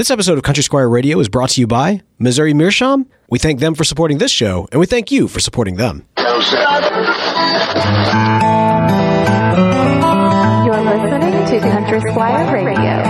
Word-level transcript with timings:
This 0.00 0.10
episode 0.10 0.38
of 0.38 0.44
Country 0.44 0.62
Squire 0.62 0.88
Radio 0.88 1.20
is 1.20 1.28
brought 1.28 1.50
to 1.50 1.60
you 1.60 1.66
by 1.66 2.00
Missouri 2.18 2.54
Meerschaum. 2.54 3.06
We 3.28 3.38
thank 3.38 3.60
them 3.60 3.74
for 3.74 3.84
supporting 3.84 4.16
this 4.16 4.30
show, 4.30 4.66
and 4.72 4.80
we 4.80 4.86
thank 4.86 5.12
you 5.12 5.28
for 5.28 5.40
supporting 5.40 5.76
them. 5.76 6.06
You're 6.16 6.24
listening 10.80 11.44
to 11.44 11.60
Country 11.60 12.00
Squire 12.00 12.64
Radio. 12.64 13.02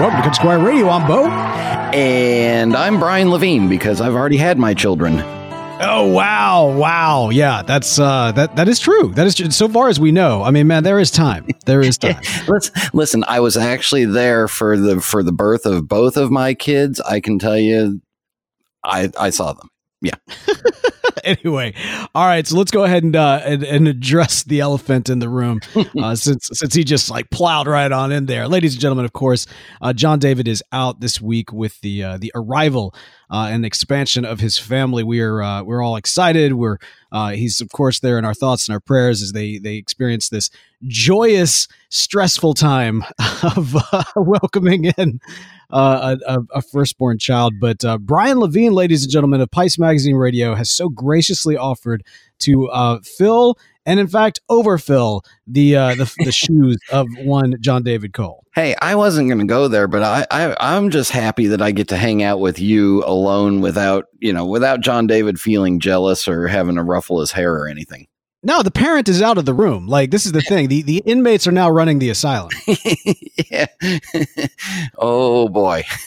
Welcome 0.00 0.16
to 0.16 0.22
Country 0.22 0.34
Squire 0.34 0.64
Radio. 0.64 0.88
I'm 0.88 1.06
Bo. 1.06 1.26
And 1.26 2.74
I'm 2.74 2.98
Brian 2.98 3.30
Levine 3.30 3.68
because 3.68 4.00
I've 4.00 4.14
already 4.14 4.38
had 4.38 4.58
my 4.58 4.72
children. 4.72 5.22
Oh 5.86 6.10
wow, 6.10 6.74
wow, 6.76 7.28
yeah, 7.28 7.62
that's 7.62 7.98
uh, 7.98 8.32
that 8.32 8.56
that 8.56 8.68
is 8.68 8.80
true. 8.80 9.12
That 9.14 9.26
is 9.26 9.54
so 9.54 9.68
far 9.68 9.88
as 9.88 10.00
we 10.00 10.12
know. 10.12 10.42
I 10.42 10.50
mean, 10.50 10.66
man, 10.66 10.82
there 10.82 10.98
is 10.98 11.10
time. 11.10 11.46
There 11.66 11.82
is 11.82 11.98
time. 11.98 12.22
Let's 12.48 12.70
listen. 12.94 13.22
I 13.28 13.40
was 13.40 13.56
actually 13.56 14.06
there 14.06 14.48
for 14.48 14.78
the 14.78 15.00
for 15.00 15.22
the 15.22 15.32
birth 15.32 15.66
of 15.66 15.86
both 15.86 16.16
of 16.16 16.30
my 16.30 16.54
kids. 16.54 17.00
I 17.00 17.20
can 17.20 17.38
tell 17.38 17.58
you, 17.58 18.00
I 18.82 19.10
I 19.18 19.30
saw 19.30 19.52
them. 19.52 19.68
Yeah. 20.00 20.14
anyway, 21.42 21.74
all 22.14 22.26
right. 22.26 22.46
So 22.46 22.56
let's 22.56 22.70
go 22.70 22.84
ahead 22.84 23.02
and, 23.02 23.16
uh, 23.16 23.40
and 23.44 23.62
and 23.62 23.88
address 23.88 24.42
the 24.42 24.60
elephant 24.60 25.08
in 25.08 25.18
the 25.18 25.28
room, 25.28 25.60
uh, 26.02 26.14
since 26.14 26.50
since 26.52 26.74
he 26.74 26.84
just 26.84 27.10
like 27.10 27.30
plowed 27.30 27.66
right 27.66 27.90
on 27.90 28.12
in 28.12 28.26
there, 28.26 28.46
ladies 28.48 28.74
and 28.74 28.80
gentlemen. 28.80 29.04
Of 29.04 29.12
course, 29.12 29.46
uh, 29.80 29.92
John 29.92 30.18
David 30.18 30.48
is 30.48 30.62
out 30.72 31.00
this 31.00 31.20
week 31.20 31.52
with 31.52 31.80
the 31.80 32.02
uh, 32.02 32.18
the 32.18 32.32
arrival 32.34 32.94
uh, 33.30 33.48
and 33.50 33.64
expansion 33.64 34.24
of 34.24 34.40
his 34.40 34.58
family. 34.58 35.02
We 35.02 35.20
are 35.20 35.42
uh, 35.42 35.62
we're 35.62 35.82
all 35.82 35.96
excited. 35.96 36.54
We're 36.54 36.78
uh, 37.10 37.30
he's 37.30 37.60
of 37.60 37.70
course 37.70 38.00
there 38.00 38.18
in 38.18 38.24
our 38.24 38.34
thoughts 38.34 38.68
and 38.68 38.74
our 38.74 38.80
prayers 38.80 39.22
as 39.22 39.32
they 39.32 39.58
they 39.58 39.76
experience 39.76 40.28
this 40.28 40.50
joyous, 40.86 41.66
stressful 41.88 42.54
time 42.54 43.02
of 43.42 43.76
uh, 43.92 44.04
welcoming 44.16 44.86
in 44.98 45.20
uh, 45.74 46.16
a, 46.26 46.38
a, 46.54 46.62
firstborn 46.62 47.18
child. 47.18 47.54
But 47.58 47.84
uh, 47.84 47.98
Brian 47.98 48.38
Levine, 48.38 48.72
ladies 48.72 49.02
and 49.02 49.10
gentlemen 49.10 49.40
of 49.40 49.50
Pipes 49.50 49.76
Magazine 49.76 50.14
Radio, 50.14 50.54
has 50.54 50.70
so 50.70 50.88
graciously 50.88 51.56
offered 51.56 52.04
to 52.40 52.68
uh, 52.68 53.00
fill 53.02 53.58
and, 53.84 53.98
in 53.98 54.06
fact, 54.06 54.40
overfill 54.48 55.24
the 55.48 55.74
uh, 55.74 55.94
the, 55.96 56.14
the 56.24 56.32
shoes 56.32 56.78
of 56.92 57.08
one 57.18 57.56
John 57.60 57.82
David 57.82 58.12
Cole. 58.12 58.44
Hey, 58.54 58.76
I 58.80 58.94
wasn't 58.94 59.28
going 59.28 59.40
to 59.40 59.46
go 59.46 59.66
there, 59.66 59.88
but 59.88 60.04
I, 60.04 60.24
I 60.30 60.56
I'm 60.60 60.90
just 60.90 61.10
happy 61.10 61.48
that 61.48 61.60
I 61.60 61.72
get 61.72 61.88
to 61.88 61.96
hang 61.96 62.22
out 62.22 62.38
with 62.38 62.60
you 62.60 63.02
alone 63.04 63.60
without 63.60 64.04
you 64.20 64.32
know 64.32 64.46
without 64.46 64.80
John 64.80 65.08
David 65.08 65.40
feeling 65.40 65.80
jealous 65.80 66.28
or 66.28 66.46
having 66.46 66.76
to 66.76 66.84
ruffle 66.84 67.18
his 67.18 67.32
hair 67.32 67.52
or 67.52 67.66
anything. 67.66 68.06
No, 68.46 68.62
the 68.62 68.70
parent 68.70 69.08
is 69.08 69.22
out 69.22 69.38
of 69.38 69.46
the 69.46 69.54
room. 69.54 69.86
Like 69.86 70.10
this 70.10 70.26
is 70.26 70.32
the 70.32 70.42
thing. 70.42 70.68
The 70.68 70.82
the 70.82 70.98
inmates 71.06 71.46
are 71.46 71.52
now 71.52 71.70
running 71.70 71.98
the 71.98 72.10
asylum. 72.10 72.50
yeah. 73.50 73.66
oh 74.98 75.48
boy. 75.48 75.82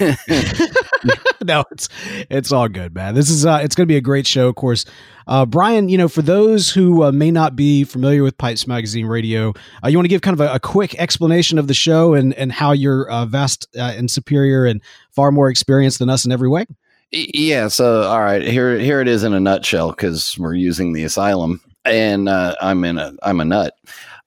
no, 1.43 1.65
it's 1.71 1.89
it's 2.29 2.51
all 2.51 2.69
good, 2.69 2.93
man. 2.93 3.15
This 3.15 3.31
is 3.31 3.43
uh 3.43 3.59
it's 3.63 3.73
going 3.73 3.87
to 3.87 3.91
be 3.91 3.97
a 3.97 4.01
great 4.01 4.27
show, 4.27 4.47
of 4.47 4.55
course. 4.55 4.85
Uh, 5.25 5.47
Brian, 5.47 5.89
you 5.89 5.97
know, 5.97 6.07
for 6.07 6.21
those 6.21 6.69
who 6.69 7.03
uh, 7.03 7.11
may 7.11 7.31
not 7.31 7.55
be 7.55 7.83
familiar 7.83 8.23
with 8.23 8.37
Pipes 8.37 8.65
Magazine 8.67 9.07
Radio, 9.07 9.53
uh, 9.83 9.87
you 9.89 9.97
want 9.97 10.05
to 10.05 10.09
give 10.09 10.21
kind 10.21 10.35
of 10.35 10.39
a, 10.39 10.53
a, 10.53 10.59
quick 10.59 10.95
explanation 10.95 11.57
of 11.57 11.67
the 11.67 11.73
show 11.73 12.13
and 12.13 12.35
and 12.35 12.51
how 12.51 12.71
you're 12.71 13.09
uh, 13.09 13.25
vast 13.25 13.67
uh, 13.75 13.93
and 13.97 14.11
superior 14.11 14.65
and 14.65 14.79
far 15.09 15.31
more 15.31 15.49
experienced 15.49 15.97
than 15.99 16.09
us 16.09 16.23
in 16.23 16.31
every 16.31 16.47
way. 16.47 16.65
Yeah. 17.11 17.67
So, 17.69 18.03
all 18.03 18.21
right, 18.21 18.43
here 18.43 18.77
here 18.77 19.01
it 19.01 19.07
is 19.07 19.23
in 19.23 19.33
a 19.33 19.39
nutshell 19.39 19.89
because 19.89 20.37
we're 20.37 20.53
using 20.53 20.93
the 20.93 21.03
asylum 21.03 21.61
and 21.87 22.29
uh, 22.29 22.55
I'm 22.61 22.83
in 22.83 22.97
a 22.97 23.13
I'm 23.23 23.39
a 23.39 23.45
nut. 23.45 23.73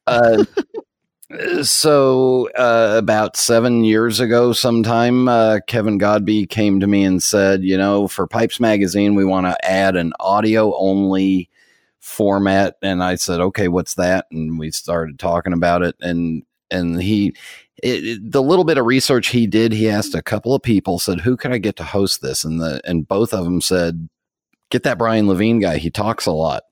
Uh, 0.06 0.44
so 1.62 2.48
uh, 2.56 2.94
about 2.97 3.36
seven 3.36 3.84
years 3.84 4.20
ago, 4.20 4.53
sometime 4.53 5.28
uh, 5.28 5.61
Kevin 5.66 5.98
Godbee 5.98 6.48
came 6.48 6.81
to 6.81 6.86
me 6.86 7.05
and 7.05 7.22
said, 7.22 7.62
you 7.62 7.77
know, 7.77 8.08
for 8.08 8.27
Pipes 8.27 8.58
Magazine, 8.58 9.14
we 9.14 9.25
want 9.25 9.47
to 9.47 9.69
add 9.69 9.97
an 9.97 10.12
audio 10.19 10.75
only 10.76 11.49
format, 12.00 12.76
and 12.82 13.03
I 13.03 13.15
said, 13.15 13.41
okay, 13.41 13.69
what's 13.69 13.94
that? 13.94 14.26
And 14.31 14.59
we 14.59 14.70
started 14.70 15.19
talking 15.19 15.53
about 15.53 15.82
it, 15.82 15.97
and 16.00 16.43
and 16.70 17.00
he. 17.00 17.34
It, 17.82 18.04
it, 18.04 18.32
the 18.32 18.43
little 18.43 18.66
bit 18.66 18.76
of 18.76 18.84
research 18.84 19.28
he 19.28 19.47
did, 19.47 19.72
he 19.72 19.88
asked 19.88 20.15
a 20.15 20.20
couple 20.20 20.54
of 20.54 20.62
people, 20.62 20.99
said, 20.99 21.20
"Who 21.20 21.34
can 21.34 21.50
I 21.50 21.56
get 21.56 21.76
to 21.76 21.84
host 21.84 22.20
this?" 22.20 22.44
And 22.44 22.60
the 22.60 22.82
and 22.84 23.09
both 23.09 23.32
of 23.32 23.44
them 23.44 23.62
said, 23.62 24.06
"Get 24.70 24.82
that 24.82 24.99
Brian 24.99 25.26
Levine 25.26 25.60
guy. 25.60 25.78
He 25.78 25.88
talks 25.91 26.26
a 26.26 26.32
lot." 26.32 26.65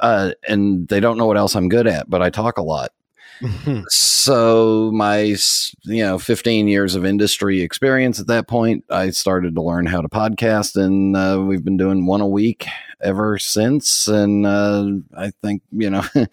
Uh, 0.00 0.32
and 0.48 0.88
they 0.88 1.00
don't 1.00 1.18
know 1.18 1.26
what 1.26 1.36
else 1.36 1.54
I'm 1.54 1.68
good 1.68 1.86
at, 1.86 2.08
but 2.08 2.22
I 2.22 2.30
talk 2.30 2.58
a 2.58 2.62
lot. 2.62 2.92
Mm-hmm. 3.40 3.82
So 4.22 4.92
my 4.94 5.34
you 5.82 6.04
know 6.04 6.16
15 6.16 6.68
years 6.68 6.94
of 6.94 7.04
industry 7.04 7.60
experience 7.60 8.20
at 8.20 8.28
that 8.28 8.46
point, 8.46 8.84
I 8.88 9.10
started 9.10 9.56
to 9.56 9.62
learn 9.62 9.84
how 9.84 10.00
to 10.00 10.08
podcast, 10.08 10.76
and 10.76 11.16
uh, 11.16 11.42
we've 11.44 11.64
been 11.64 11.76
doing 11.76 12.06
one 12.06 12.20
a 12.20 12.26
week 12.28 12.68
ever 13.00 13.40
since. 13.40 14.06
And 14.06 14.46
uh, 14.46 14.92
I 15.16 15.32
think 15.42 15.62
you 15.72 15.90
know. 15.90 16.04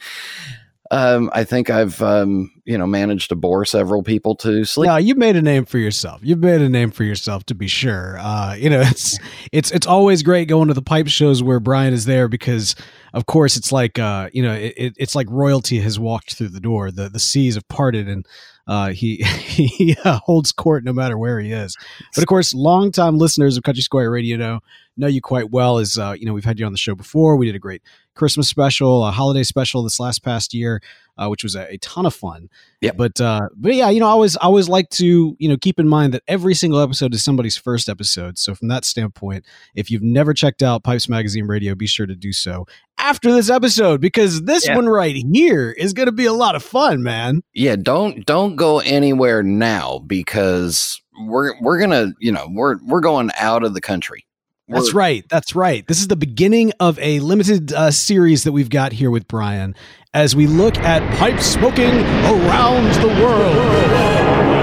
Um, 0.91 1.29
I 1.33 1.43
think 1.43 1.69
I've 1.69 2.01
um, 2.01 2.51
you 2.69 2.77
know 2.77 2.85
managed 2.85 3.29
to 3.29 3.35
bore 3.35 3.65
several 3.65 4.03
people 4.03 4.35
to 4.35 4.63
sleep. 4.63 4.87
No, 4.87 4.97
you've 4.97 5.17
made 5.17 5.35
a 5.35 5.41
name 5.41 5.65
for 5.65 5.79
yourself. 5.79 6.21
You've 6.23 6.39
made 6.39 6.61
a 6.61 6.69
name 6.69 6.91
for 6.91 7.03
yourself 7.03 7.43
to 7.47 7.55
be 7.55 7.67
sure. 7.67 8.17
Uh, 8.19 8.53
you 8.53 8.69
know, 8.69 8.81
it's 8.85 9.17
it's 9.51 9.71
it's 9.71 9.87
always 9.87 10.21
great 10.21 10.47
going 10.47 10.67
to 10.67 10.75
the 10.75 10.81
pipe 10.83 11.07
shows 11.07 11.41
where 11.41 11.59
Brian 11.59 11.93
is 11.93 12.05
there 12.05 12.27
because, 12.27 12.75
of 13.11 13.25
course, 13.25 13.57
it's 13.57 13.71
like 13.71 13.97
uh, 13.97 14.29
you 14.33 14.43
know, 14.43 14.53
it, 14.53 14.93
it's 14.97 15.15
like 15.15 15.25
royalty 15.31 15.79
has 15.79 15.99
walked 15.99 16.35
through 16.35 16.49
the 16.49 16.59
door. 16.59 16.91
The 16.91 17.09
the 17.09 17.19
seas 17.19 17.55
have 17.55 17.67
parted, 17.69 18.07
and 18.07 18.23
uh, 18.67 18.89
he 18.93 19.15
he 19.17 19.97
uh, 20.05 20.19
holds 20.23 20.51
court 20.51 20.83
no 20.83 20.93
matter 20.93 21.17
where 21.17 21.39
he 21.39 21.51
is. 21.51 21.75
But 22.13 22.21
of 22.21 22.27
course, 22.27 22.53
longtime 22.53 23.17
listeners 23.17 23.57
of 23.57 23.63
Country 23.63 23.81
Squire 23.81 24.11
Radio 24.11 24.37
know 24.37 24.59
know 24.95 25.07
you 25.07 25.21
quite 25.21 25.49
well. 25.49 25.79
As 25.79 25.97
uh, 25.97 26.15
you 26.17 26.27
know, 26.27 26.33
we've 26.33 26.45
had 26.45 26.59
you 26.59 26.67
on 26.67 26.71
the 26.71 26.77
show 26.77 26.93
before. 26.93 27.35
We 27.35 27.47
did 27.47 27.55
a 27.55 27.59
great 27.59 27.81
Christmas 28.13 28.49
special, 28.49 29.05
a 29.05 29.11
holiday 29.11 29.43
special 29.43 29.81
this 29.81 29.99
last 29.99 30.23
past 30.23 30.53
year, 30.53 30.81
uh, 31.17 31.29
which 31.29 31.41
was 31.41 31.55
a, 31.55 31.73
a, 31.73 31.77
ton 31.77 32.05
of 32.05 32.13
fun. 32.13 32.49
Yeah. 32.81 32.91
But 32.95 33.19
uh, 33.19 33.49
but 33.57 33.75
yeah, 33.75 33.89
you 33.89 33.99
know, 33.99 34.07
I 34.07 34.11
always 34.11 34.37
I 34.37 34.45
always 34.45 34.69
like 34.69 34.89
to 34.91 35.35
you 35.37 35.49
know 35.49 35.57
keep 35.57 35.79
in 35.79 35.87
mind 35.87 36.13
that 36.13 36.23
every 36.27 36.53
single 36.53 36.79
episode 36.79 37.13
is 37.13 37.23
somebody's 37.23 37.57
first 37.57 37.89
episode. 37.89 38.37
So 38.37 38.55
from 38.55 38.69
that 38.69 38.85
standpoint, 38.85 39.45
if 39.75 39.91
you've 39.91 40.01
never 40.01 40.33
checked 40.33 40.63
out 40.63 40.83
Pipes 40.83 41.09
Magazine 41.09 41.45
Radio, 41.45 41.75
be 41.75 41.87
sure 41.87 42.05
to 42.05 42.15
do 42.15 42.31
so 42.31 42.65
after 42.97 43.33
this 43.33 43.49
episode 43.49 43.99
because 43.99 44.43
this 44.43 44.65
yeah. 44.65 44.75
one 44.75 44.87
right 44.87 45.15
here 45.33 45.71
is 45.71 45.93
going 45.93 46.05
to 46.05 46.13
be 46.13 46.25
a 46.25 46.33
lot 46.33 46.55
of 46.55 46.63
fun, 46.63 47.03
man. 47.03 47.41
Yeah, 47.53 47.75
don't 47.75 48.25
don't 48.25 48.55
go 48.55 48.79
anywhere 48.79 49.43
now 49.43 49.99
because 49.99 51.01
we're 51.19 51.59
we're 51.61 51.79
gonna 51.79 52.13
you 52.19 52.31
know 52.31 52.47
we're 52.49 52.77
we're 52.85 53.01
going 53.01 53.31
out 53.37 53.63
of 53.63 53.73
the 53.73 53.81
country. 53.81 54.25
That's 54.69 54.93
right. 54.93 55.25
That's 55.29 55.55
right. 55.55 55.85
This 55.87 55.99
is 55.99 56.07
the 56.07 56.15
beginning 56.15 56.71
of 56.79 56.99
a 56.99 57.19
limited 57.19 57.73
uh, 57.73 57.91
series 57.91 58.43
that 58.43 58.51
we've 58.51 58.69
got 58.69 58.91
here 58.91 59.09
with 59.09 59.27
Brian 59.27 59.75
as 60.13 60.35
we 60.35 60.47
look 60.47 60.77
at 60.77 61.01
pipe 61.17 61.39
smoking 61.39 61.95
around 62.25 62.93
the 63.01 63.07
world. 63.23 64.59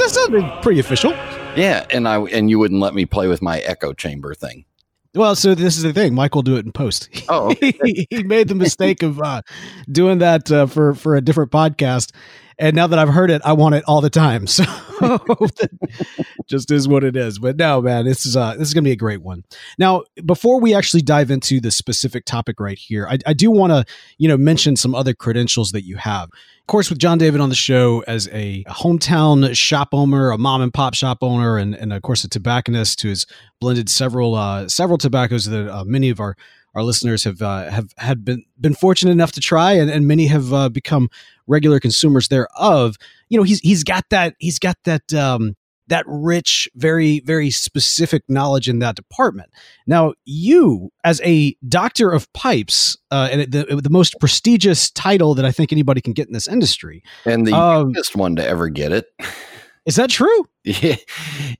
That 0.00 0.08
sounded 0.10 0.62
pretty 0.62 0.80
official. 0.80 1.12
Yeah, 1.56 1.86
and 1.90 2.08
I 2.08 2.20
and 2.20 2.50
you 2.50 2.58
wouldn't 2.58 2.80
let 2.80 2.94
me 2.94 3.04
play 3.04 3.28
with 3.28 3.42
my 3.42 3.60
echo 3.60 3.92
chamber 3.92 4.34
thing. 4.34 4.64
Well, 5.14 5.36
so 5.36 5.54
this 5.54 5.76
is 5.76 5.82
the 5.82 5.92
thing. 5.92 6.14
Mike 6.14 6.34
will 6.34 6.42
do 6.42 6.56
it 6.56 6.64
in 6.64 6.72
post. 6.72 7.08
Oh, 7.28 7.50
okay. 7.50 7.72
he, 7.84 8.06
he 8.10 8.22
made 8.24 8.48
the 8.48 8.54
mistake 8.56 9.02
of 9.04 9.20
uh, 9.20 9.42
doing 9.90 10.18
that 10.18 10.50
uh, 10.50 10.66
for 10.66 10.94
for 10.94 11.14
a 11.14 11.20
different 11.20 11.52
podcast, 11.52 12.12
and 12.60 12.76
now 12.76 12.86
that 12.86 12.98
I've 12.98 13.08
heard 13.08 13.30
it, 13.30 13.40
I 13.42 13.54
want 13.54 13.74
it 13.74 13.82
all 13.86 14.00
the 14.00 14.10
time. 14.10 14.46
So 15.00 15.46
just 16.46 16.70
is 16.70 16.86
what 16.86 17.04
it 17.04 17.16
is. 17.16 17.38
But 17.38 17.56
no, 17.56 17.80
man, 17.80 18.04
this 18.04 18.26
is 18.26 18.36
uh, 18.36 18.54
this 18.56 18.68
is 18.68 18.74
gonna 18.74 18.84
be 18.84 18.90
a 18.90 18.96
great 18.96 19.22
one. 19.22 19.44
Now, 19.78 20.02
before 20.26 20.60
we 20.60 20.74
actually 20.74 21.00
dive 21.00 21.30
into 21.30 21.58
the 21.58 21.70
specific 21.70 22.26
topic 22.26 22.60
right 22.60 22.76
here, 22.76 23.08
I, 23.08 23.16
I 23.26 23.32
do 23.32 23.50
want 23.50 23.72
to 23.72 23.86
you 24.18 24.28
know 24.28 24.36
mention 24.36 24.76
some 24.76 24.94
other 24.94 25.14
credentials 25.14 25.72
that 25.72 25.84
you 25.84 25.96
have. 25.96 26.24
Of 26.28 26.66
course, 26.66 26.90
with 26.90 26.98
John 26.98 27.16
David 27.16 27.40
on 27.40 27.48
the 27.48 27.54
show 27.54 28.04
as 28.06 28.28
a 28.30 28.62
hometown 28.64 29.56
shop 29.56 29.88
owner, 29.92 30.32
a 30.32 30.36
mom 30.36 30.60
and 30.60 30.74
pop 30.74 30.92
shop 30.92 31.18
owner, 31.22 31.56
and, 31.56 31.74
and 31.74 31.94
of 31.94 32.02
course 32.02 32.22
a 32.24 32.28
tobacconist 32.28 33.00
who 33.00 33.08
has 33.08 33.24
blended 33.58 33.88
several 33.88 34.34
uh, 34.34 34.68
several 34.68 34.98
tobaccos 34.98 35.46
that 35.46 35.74
uh, 35.74 35.84
many 35.84 36.10
of 36.10 36.20
our 36.20 36.36
our 36.74 36.82
listeners 36.82 37.24
have 37.24 37.42
uh, 37.42 37.70
have 37.70 37.92
had 37.96 38.24
been 38.24 38.44
been 38.60 38.74
fortunate 38.74 39.12
enough 39.12 39.32
to 39.32 39.40
try, 39.40 39.72
and, 39.72 39.90
and 39.90 40.06
many 40.06 40.26
have 40.26 40.52
uh, 40.52 40.68
become 40.68 41.08
regular 41.50 41.80
consumers 41.80 42.28
thereof. 42.28 42.96
You 43.28 43.38
know, 43.38 43.44
he's 43.44 43.60
he's 43.60 43.84
got 43.84 44.04
that 44.10 44.34
he's 44.38 44.58
got 44.58 44.76
that 44.84 45.12
um, 45.12 45.56
that 45.88 46.04
rich, 46.06 46.68
very 46.74 47.20
very 47.20 47.50
specific 47.50 48.22
knowledge 48.28 48.68
in 48.68 48.78
that 48.78 48.96
department. 48.96 49.50
Now, 49.86 50.14
you 50.24 50.90
as 51.04 51.20
a 51.22 51.54
doctor 51.68 52.10
of 52.10 52.32
pipes, 52.32 52.96
uh, 53.10 53.28
and 53.30 53.52
the 53.52 53.80
the 53.82 53.90
most 53.90 54.18
prestigious 54.20 54.90
title 54.90 55.34
that 55.34 55.44
I 55.44 55.52
think 55.52 55.72
anybody 55.72 56.00
can 56.00 56.14
get 56.14 56.28
in 56.28 56.32
this 56.32 56.48
industry, 56.48 57.02
and 57.26 57.46
the 57.46 57.52
um, 57.52 57.88
youngest 57.88 58.16
one 58.16 58.36
to 58.36 58.46
ever 58.46 58.68
get 58.68 58.92
it. 58.92 59.06
Is 59.84 59.96
that 59.96 60.10
true? 60.10 60.46
Yeah, 60.62 60.96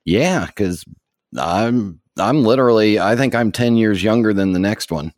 yeah, 0.04 0.46
because 0.46 0.84
I'm 1.38 2.00
I'm 2.19 2.44
literally 2.44 3.00
I 3.00 3.16
think 3.16 3.34
I'm 3.34 3.50
10 3.50 3.76
years 3.76 4.02
younger 4.02 4.34
than 4.34 4.52
the 4.52 4.58
next 4.58 4.93
one. 4.93 5.14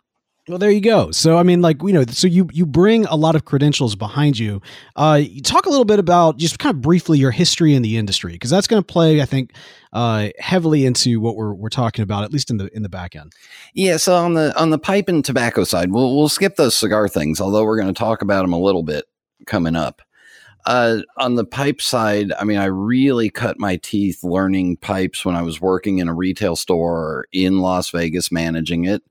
Well, 0.48 0.58
there 0.58 0.72
you 0.72 0.80
go. 0.80 1.12
So, 1.12 1.38
I 1.38 1.44
mean, 1.44 1.62
like 1.62 1.80
you 1.82 1.92
know, 1.92 2.04
so 2.04 2.26
you 2.26 2.48
you 2.52 2.66
bring 2.66 3.04
a 3.06 3.14
lot 3.14 3.36
of 3.36 3.44
credentials 3.44 3.94
behind 3.94 4.36
you. 4.36 4.60
Uh, 4.96 5.20
you 5.22 5.40
talk 5.40 5.66
a 5.66 5.70
little 5.70 5.84
bit 5.84 6.00
about 6.00 6.36
just 6.36 6.58
kind 6.58 6.74
of 6.74 6.82
briefly 6.82 7.16
your 7.16 7.30
history 7.30 7.76
in 7.76 7.82
the 7.82 7.96
industry 7.96 8.32
because 8.32 8.50
that's 8.50 8.66
going 8.66 8.82
to 8.82 8.86
play, 8.86 9.22
I 9.22 9.24
think, 9.24 9.52
uh, 9.92 10.30
heavily 10.40 10.84
into 10.84 11.20
what 11.20 11.36
we're 11.36 11.54
we're 11.54 11.68
talking 11.68 12.02
about, 12.02 12.24
at 12.24 12.32
least 12.32 12.50
in 12.50 12.56
the 12.56 12.68
in 12.74 12.82
the 12.82 12.88
back 12.88 13.14
end. 13.14 13.32
Yeah. 13.72 13.98
So 13.98 14.16
on 14.16 14.34
the 14.34 14.58
on 14.60 14.70
the 14.70 14.80
pipe 14.80 15.08
and 15.08 15.24
tobacco 15.24 15.62
side, 15.62 15.92
we'll 15.92 16.16
we'll 16.16 16.28
skip 16.28 16.56
those 16.56 16.76
cigar 16.76 17.06
things, 17.06 17.40
although 17.40 17.62
we're 17.62 17.80
going 17.80 17.94
to 17.94 17.98
talk 17.98 18.20
about 18.20 18.42
them 18.42 18.52
a 18.52 18.58
little 18.58 18.82
bit 18.82 19.04
coming 19.46 19.76
up. 19.76 20.02
Uh, 20.64 20.98
on 21.18 21.36
the 21.36 21.44
pipe 21.44 21.80
side, 21.80 22.32
I 22.38 22.44
mean, 22.44 22.58
I 22.58 22.66
really 22.66 23.30
cut 23.30 23.58
my 23.58 23.76
teeth 23.76 24.22
learning 24.22 24.76
pipes 24.78 25.24
when 25.24 25.34
I 25.34 25.42
was 25.42 25.60
working 25.60 25.98
in 25.98 26.08
a 26.08 26.14
retail 26.14 26.56
store 26.56 27.26
in 27.32 27.58
Las 27.58 27.90
Vegas, 27.90 28.30
managing 28.30 28.84
it, 28.84 29.02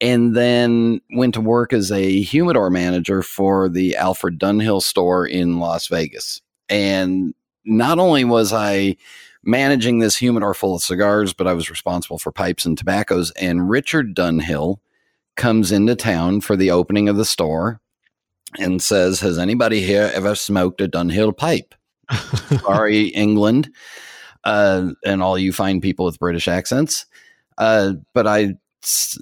and 0.00 0.36
then 0.36 1.00
went 1.14 1.34
to 1.34 1.40
work 1.40 1.72
as 1.72 1.90
a 1.90 2.20
humidor 2.20 2.70
manager 2.70 3.22
for 3.22 3.68
the 3.68 3.96
Alfred 3.96 4.38
Dunhill 4.38 4.82
store 4.82 5.26
in 5.26 5.58
Las 5.58 5.88
Vegas. 5.88 6.42
And 6.68 7.34
not 7.64 7.98
only 7.98 8.24
was 8.24 8.52
I 8.52 8.96
managing 9.42 10.00
this 10.00 10.16
humidor 10.16 10.54
full 10.54 10.74
of 10.74 10.82
cigars, 10.82 11.32
but 11.32 11.46
I 11.46 11.54
was 11.54 11.70
responsible 11.70 12.18
for 12.18 12.32
pipes 12.32 12.66
and 12.66 12.76
tobaccos. 12.76 13.30
And 13.32 13.70
Richard 13.70 14.14
Dunhill 14.14 14.78
comes 15.36 15.72
into 15.72 15.94
town 15.94 16.40
for 16.40 16.56
the 16.56 16.70
opening 16.70 17.08
of 17.08 17.16
the 17.16 17.24
store 17.24 17.80
and 18.58 18.82
says, 18.82 19.20
Has 19.20 19.38
anybody 19.38 19.80
here 19.80 20.10
ever 20.14 20.34
smoked 20.34 20.80
a 20.80 20.88
Dunhill 20.88 21.36
pipe? 21.36 21.74
Sorry, 22.60 23.06
England, 23.08 23.70
uh, 24.44 24.90
and 25.04 25.22
all 25.22 25.38
you 25.38 25.52
fine 25.52 25.80
people 25.80 26.04
with 26.04 26.18
British 26.18 26.48
accents. 26.48 27.06
Uh, 27.58 27.94
but 28.14 28.26
I, 28.26 28.54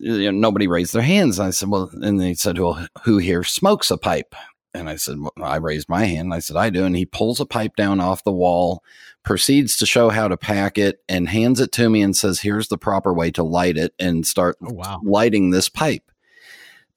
you 0.00 0.30
know, 0.32 0.38
nobody 0.38 0.66
raised 0.66 0.92
their 0.92 1.02
hands. 1.02 1.40
I 1.40 1.50
said, 1.50 1.68
Well, 1.68 1.90
and 2.02 2.20
they 2.20 2.34
said, 2.34 2.58
Well, 2.58 2.86
who 3.04 3.18
here 3.18 3.44
smokes 3.44 3.90
a 3.90 3.96
pipe? 3.98 4.34
And 4.76 4.90
I 4.90 4.96
said, 4.96 5.18
well, 5.20 5.30
I 5.40 5.54
raised 5.58 5.88
my 5.88 6.04
hand. 6.04 6.34
I 6.34 6.40
said, 6.40 6.56
I 6.56 6.68
do. 6.68 6.84
And 6.84 6.96
he 6.96 7.06
pulls 7.06 7.38
a 7.38 7.46
pipe 7.46 7.76
down 7.76 8.00
off 8.00 8.24
the 8.24 8.32
wall, 8.32 8.82
proceeds 9.22 9.76
to 9.76 9.86
show 9.86 10.08
how 10.10 10.26
to 10.26 10.36
pack 10.36 10.78
it, 10.78 10.98
and 11.08 11.28
hands 11.28 11.60
it 11.60 11.70
to 11.72 11.88
me 11.88 12.02
and 12.02 12.16
says, 12.16 12.40
Here's 12.40 12.66
the 12.66 12.76
proper 12.76 13.14
way 13.14 13.30
to 13.32 13.44
light 13.44 13.76
it 13.76 13.94
and 14.00 14.26
start 14.26 14.56
Oh, 14.60 14.72
wow. 14.74 15.00
lighting 15.04 15.50
this 15.50 15.68
pipe. 15.68 16.02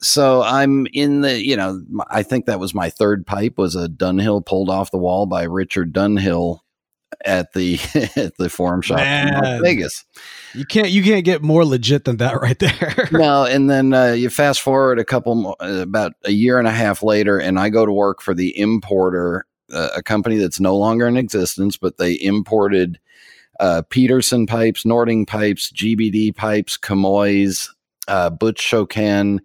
So 0.02 0.42
I'm 0.42 0.88
in 0.94 1.22
the, 1.22 1.44
you 1.44 1.56
know, 1.56 1.82
I 2.10 2.24
think 2.24 2.46
that 2.48 2.60
was 2.60 2.74
my 2.74 2.90
third 2.90 3.26
pipe 3.28 3.58
was 3.58 3.76
a 3.76 3.88
Dunhill 3.88 4.46
pulled 4.46 4.70
off 4.70 4.92
the 4.92 4.98
wall 4.98 5.26
by 5.28 5.44
Richard 5.44 5.94
Dunhill 5.94 6.60
at 7.26 7.54
the 7.54 7.80
at 8.16 8.38
the 8.38 8.50
forum 8.50 8.82
shop 8.82 9.00
in 9.00 9.34
Las 9.34 9.62
Vegas. 9.62 10.06
You 10.54 10.66
can't 10.66 10.90
you 10.90 11.04
can't 11.04 11.26
get 11.26 11.42
more 11.42 11.66
legit 11.66 12.06
than 12.06 12.18
that 12.18 12.42
right 12.42 12.58
there. 12.60 13.10
no, 13.12 13.46
and 13.46 13.70
then 13.70 13.94
uh, 13.94 14.12
you 14.12 14.30
fast 14.30 14.62
forward 14.62 15.00
a 15.00 15.06
couple, 15.06 15.56
uh, 15.60 15.82
about 15.82 16.14
a 16.26 16.32
year 16.32 16.60
and 16.60 16.68
a 16.68 16.72
half 16.72 17.04
later, 17.04 17.38
and 17.38 17.60
I 17.60 17.70
go 17.70 17.86
to 17.86 17.92
work 17.92 18.22
for 18.22 18.34
the 18.34 18.58
importer, 18.58 19.46
uh, 19.72 19.90
a 19.96 20.04
company 20.04 20.38
that's 20.38 20.60
no 20.60 20.76
longer 20.76 21.08
in 21.08 21.18
existence, 21.18 21.78
but 21.78 21.98
they 21.98 22.14
imported 22.14 23.00
uh, 23.60 23.82
Peterson 23.90 24.46
pipes, 24.46 24.86
Nording 24.86 25.26
pipes, 25.26 25.72
GBD 25.72 26.36
pipes, 26.36 26.78
Comoy's, 26.78 27.74
uh, 28.08 28.30
Butz-Choquin. 28.30 29.40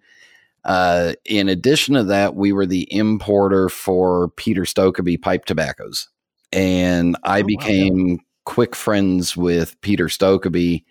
Uh, 0.63 1.13
in 1.25 1.49
addition 1.49 1.95
to 1.95 2.03
that, 2.05 2.35
we 2.35 2.53
were 2.53 2.65
the 2.65 2.87
importer 2.93 3.69
for 3.69 4.29
Peter 4.29 4.61
Stokkebye 4.63 5.21
pipe 5.21 5.45
tobaccos, 5.45 6.07
and 6.53 7.17
I 7.23 7.39
Oh, 7.39 7.41
wow. 7.41 7.47
became 7.47 8.19
quick 8.45 8.75
friends 8.75 9.35
with 9.35 9.79
Peter 9.81 10.05
Stokkebye 10.05 10.83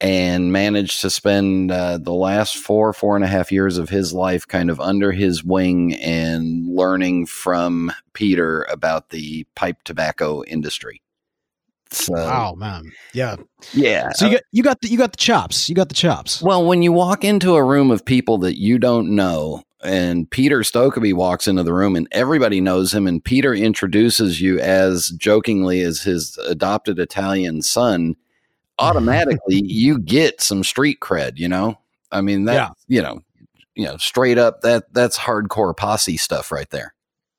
and 0.00 0.52
managed 0.52 1.00
to 1.02 1.10
spend 1.10 1.70
uh, 1.70 1.98
the 1.98 2.12
last 2.12 2.56
four, 2.56 2.92
four 2.92 3.14
and 3.14 3.24
a 3.24 3.28
half 3.28 3.52
years 3.52 3.78
of 3.78 3.88
his 3.88 4.12
life 4.12 4.46
kind 4.46 4.70
of 4.70 4.80
under 4.80 5.12
his 5.12 5.44
wing 5.44 5.94
and 5.94 6.66
learning 6.68 7.26
from 7.26 7.92
Peter 8.12 8.64
about 8.64 9.10
the 9.10 9.46
pipe 9.54 9.76
tobacco 9.84 10.42
industry. 10.44 11.00
So, 11.90 12.12
wow, 12.14 12.54
man. 12.56 12.90
Yeah. 13.12 13.36
yeah. 13.72 14.10
So 14.14 14.26
you 14.26 14.32
got 14.32 14.42
you 14.50 14.62
got 14.64 14.80
the 14.80 14.88
you 14.88 14.98
got 14.98 15.12
the 15.12 15.16
chops. 15.16 15.68
You 15.68 15.76
got 15.76 15.88
the 15.88 15.94
chops. 15.94 16.42
Well, 16.42 16.64
when 16.66 16.82
you 16.82 16.92
walk 16.92 17.24
into 17.24 17.54
a 17.54 17.62
room 17.62 17.90
of 17.92 18.04
people 18.04 18.38
that 18.38 18.58
you 18.58 18.78
don't 18.78 19.14
know, 19.14 19.62
and 19.84 20.30
Peter 20.30 20.60
Stokkebye 20.60 21.14
walks 21.14 21.46
into 21.46 21.62
the 21.62 21.72
room 21.72 21.96
and 21.96 22.08
everybody 22.12 22.60
knows 22.60 22.92
him, 22.94 23.06
and 23.06 23.22
Peter 23.24 23.54
introduces 23.54 24.40
you 24.40 24.58
as 24.60 25.08
jokingly 25.10 25.82
as 25.82 26.00
his 26.02 26.38
adopted 26.46 26.98
Italian 26.98 27.62
son, 27.62 28.16
automatically 28.78 29.62
you 29.64 29.98
get 29.98 30.40
some 30.40 30.64
street 30.64 31.00
cred, 31.00 31.36
you 31.36 31.48
know? 31.48 31.78
I 32.10 32.20
mean, 32.20 32.44
that, 32.44 32.54
Yeah. 32.54 32.68
you 32.88 33.02
know, 33.02 33.20
you 33.74 33.84
know, 33.84 33.96
straight 33.96 34.38
up 34.38 34.62
that 34.62 34.92
that's 34.94 35.18
hardcore 35.18 35.76
posse 35.76 36.16
stuff 36.16 36.50
right 36.52 36.70
there. 36.70 36.93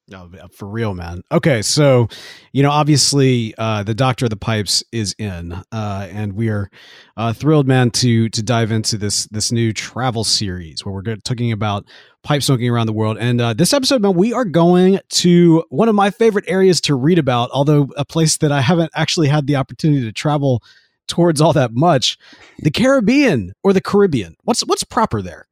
No, 0.07 0.29
for 0.51 0.67
real, 0.67 0.93
man. 0.93 1.23
Okay, 1.31 1.63
so 1.63 2.07
you 2.51 2.61
know, 2.61 2.69
obviously, 2.69 3.55
uh, 3.57 3.81
the 3.81 3.95
Doctor 3.95 4.25
of 4.25 4.29
the 4.29 4.37
Pipes 4.37 4.83
is 4.91 5.15
in, 5.17 5.51
uh, 5.71 6.07
and 6.11 6.33
we 6.33 6.49
are 6.49 6.69
uh, 7.17 7.33
thrilled, 7.33 7.67
man, 7.67 7.89
to 7.91 8.29
to 8.29 8.43
dive 8.43 8.71
into 8.71 8.97
this 8.97 9.25
this 9.27 9.51
new 9.51 9.73
travel 9.73 10.23
series 10.23 10.85
where 10.85 10.93
we're 10.93 11.15
talking 11.17 11.51
about 11.51 11.85
pipe 12.21 12.43
smoking 12.43 12.69
around 12.69 12.85
the 12.85 12.93
world. 12.93 13.17
And 13.19 13.41
uh, 13.41 13.53
this 13.53 13.73
episode, 13.73 14.03
man, 14.03 14.13
we 14.13 14.31
are 14.31 14.45
going 14.45 14.99
to 15.09 15.63
one 15.69 15.89
of 15.89 15.95
my 15.95 16.11
favorite 16.11 16.45
areas 16.47 16.81
to 16.81 16.93
read 16.93 17.17
about, 17.17 17.49
although 17.51 17.89
a 17.97 18.05
place 18.05 18.37
that 18.37 18.51
I 18.51 18.61
haven't 18.61 18.91
actually 18.93 19.29
had 19.29 19.47
the 19.47 19.55
opportunity 19.55 20.03
to 20.03 20.11
travel 20.11 20.61
towards 21.07 21.41
all 21.41 21.53
that 21.53 21.73
much, 21.73 22.17
the 22.59 22.71
Caribbean 22.71 23.53
or 23.63 23.73
the 23.73 23.81
Caribbean. 23.81 24.35
What's 24.43 24.61
what's 24.61 24.83
proper 24.83 25.23
there? 25.23 25.47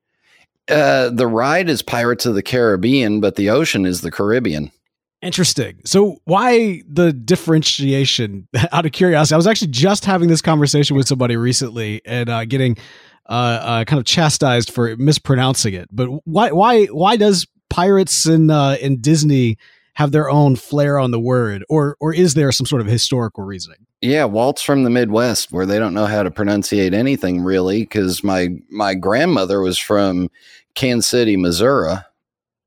Uh, 0.70 1.10
the 1.10 1.28
ride 1.28 1.70
is 1.70 1.82
Pirates 1.82 2.26
of 2.26 2.36
the 2.36 2.44
Caribbean, 2.44 3.20
but 3.20 3.36
the 3.36 3.50
ocean 3.50 3.86
is 3.86 4.02
the 4.02 4.12
Caribbean. 4.12 4.72
Interesting. 5.22 5.82
So, 5.86 6.18
why 6.26 6.82
the 6.88 7.14
differentiation? 7.14 8.48
Out 8.72 8.86
of 8.86 8.92
curiosity, 8.92 9.34
I 9.34 9.38
was 9.38 9.48
actually 9.48 9.72
just 9.72 10.06
having 10.06 10.28
this 10.28 10.42
conversation 10.42 10.96
with 10.98 11.08
somebody 11.08 11.38
recently 11.38 12.02
and 12.06 12.30
uh, 12.30 12.46
getting 12.46 12.78
uh, 13.30 13.60
uh, 13.62 13.86
kind 13.86 14.00
of 14.00 14.06
chastised 14.06 14.70
for 14.70 14.96
mispronouncing 14.98 15.74
it. 15.74 15.88
But 15.92 16.08
why? 16.26 16.52
Why? 16.52 16.86
Why 16.88 17.16
does 17.16 17.48
pirates 17.70 18.26
and 18.26 18.52
uh, 18.52 18.78
and 18.82 19.02
Disney 19.02 19.58
have 19.96 20.12
their 20.12 20.30
own 20.30 20.56
flair 20.56 20.98
on 20.98 21.12
the 21.12 21.20
word, 21.20 21.64
or 21.70 21.98
or 22.00 22.14
is 22.14 22.34
there 22.34 22.52
some 22.52 22.66
sort 22.66 22.82
of 22.82 22.88
historical 22.88 23.44
reasoning? 23.44 23.86
Yeah, 24.02 24.26
Walt's 24.26 24.62
from 24.62 24.84
the 24.84 24.90
Midwest 24.90 25.52
where 25.52 25.66
they 25.66 25.80
don't 25.80 25.94
know 25.94 26.08
how 26.08 26.24
to 26.24 26.32
pronunciate 26.32 26.94
anything 26.94 27.42
really 27.42 27.82
because 27.82 28.24
my 28.24 28.50
my 28.70 28.96
grandmother 28.96 29.62
was 29.62 29.78
from 29.78 30.30
Kansas 30.76 31.10
City, 31.10 31.38
Missouri, 31.38 31.96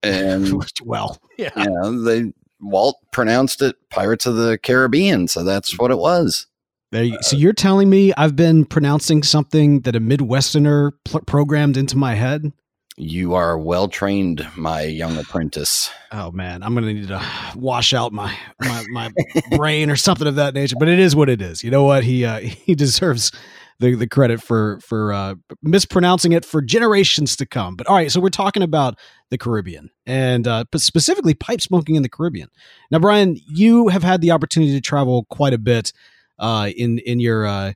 and 0.03 0.65
well, 0.85 1.19
yeah. 1.37 1.51
you 1.57 1.71
know 1.71 2.03
they 2.03 2.33
Walt 2.61 2.97
pronounced 3.13 3.61
it 3.61 3.77
Pirates 3.91 4.27
of 4.27 4.37
the 4.37 4.59
Caribbean, 4.59 5.29
so 5.29 5.45
that's 5.45 5.79
what 5.79 5.91
it 5.91 5.99
was. 5.99 6.47
There 6.93 7.05
you, 7.05 7.19
so 7.21 7.37
uh, 7.37 7.41
you're 7.41 7.53
telling 7.53 7.91
me 7.91 8.13
I've 8.17 8.37
been 8.37 8.65
pronouncing 8.65 9.23
something 9.23 9.81
that 9.81 9.97
a 9.97 10.01
Midwesterner 10.01 10.93
pl- 11.05 11.23
programmed 11.23 11.77
into 11.77 11.97
my 11.97 12.15
head? 12.15 12.53
You 12.99 13.35
are 13.35 13.59
well 13.59 13.89
trained, 13.89 14.47
my 14.57 14.83
young 14.83 15.19
apprentice. 15.19 15.91
Oh 16.13 16.31
man, 16.31 16.63
I'm 16.63 16.75
gonna 16.75 16.95
need 16.95 17.09
to 17.09 17.23
wash 17.55 17.93
out 17.93 18.11
my 18.11 18.35
my, 18.59 18.85
my 18.91 19.13
brain 19.55 19.91
or 19.91 19.97
something 19.97 20.27
of 20.27 20.37
that 20.37 20.55
nature. 20.55 20.77
But 20.79 20.89
it 20.89 20.99
is 20.99 21.15
what 21.15 21.29
it 21.29 21.43
is. 21.43 21.63
You 21.63 21.71
know 21.71 21.85
what? 21.85 22.05
He 22.05 22.25
uh, 22.25 22.39
he 22.41 22.75
deserves 22.75 23.33
the 23.81 23.95
the 23.95 24.07
credit 24.07 24.43
for 24.43 24.81
for 24.81 25.13
uh, 25.13 25.35
mispronouncing 25.63 26.33
it 26.33 26.47
for 26.47 26.63
generations 26.63 27.37
to 27.37 27.45
come. 27.45 27.77
But 27.77 27.87
all 27.87 27.97
right, 27.97 28.11
so 28.11 28.19
we're 28.19 28.31
talking 28.31 28.63
about 28.63 28.99
the 29.29 29.37
Caribbean 29.37 29.91
and 30.07 30.49
uh, 30.49 30.65
specifically 30.77 31.35
pipe 31.35 31.61
smoking 31.61 31.97
in 31.97 32.03
the 32.03 32.09
Caribbean. 32.09 32.49
Now, 32.91 32.99
Brian, 32.99 33.37
you 33.47 33.89
have 33.89 34.05
had 34.05 34.23
the 34.23 34.31
opportunity 34.31 34.73
to 34.73 34.81
travel 34.81 35.27
quite 35.29 35.53
a 35.53 35.59
bit 35.59 35.93
uh, 36.39 36.71
in 36.75 36.99
in 37.01 37.21
your 37.21 37.75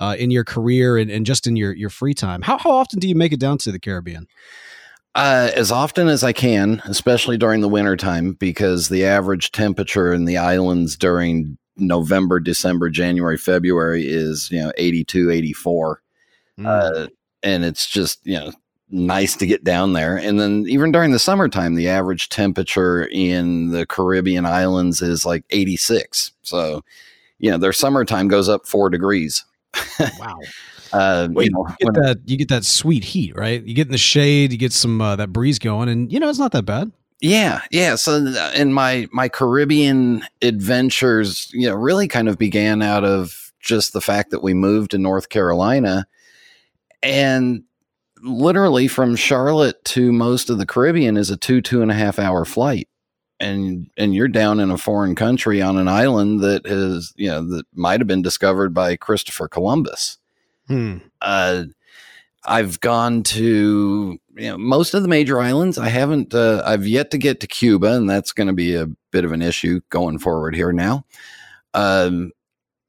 uh, 0.00 0.16
in 0.18 0.32
your 0.32 0.42
career 0.44 0.96
and, 0.96 1.10
and 1.10 1.24
just 1.24 1.46
in 1.46 1.54
your 1.54 1.72
your 1.72 1.90
free 1.90 2.14
time. 2.14 2.42
How 2.42 2.58
how 2.58 2.70
often 2.70 2.98
do 2.98 3.08
you 3.08 3.14
make 3.14 3.32
it 3.32 3.38
down 3.38 3.58
to 3.58 3.70
the 3.70 3.78
Caribbean? 3.78 4.26
Uh, 5.14 5.50
as 5.54 5.70
often 5.70 6.08
as 6.08 6.24
I 6.24 6.32
can, 6.32 6.82
especially 6.84 7.36
during 7.36 7.60
the 7.60 7.68
wintertime, 7.68 8.32
because 8.32 8.88
the 8.88 9.04
average 9.04 9.50
temperature 9.52 10.12
in 10.12 10.24
the 10.24 10.38
islands 10.38 10.96
during 10.96 11.58
November, 11.76 12.38
December, 12.38 12.90
January, 12.90 13.36
February 13.36 14.06
is, 14.06 14.50
you 14.52 14.60
know, 14.60 14.72
82, 14.76 15.30
84. 15.30 16.02
uh, 16.64 17.06
and 17.42 17.64
it's 17.64 17.88
just 17.88 18.20
you 18.24 18.38
know 18.38 18.52
nice 18.90 19.36
to 19.36 19.46
get 19.46 19.64
down 19.64 19.92
there. 19.92 20.16
And 20.16 20.40
then 20.40 20.64
even 20.68 20.92
during 20.92 21.12
the 21.12 21.18
summertime, 21.18 21.74
the 21.74 21.88
average 21.88 22.28
temperature 22.28 23.04
in 23.04 23.70
the 23.70 23.86
Caribbean 23.86 24.46
islands 24.46 25.00
is 25.00 25.24
like 25.24 25.44
86. 25.50 26.32
So 26.42 26.82
you 27.38 27.50
know 27.50 27.58
their 27.58 27.72
summertime 27.72 28.28
goes 28.28 28.48
up 28.48 28.66
four 28.66 28.90
degrees. 28.90 29.44
Wow. 30.18 30.38
Uh, 30.92 31.28
Well, 31.30 31.44
you 31.44 31.52
you, 31.78 31.92
get 31.92 32.02
that 32.02 32.18
you 32.24 32.36
get 32.36 32.48
that 32.48 32.64
sweet 32.64 33.04
heat, 33.04 33.36
right? 33.36 33.62
You 33.62 33.74
get 33.74 33.86
in 33.86 33.92
the 33.92 33.96
shade, 33.96 34.50
you 34.50 34.58
get 34.58 34.72
some 34.72 35.00
uh, 35.00 35.14
that 35.14 35.32
breeze 35.32 35.60
going, 35.60 35.88
and 35.88 36.12
you 36.12 36.18
know 36.18 36.28
it's 36.28 36.40
not 36.40 36.50
that 36.50 36.64
bad. 36.64 36.90
Yeah, 37.20 37.60
yeah. 37.70 37.94
So, 37.94 38.26
uh, 38.26 38.50
and 38.56 38.74
my 38.74 39.06
my 39.12 39.28
Caribbean 39.28 40.24
adventures, 40.42 41.48
you 41.52 41.68
know, 41.68 41.76
really 41.76 42.08
kind 42.08 42.28
of 42.28 42.38
began 42.38 42.82
out 42.82 43.04
of 43.04 43.52
just 43.60 43.92
the 43.92 44.00
fact 44.00 44.32
that 44.32 44.42
we 44.42 44.52
moved 44.52 44.90
to 44.90 44.98
North 44.98 45.28
Carolina, 45.28 46.06
and 47.04 47.62
literally 48.22 48.88
from 48.88 49.16
Charlotte 49.16 49.84
to 49.84 50.12
most 50.12 50.50
of 50.50 50.58
the 50.58 50.66
Caribbean 50.66 51.16
is 51.16 51.30
a 51.30 51.36
two 51.36 51.60
two 51.60 51.82
and 51.82 51.90
a 51.90 51.94
half 51.94 52.18
hour 52.18 52.44
flight, 52.44 52.88
and 53.40 53.90
and 53.96 54.14
you're 54.14 54.28
down 54.28 54.60
in 54.60 54.70
a 54.70 54.78
foreign 54.78 55.14
country 55.14 55.62
on 55.62 55.78
an 55.78 55.88
island 55.88 56.40
that 56.40 56.66
has 56.66 57.12
you 57.16 57.28
know 57.28 57.42
that 57.42 57.64
might 57.74 58.00
have 58.00 58.06
been 58.06 58.22
discovered 58.22 58.74
by 58.74 58.96
Christopher 58.96 59.48
Columbus. 59.48 60.18
Hmm. 60.68 60.98
Uh, 61.20 61.64
I've 62.44 62.80
gone 62.80 63.22
to 63.24 64.18
you 64.36 64.50
know 64.50 64.58
most 64.58 64.94
of 64.94 65.02
the 65.02 65.08
major 65.08 65.40
islands. 65.40 65.78
I 65.78 65.88
haven't. 65.88 66.34
Uh, 66.34 66.62
I've 66.64 66.86
yet 66.86 67.10
to 67.12 67.18
get 67.18 67.40
to 67.40 67.46
Cuba, 67.46 67.96
and 67.96 68.08
that's 68.08 68.32
going 68.32 68.46
to 68.46 68.52
be 68.52 68.74
a 68.74 68.86
bit 69.10 69.24
of 69.24 69.32
an 69.32 69.42
issue 69.42 69.80
going 69.90 70.18
forward 70.18 70.54
here 70.54 70.72
now. 70.72 71.04
Um, 71.74 72.32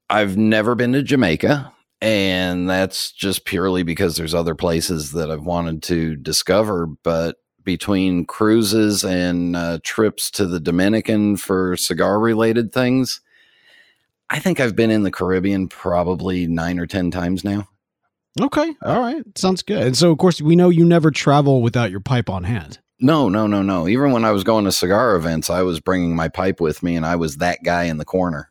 I've 0.10 0.38
never 0.38 0.76
been 0.76 0.94
to 0.94 1.04
Jamaica, 1.04 1.72
and 2.02 2.70
that's 2.70 3.12
just 3.12 3.46
purely 3.46 3.84
because 3.84 4.16
there's 4.18 4.34
other 4.34 4.56
places 4.56 5.14
that 5.14 5.32
I've 5.32 5.46
wanted 5.46 5.84
to 5.84 6.16
discover. 6.16 6.88
But 6.88 7.38
between 7.64 8.26
cruises 8.26 9.04
and 9.04 9.56
uh, 9.56 9.80
trips 9.84 10.32
to 10.32 10.46
the 10.46 10.60
Dominican 10.60 11.38
for 11.38 11.78
cigar 11.78 12.20
related 12.20 12.72
things, 12.74 13.22
I 14.30 14.40
think 14.40 14.60
I've 14.60 14.76
been 14.76 14.92
in 14.92 15.04
the 15.04 15.12
Caribbean 15.12 15.68
probably 15.68 16.48
nine 16.48 16.80
or 16.80 16.88
10 16.88 17.12
times 17.12 17.44
now. 17.44 17.68
Okay. 18.40 18.74
All 18.82 19.00
right. 19.00 19.24
Sounds 19.38 19.62
good. 19.62 19.82
And 19.82 19.98
so, 19.98 20.12
of 20.12 20.18
course, 20.18 20.42
we 20.42 20.56
know 20.56 20.70
you 20.70 20.86
never 20.86 21.12
travel 21.12 21.62
without 21.62 21.92
your 21.92 22.00
pipe 22.00 22.30
on 22.30 22.46
hand. 22.46 22.80
No, 23.00 23.30
no, 23.30 23.48
no, 23.48 23.62
no. 23.62 23.88
Even 23.88 24.12
when 24.12 24.24
I 24.24 24.32
was 24.32 24.44
going 24.44 24.66
to 24.66 24.72
cigar 24.72 25.16
events, 25.16 25.50
I 25.50 25.64
was 25.64 25.80
bringing 25.80 26.16
my 26.16 26.30
pipe 26.30 26.62
with 26.62 26.84
me 26.84 26.96
and 26.96 27.06
I 27.06 27.16
was 27.16 27.38
that 27.38 27.60
guy 27.64 27.86
in 27.86 27.98
the 27.98 28.06
corner. 28.06 28.51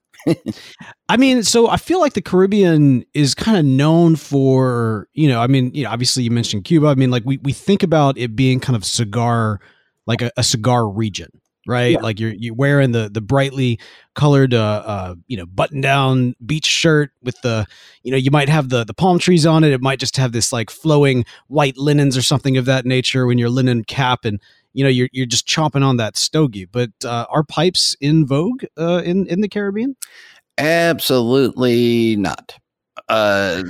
I 1.09 1.17
mean, 1.17 1.43
so 1.43 1.69
I 1.69 1.77
feel 1.77 2.01
like 2.01 2.15
the 2.15 2.23
Caribbean 2.23 3.05
is 3.15 3.35
kind 3.35 3.57
of 3.57 3.65
known 3.65 4.17
for, 4.17 5.09
you 5.15 5.29
know, 5.29 5.41
I 5.41 5.47
mean, 5.47 5.73
you 5.75 5.85
know, 5.85 5.91
obviously 5.91 6.23
you 6.23 6.31
mentioned 6.31 6.65
Cuba. 6.65 6.89
I 6.89 6.95
mean, 6.95 7.11
like 7.11 7.25
we, 7.25 7.39
we 7.39 7.53
think 7.53 7.83
about 7.83 8.19
it 8.19 8.37
being 8.37 8.61
kind 8.61 8.77
of 8.77 8.85
cigar, 8.85 9.61
like 10.07 10.23
a, 10.23 10.31
a 10.37 10.43
cigar 10.43 10.89
region, 10.89 11.31
right? 11.67 11.93
Yeah. 11.93 12.01
Like 12.01 12.21
you're 12.21 12.33
you're 12.33 12.55
wearing 12.55 12.93
the 12.93 13.09
the 13.09 13.21
brightly 13.21 13.79
colored, 14.15 14.55
uh, 14.55 14.83
uh, 14.85 15.15
you 15.27 15.37
know, 15.37 15.47
button 15.47 15.81
down 15.81 16.35
beach 16.45 16.67
shirt 16.67 17.11
with 17.23 17.41
the, 17.43 17.67
you 18.03 18.11
know, 18.11 18.17
you 18.19 18.31
might 18.31 18.49
have 18.49 18.69
the 18.69 18.85
the 18.85 18.95
palm 18.95 19.19
trees 19.19 19.47
on 19.47 19.65
it. 19.65 19.73
It 19.73 19.81
might 19.81 20.01
just 20.01 20.17
have 20.17 20.33
this 20.33 20.53
like 20.53 20.71
flowing 20.71 21.25
white 21.49 21.77
linens 21.77 22.17
or 22.17 22.23
something 22.23 22.57
of 22.57 22.67
that 22.67 22.87
nature 22.87 23.27
when 23.27 23.39
your 23.39 23.51
linen 23.51 23.85
cap 23.85 24.25
and 24.25 24.41
you 24.73 24.85
know 24.85 24.91
you're 24.91 25.09
you're 25.13 25.27
just 25.27 25.47
chomping 25.47 25.85
on 25.85 25.97
that 25.99 26.17
stogie. 26.17 26.65
But 26.65 26.91
uh, 27.05 27.27
are 27.31 27.45
pipes 27.45 27.97
in 28.01 28.27
vogue 28.27 28.65
uh, 28.79 29.03
in 29.05 29.27
in 29.27 29.41
the 29.41 29.49
Caribbean? 29.49 29.97
Absolutely 30.59 32.17
not. 32.17 32.57
Uh, 33.09 33.63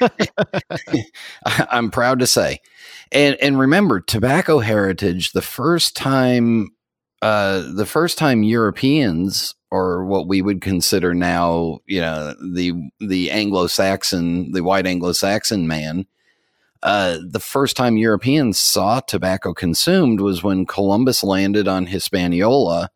I'm 1.46 1.90
proud 1.90 2.18
to 2.20 2.26
say, 2.26 2.60
and 3.10 3.36
and 3.40 3.58
remember, 3.58 4.00
tobacco 4.00 4.58
heritage. 4.58 5.32
The 5.32 5.42
first 5.42 5.96
time, 5.96 6.70
uh, 7.20 7.62
the 7.74 7.86
first 7.86 8.18
time 8.18 8.42
Europeans 8.42 9.54
or 9.70 10.04
what 10.04 10.28
we 10.28 10.42
would 10.42 10.60
consider 10.60 11.14
now, 11.14 11.78
you 11.86 12.00
know, 12.00 12.34
the 12.52 12.72
the 13.00 13.30
Anglo-Saxon, 13.30 14.52
the 14.52 14.62
white 14.62 14.86
Anglo-Saxon 14.86 15.66
man. 15.66 16.06
Uh, 16.82 17.18
the 17.24 17.40
first 17.40 17.76
time 17.76 17.96
Europeans 17.96 18.58
saw 18.58 19.00
tobacco 19.00 19.54
consumed 19.54 20.20
was 20.20 20.42
when 20.42 20.66
Columbus 20.66 21.22
landed 21.22 21.68
on 21.68 21.86
Hispaniola 21.86 22.90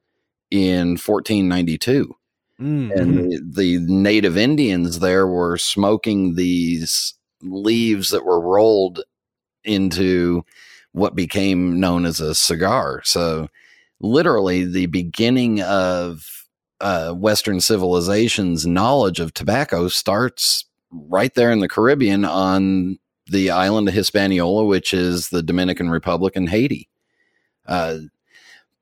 in 0.50 0.90
1492 0.90 2.14
Mm-hmm. 2.60 2.98
and 2.98 3.32
the, 3.32 3.40
the 3.44 3.78
native 3.80 4.38
Indians 4.38 5.00
there 5.00 5.26
were 5.26 5.58
smoking 5.58 6.36
these 6.36 7.12
leaves 7.42 8.08
that 8.10 8.24
were 8.24 8.40
rolled 8.40 9.02
into 9.62 10.42
what 10.92 11.14
became 11.14 11.78
known 11.78 12.06
as 12.06 12.18
a 12.18 12.34
cigar. 12.34 13.02
So, 13.04 13.48
literally, 14.00 14.64
the 14.64 14.86
beginning 14.86 15.60
of 15.60 16.46
uh, 16.80 17.12
Western 17.12 17.60
civilization's 17.60 18.66
knowledge 18.66 19.20
of 19.20 19.34
tobacco 19.34 19.88
starts 19.88 20.64
right 20.90 21.34
there 21.34 21.52
in 21.52 21.60
the 21.60 21.68
Caribbean 21.68 22.24
on 22.24 22.98
the 23.30 23.50
island 23.50 23.88
of 23.88 23.94
Hispaniola, 23.94 24.64
which 24.64 24.94
is 24.94 25.28
the 25.28 25.42
Dominican 25.42 25.90
Republic 25.90 26.34
and 26.36 26.48
Haiti. 26.48 26.88
Uh, 27.66 27.98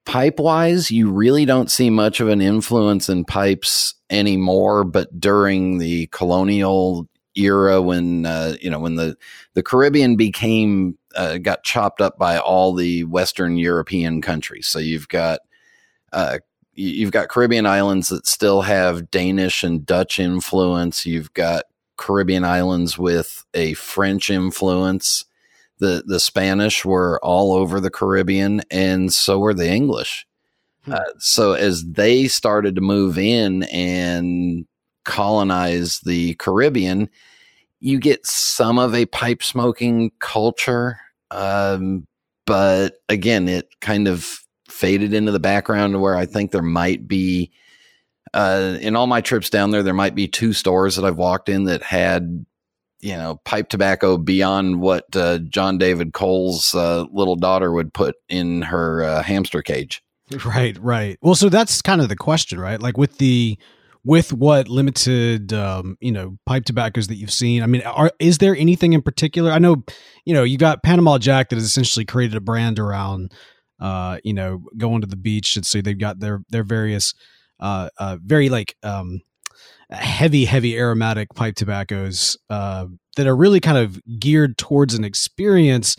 pipe 0.05 0.39
wise, 0.39 0.91
you 0.91 1.11
really 1.11 1.45
don't 1.45 1.71
see 1.71 1.91
much 1.91 2.21
of 2.21 2.29
an 2.29 2.41
influence 2.41 3.09
in 3.09 3.25
pipes 3.25 3.95
anymore. 4.11 4.85
But 4.85 5.19
during 5.19 5.79
the 5.79 6.07
colonial 6.09 7.09
era, 7.37 7.81
when 7.81 8.27
uh, 8.27 8.57
you 8.61 8.71
know 8.71 8.79
when 8.81 8.97
the 8.97 9.17
the 9.55 9.63
Caribbean 9.63 10.17
became 10.17 10.99
uh, 11.17 11.39
got 11.39 11.65
chopped 11.65 12.01
up 12.01 12.19
by 12.19 12.39
all 12.39 12.75
the 12.75 13.05
Western 13.05 13.57
European 13.57 14.21
countries, 14.21 14.67
so 14.67 14.79
you've 14.79 15.09
got 15.09 15.41
uh, 16.13 16.39
you- 16.75 16.91
you've 16.91 17.13
got 17.13 17.29
Caribbean 17.29 17.67
islands 17.67 18.09
that 18.09 18.27
still 18.27 18.63
have 18.63 19.11
Danish 19.11 19.63
and 19.65 19.87
Dutch 19.87 20.19
influence. 20.19 21.07
You've 21.07 21.33
got 21.35 21.65
Caribbean 21.97 22.45
islands 22.45 22.99
with 22.99 23.45
a 23.55 23.75
French 23.75 24.31
influence 24.31 25.25
the 25.79 26.03
the 26.07 26.21
Spanish 26.21 26.85
were 26.85 27.19
all 27.23 27.53
over 27.53 27.81
the 27.81 27.91
Caribbean, 27.91 28.63
and 28.71 29.13
so 29.13 29.39
were 29.39 29.55
the 29.55 29.69
English. 29.69 30.27
Hmm. 30.85 30.95
Uh, 30.95 31.05
so 31.19 31.53
as 31.53 31.85
they 31.85 32.29
started 32.29 32.75
to 32.77 32.81
move 32.81 33.19
in 33.19 33.65
and 33.65 34.67
colonize 35.05 36.01
the 36.01 36.35
Caribbean, 36.35 37.11
you 37.81 37.99
get 37.99 38.25
some 38.27 38.79
of 38.79 38.95
a 38.95 39.07
pipe 39.07 39.43
smoking 39.43 40.13
culture, 40.21 40.99
um, 41.31 42.07
but 42.47 42.95
again, 43.09 43.49
it 43.49 43.69
kind 43.81 44.09
of 44.09 44.41
faded 44.69 45.13
into 45.13 45.33
the 45.33 45.41
background 45.41 45.93
to 45.93 45.99
where 45.99 46.17
I 46.17 46.27
think 46.27 46.51
there 46.51 46.63
might 46.63 47.07
be. 47.09 47.51
Uh, 48.35 48.77
in 48.81 48.97
all 48.97 49.07
my 49.07 49.21
trips 49.21 49.49
down 49.49 49.71
there, 49.71 49.83
there 49.83 49.95
might 49.95 50.15
be 50.15 50.29
two 50.29 50.53
stores 50.53 50.97
that 50.97 51.05
I've 51.05 51.17
walked 51.17 51.49
in 51.49 51.65
that 51.65 51.83
had 51.83 52.45
you 53.05 53.15
know, 53.15 53.39
pipe 53.45 53.69
tobacco 53.69 54.17
beyond 54.17 54.81
what 54.81 55.05
uh, 55.15 55.37
John 55.51 55.77
David 55.77 56.15
Cole's 56.15 56.75
uh, 56.75 57.05
little 57.13 57.37
daughter 57.37 57.71
would 57.71 57.93
put 57.93 58.17
in 58.31 58.63
her 58.63 59.05
uh, 59.05 59.23
hamster 59.23 59.61
cage. 59.61 60.03
Right, 60.47 60.77
right. 60.81 61.19
Well, 61.21 61.35
so 61.35 61.51
that's 61.51 61.83
kind 61.83 62.01
of 62.01 62.09
the 62.09 62.17
question, 62.17 62.59
right? 62.59 62.81
Like 62.81 62.97
with 62.97 63.19
the 63.19 63.59
with 64.07 64.33
what 64.33 64.69
limited 64.69 65.53
um, 65.53 65.99
you 66.01 66.13
know, 66.13 66.39
pipe 66.47 66.65
tobaccos 66.65 67.09
that 67.09 67.17
you've 67.17 67.31
seen. 67.31 67.63
I 67.63 67.67
mean, 67.67 67.83
are 67.83 68.11
is 68.19 68.39
there 68.39 68.57
anything 68.57 68.95
in 68.95 69.03
particular? 69.03 69.53
I 69.53 69.59
know, 69.59 69.85
you 70.25 70.33
know, 70.33 70.43
you 70.43 70.57
got 70.57 70.83
Panama 70.83 71.19
Jack 71.19 71.51
that 71.51 71.57
has 71.57 71.65
essentially 71.65 72.07
created 72.07 72.37
a 72.37 72.41
brand 72.41 72.79
around 72.79 73.35
uh, 73.81 74.19
you 74.25 74.33
know, 74.33 74.63
going 74.79 75.03
to 75.03 75.07
the 75.07 75.17
beach 75.17 75.57
and 75.57 75.67
so 75.67 75.83
they've 75.83 75.99
got 75.99 76.21
their 76.21 76.43
their 76.49 76.65
various 76.65 77.13
uh 77.65 77.89
uh 77.99 78.17
very 78.25 78.49
like 78.49 78.77
um 78.85 79.21
heavy 79.91 80.45
heavy 80.45 80.77
aromatic 80.79 81.29
pipe 81.35 81.55
tobaccos 81.57 82.37
uh 82.51 82.87
that 83.17 83.27
are 83.27 83.37
really 83.37 83.61
kind 83.61 83.79
of 83.79 84.01
geared 84.19 84.57
towards 84.59 84.95
an 84.95 85.05
experience 85.05 85.97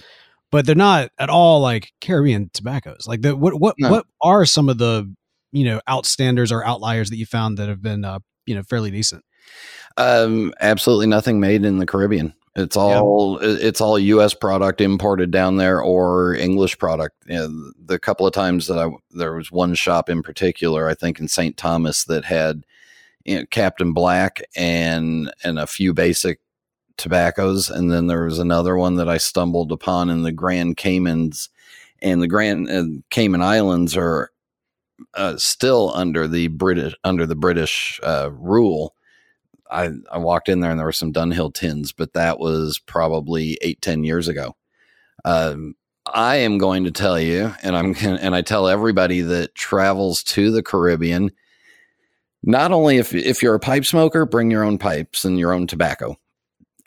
but 0.52 0.66
they're 0.66 0.76
not 0.76 1.10
at 1.20 1.30
all 1.30 1.60
like 1.60 1.92
Caribbean 2.00 2.50
tobaccos. 2.54 3.08
Like 3.08 3.22
the, 3.22 3.36
what 3.36 3.60
what 3.60 3.76
No. 3.78 3.90
what 3.90 4.06
are 4.22 4.46
some 4.46 4.70
of 4.70 4.78
the 4.78 5.14
you 5.52 5.66
know 5.66 5.82
outstanders 5.90 6.50
or 6.52 6.66
outliers 6.66 7.10
that 7.10 7.18
you 7.18 7.26
found 7.26 7.58
that 7.58 7.68
have 7.68 7.82
been 7.82 8.06
uh, 8.06 8.20
you 8.46 8.56
know 8.56 8.64
fairly 8.64 8.90
decent? 8.90 9.26
Um, 9.98 10.54
absolutely 10.62 11.08
nothing 11.08 11.42
made 11.42 11.66
in 11.66 11.78
the 11.80 11.86
Caribbean. 11.86 12.34
It's 12.56 12.78
all 12.78 13.38
it's 13.42 13.82
all 13.82 14.00
U.S. 14.00 14.34
product 14.34 14.80
imported 14.80 15.30
down 15.30 15.58
there 15.58 15.82
or 15.82 16.36
English 16.36 16.78
product. 16.78 17.16
The 17.26 18.00
couple 18.02 18.26
of 18.26 18.34
times 18.34 18.68
that 18.68 18.80
I 18.80 18.90
there 19.12 19.34
was 19.34 19.52
one 19.52 19.76
shop 19.76 20.10
in 20.10 20.24
particular, 20.24 20.88
I 20.88 20.94
think 20.94 21.20
in 21.20 21.28
St. 21.28 21.58
Thomas 21.58 22.06
that 22.06 22.24
had 22.24 22.66
you 23.26 23.40
know, 23.40 23.46
Captain 23.50 23.92
Black 23.92 24.42
and 24.56 25.34
and 25.44 25.60
a 25.60 25.68
few 25.68 25.94
basic 25.94 26.40
tobaccos, 26.98 27.70
and 27.70 27.92
then 27.92 28.08
there 28.08 28.24
was 28.24 28.40
another 28.40 28.78
one 28.78 28.96
that 28.96 29.10
I 29.10 29.18
stumbled 29.18 29.72
upon 29.72 30.10
in 30.10 30.22
the 30.24 30.32
Grand 30.32 30.78
Caymans, 30.78 31.50
and 32.02 32.22
the 32.22 32.28
Grand 32.28 32.70
uh, 32.70 33.02
Cayman 33.10 33.42
Islands 33.42 33.98
are 33.98 34.32
uh, 35.14 35.36
still 35.38 35.92
under 35.94 36.28
the 36.28 36.48
British 36.48 36.96
under 37.04 37.26
the 37.26 37.36
British 37.36 38.00
uh, 38.04 38.30
rule. 38.32 38.95
I, 39.76 39.90
I 40.12 40.18
walked 40.18 40.50
in 40.50 40.62
there 40.62 40.72
and 40.72 40.80
there 40.80 40.86
were 40.86 40.92
some 40.92 41.14
Dunhill 41.14 41.54
tins, 41.54 41.92
but 41.92 42.14
that 42.14 42.40
was 42.40 42.80
probably 42.80 43.58
eight, 43.62 43.82
10 43.82 44.04
years 44.04 44.28
ago. 44.28 44.56
Um, 45.26 45.76
I 46.06 46.38
am 46.38 46.58
going 46.58 46.84
to 46.84 46.92
tell 46.92 47.20
you, 47.20 47.52
and 47.64 47.76
I'm 47.76 47.96
and 48.00 48.36
I 48.36 48.42
tell 48.42 48.68
everybody 48.68 49.22
that 49.22 49.56
travels 49.56 50.24
to 50.24 50.52
the 50.52 50.62
Caribbean, 50.62 51.32
not 52.44 52.72
only 52.72 52.98
if 52.98 53.14
if 53.14 53.42
you're 53.42 53.56
a 53.56 53.60
pipe 53.60 53.86
smoker, 53.86 54.26
bring 54.26 54.52
your 54.52 54.64
own 54.64 54.78
pipes 54.78 55.26
and 55.26 55.40
your 55.40 55.52
own 55.52 55.68
tobacco. 55.68 56.16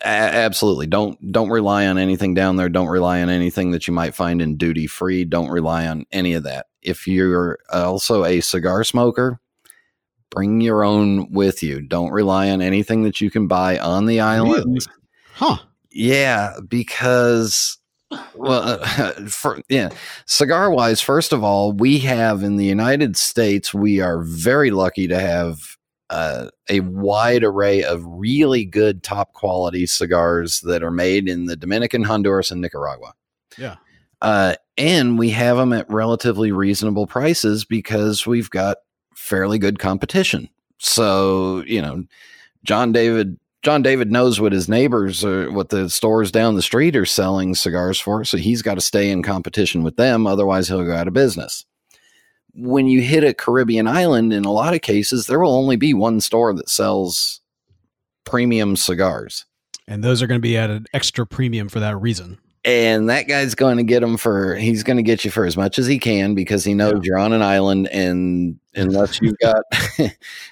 A- 0.02 0.06
absolutely, 0.06 0.86
don't 0.86 1.32
don't 1.32 1.50
rely 1.50 1.86
on 1.88 1.98
anything 1.98 2.34
down 2.34 2.56
there. 2.56 2.68
Don't 2.68 2.86
rely 2.86 3.20
on 3.20 3.28
anything 3.28 3.72
that 3.72 3.88
you 3.88 3.94
might 3.94 4.14
find 4.14 4.40
in 4.40 4.56
duty 4.56 4.86
free. 4.86 5.24
Don't 5.24 5.50
rely 5.50 5.88
on 5.88 6.06
any 6.12 6.34
of 6.34 6.44
that. 6.44 6.66
If 6.80 7.08
you're 7.08 7.58
also 7.72 8.24
a 8.24 8.40
cigar 8.40 8.84
smoker, 8.84 9.40
bring 10.30 10.60
your 10.60 10.84
own 10.84 11.30
with 11.32 11.62
you. 11.62 11.80
Don't 11.80 12.12
rely 12.12 12.50
on 12.50 12.60
anything 12.60 13.02
that 13.04 13.20
you 13.20 13.30
can 13.30 13.46
buy 13.46 13.78
on 13.78 14.06
the 14.06 14.20
island. 14.20 14.64
Really? 14.64 14.80
Huh. 15.34 15.58
Yeah, 15.90 16.54
because 16.68 17.78
well, 18.34 18.80
uh, 18.82 19.12
for 19.28 19.60
yeah, 19.68 19.90
cigar 20.26 20.70
wise, 20.70 21.00
first 21.00 21.32
of 21.32 21.42
all, 21.42 21.72
we 21.72 21.98
have 21.98 22.42
in 22.42 22.56
the 22.56 22.64
United 22.64 23.16
States, 23.16 23.74
we 23.74 24.00
are 24.00 24.22
very 24.22 24.70
lucky 24.70 25.06
to 25.08 25.18
have 25.18 25.76
uh, 26.10 26.48
a 26.68 26.80
wide 26.80 27.44
array 27.44 27.82
of 27.82 28.02
really 28.04 28.64
good 28.64 29.02
top 29.02 29.34
quality 29.34 29.86
cigars 29.86 30.60
that 30.60 30.82
are 30.82 30.90
made 30.90 31.28
in 31.28 31.46
the 31.46 31.56
Dominican, 31.56 32.02
Honduras, 32.02 32.50
and 32.50 32.60
Nicaragua. 32.60 33.12
Yeah. 33.58 33.76
Uh, 34.22 34.54
and 34.76 35.18
we 35.18 35.30
have 35.30 35.56
them 35.58 35.72
at 35.72 35.88
relatively 35.90 36.50
reasonable 36.50 37.06
prices 37.06 37.64
because 37.64 38.26
we've 38.26 38.50
got 38.50 38.78
fairly 39.28 39.58
good 39.58 39.78
competition. 39.78 40.48
So, 40.78 41.62
you 41.66 41.82
know, 41.82 42.04
John 42.64 42.92
David 42.92 43.38
John 43.62 43.82
David 43.82 44.12
knows 44.12 44.40
what 44.40 44.52
his 44.52 44.68
neighbors 44.68 45.24
or 45.24 45.50
what 45.50 45.70
the 45.70 45.90
stores 45.90 46.30
down 46.30 46.54
the 46.54 46.62
street 46.62 46.94
are 46.94 47.04
selling 47.04 47.54
cigars 47.54 47.98
for, 47.98 48.24
so 48.24 48.36
he's 48.36 48.62
got 48.62 48.74
to 48.74 48.80
stay 48.80 49.10
in 49.10 49.22
competition 49.22 49.82
with 49.82 49.96
them 49.96 50.26
otherwise 50.26 50.68
he'll 50.68 50.84
go 50.84 50.94
out 50.94 51.08
of 51.08 51.14
business. 51.14 51.64
When 52.54 52.86
you 52.86 53.02
hit 53.02 53.24
a 53.24 53.34
Caribbean 53.34 53.86
island 53.86 54.32
in 54.32 54.44
a 54.44 54.52
lot 54.52 54.74
of 54.74 54.80
cases 54.80 55.26
there 55.26 55.40
will 55.40 55.54
only 55.54 55.76
be 55.76 55.92
one 55.92 56.20
store 56.20 56.54
that 56.54 56.68
sells 56.68 57.40
premium 58.24 58.76
cigars. 58.76 59.44
And 59.86 60.04
those 60.04 60.22
are 60.22 60.26
going 60.26 60.40
to 60.40 60.42
be 60.42 60.56
at 60.56 60.70
an 60.70 60.86
extra 60.92 61.26
premium 61.26 61.68
for 61.68 61.80
that 61.80 61.96
reason 62.00 62.38
and 62.64 63.08
that 63.08 63.28
guy's 63.28 63.54
going 63.54 63.76
to 63.76 63.82
get 63.82 64.02
him 64.02 64.16
for 64.16 64.54
he's 64.56 64.82
going 64.82 64.96
to 64.96 65.02
get 65.02 65.24
you 65.24 65.30
for 65.30 65.44
as 65.44 65.56
much 65.56 65.78
as 65.78 65.86
he 65.86 65.98
can 65.98 66.34
because 66.34 66.64
he 66.64 66.74
knows 66.74 66.94
yeah. 66.94 67.00
you're 67.02 67.18
on 67.18 67.32
an 67.32 67.42
island 67.42 67.88
and 67.88 68.58
unless 68.74 69.20
you've 69.20 69.38
got 69.38 69.62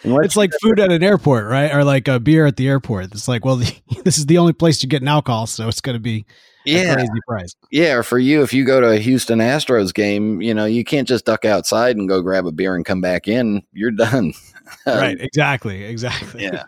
unless 0.02 0.26
it's 0.26 0.36
like 0.36 0.50
food 0.62 0.78
at 0.78 0.92
an 0.92 1.02
airport 1.02 1.46
right? 1.46 1.74
Or 1.74 1.84
like 1.84 2.08
a 2.08 2.20
beer 2.20 2.46
at 2.46 2.56
the 2.56 2.68
airport. 2.68 3.06
It's 3.06 3.28
like 3.28 3.44
well 3.44 3.56
the, 3.56 3.74
this 4.04 4.18
is 4.18 4.26
the 4.26 4.38
only 4.38 4.52
place 4.52 4.82
you 4.82 4.88
get 4.88 5.02
an 5.02 5.08
alcohol 5.08 5.46
so 5.46 5.68
it's 5.68 5.80
going 5.80 5.96
to 5.96 6.00
be 6.00 6.24
yeah. 6.64 6.94
crazy 6.94 7.08
price. 7.26 7.54
Yeah 7.70 7.94
or 7.94 8.02
for 8.02 8.18
you 8.18 8.42
if 8.42 8.52
you 8.52 8.64
go 8.64 8.80
to 8.80 8.90
a 8.90 8.98
houston 8.98 9.40
astros 9.40 9.92
game 9.92 10.40
you 10.40 10.54
know 10.54 10.64
you 10.64 10.84
can't 10.84 11.08
just 11.08 11.26
duck 11.26 11.44
outside 11.44 11.96
and 11.96 12.08
go 12.08 12.22
grab 12.22 12.46
a 12.46 12.52
beer 12.52 12.74
and 12.76 12.84
come 12.84 13.00
back 13.00 13.28
in. 13.28 13.62
You're 13.72 13.90
done. 13.90 14.32
Right 14.84 15.16
exactly 15.20 15.84
exactly. 15.84 16.42
Yeah 16.42 16.64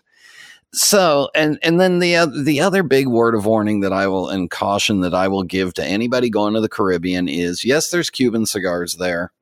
so 0.72 1.30
and 1.34 1.58
and 1.62 1.80
then 1.80 1.98
the 1.98 2.16
uh, 2.16 2.26
the 2.26 2.60
other 2.60 2.82
big 2.82 3.08
word 3.08 3.34
of 3.34 3.46
warning 3.46 3.80
that 3.80 3.92
I 3.92 4.06
will 4.06 4.28
and 4.28 4.50
caution 4.50 5.00
that 5.00 5.14
I 5.14 5.28
will 5.28 5.42
give 5.42 5.74
to 5.74 5.84
anybody 5.84 6.28
going 6.28 6.54
to 6.54 6.60
the 6.60 6.68
Caribbean 6.68 7.28
is 7.28 7.64
yes 7.64 7.90
there's 7.90 8.10
Cuban 8.10 8.46
cigars 8.46 8.96
there. 8.96 9.32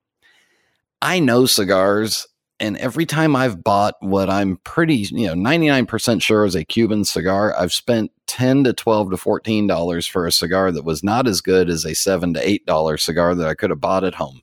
I 1.03 1.19
know 1.19 1.47
cigars 1.47 2.29
and 2.61 2.77
every 2.79 3.07
time 3.07 3.35
I've 3.35 3.63
bought 3.63 3.97
what 4.01 4.31
I'm 4.31 4.59
pretty 4.59 5.09
you 5.11 5.27
know 5.27 5.35
99% 5.35 6.23
sure 6.23 6.45
is 6.45 6.55
a 6.55 6.65
Cuban 6.65 7.05
cigar 7.05 7.55
I've 7.59 7.73
spent 7.73 8.13
10 8.29 8.65
to 8.65 8.73
12 8.73 9.11
to 9.11 9.17
14 9.17 9.67
dollars 9.67 10.07
for 10.07 10.27
a 10.27 10.33
cigar 10.33 10.71
that 10.71 10.85
was 10.85 11.03
not 11.03 11.27
as 11.27 11.41
good 11.41 11.69
as 11.69 11.85
a 11.85 11.95
7 11.95 12.35
to 12.35 12.49
8 12.49 12.67
dollar 12.67 12.97
cigar 12.97 13.35
that 13.35 13.49
I 13.49 13.55
could 13.55 13.71
have 13.71 13.81
bought 13.81 14.05
at 14.05 14.15
home. 14.15 14.43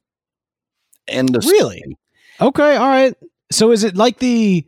End 1.07 1.35
of 1.35 1.45
really? 1.45 1.77
Story. 1.77 1.97
Okay, 2.41 2.75
all 2.75 2.87
right. 2.87 3.15
So 3.51 3.71
is 3.71 3.83
it 3.83 3.95
like 3.95 4.19
the 4.19 4.65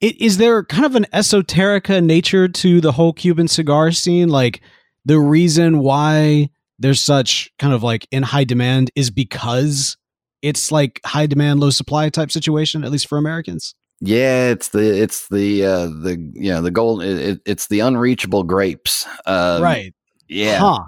it, 0.00 0.20
is 0.20 0.38
there 0.38 0.64
kind 0.64 0.84
of 0.84 0.94
an 0.94 1.06
esoterica 1.12 2.02
nature 2.02 2.48
to 2.48 2.80
the 2.80 2.92
whole 2.92 3.12
Cuban 3.12 3.48
cigar 3.48 3.92
scene? 3.92 4.28
Like 4.28 4.60
the 5.04 5.18
reason 5.18 5.80
why 5.80 6.50
there's 6.78 7.02
such 7.02 7.50
kind 7.58 7.74
of 7.74 7.82
like 7.82 8.06
in 8.10 8.22
high 8.22 8.44
demand 8.44 8.90
is 8.96 9.10
because 9.10 9.96
it's 10.42 10.72
like 10.72 11.00
high 11.04 11.26
demand, 11.26 11.60
low 11.60 11.70
supply 11.70 12.08
type 12.08 12.30
situation, 12.30 12.84
at 12.84 12.90
least 12.90 13.06
for 13.06 13.18
Americans. 13.18 13.74
Yeah, 14.00 14.48
it's 14.48 14.70
the 14.70 15.02
it's 15.02 15.28
the 15.28 15.64
uh 15.66 15.86
the 15.86 16.30
you 16.32 16.50
know 16.50 16.62
the 16.62 16.70
gold 16.70 17.02
it, 17.02 17.40
it's 17.44 17.66
the 17.66 17.80
unreachable 17.80 18.44
grapes. 18.44 19.06
Uh, 19.26 19.60
right. 19.62 19.94
Yeah. 20.26 20.58
Huh. 20.58 20.84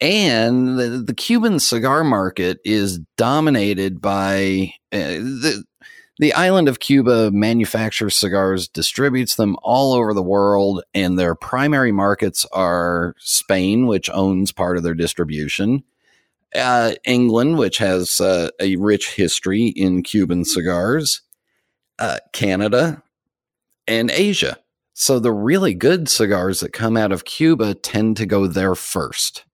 And 0.00 0.78
the, 0.78 1.02
the 1.06 1.14
Cuban 1.14 1.58
cigar 1.60 2.04
market 2.04 2.58
is 2.64 2.98
dominated 3.16 4.02
by 4.02 4.74
uh, 4.92 4.98
the 4.98 5.64
the 6.18 6.32
island 6.34 6.68
of 6.68 6.78
Cuba 6.78 7.30
manufactures 7.32 8.16
cigars, 8.16 8.68
distributes 8.68 9.34
them 9.34 9.56
all 9.62 9.92
over 9.92 10.14
the 10.14 10.22
world, 10.22 10.82
and 10.94 11.18
their 11.18 11.34
primary 11.34 11.90
markets 11.90 12.46
are 12.52 13.14
Spain, 13.18 13.86
which 13.86 14.08
owns 14.10 14.52
part 14.52 14.76
of 14.76 14.84
their 14.84 14.94
distribution, 14.94 15.82
uh, 16.54 16.92
England, 17.04 17.58
which 17.58 17.78
has 17.78 18.20
uh, 18.20 18.50
a 18.60 18.76
rich 18.76 19.14
history 19.14 19.66
in 19.66 20.02
Cuban 20.02 20.44
cigars, 20.44 21.22
uh, 21.98 22.18
Canada, 22.32 23.02
and 23.88 24.10
Asia. 24.10 24.58
So 24.92 25.18
the 25.18 25.32
really 25.32 25.74
good 25.74 26.08
cigars 26.08 26.60
that 26.60 26.72
come 26.72 26.96
out 26.96 27.10
of 27.10 27.24
Cuba 27.24 27.74
tend 27.74 28.16
to 28.18 28.26
go 28.26 28.46
there 28.46 28.76
first. 28.76 29.44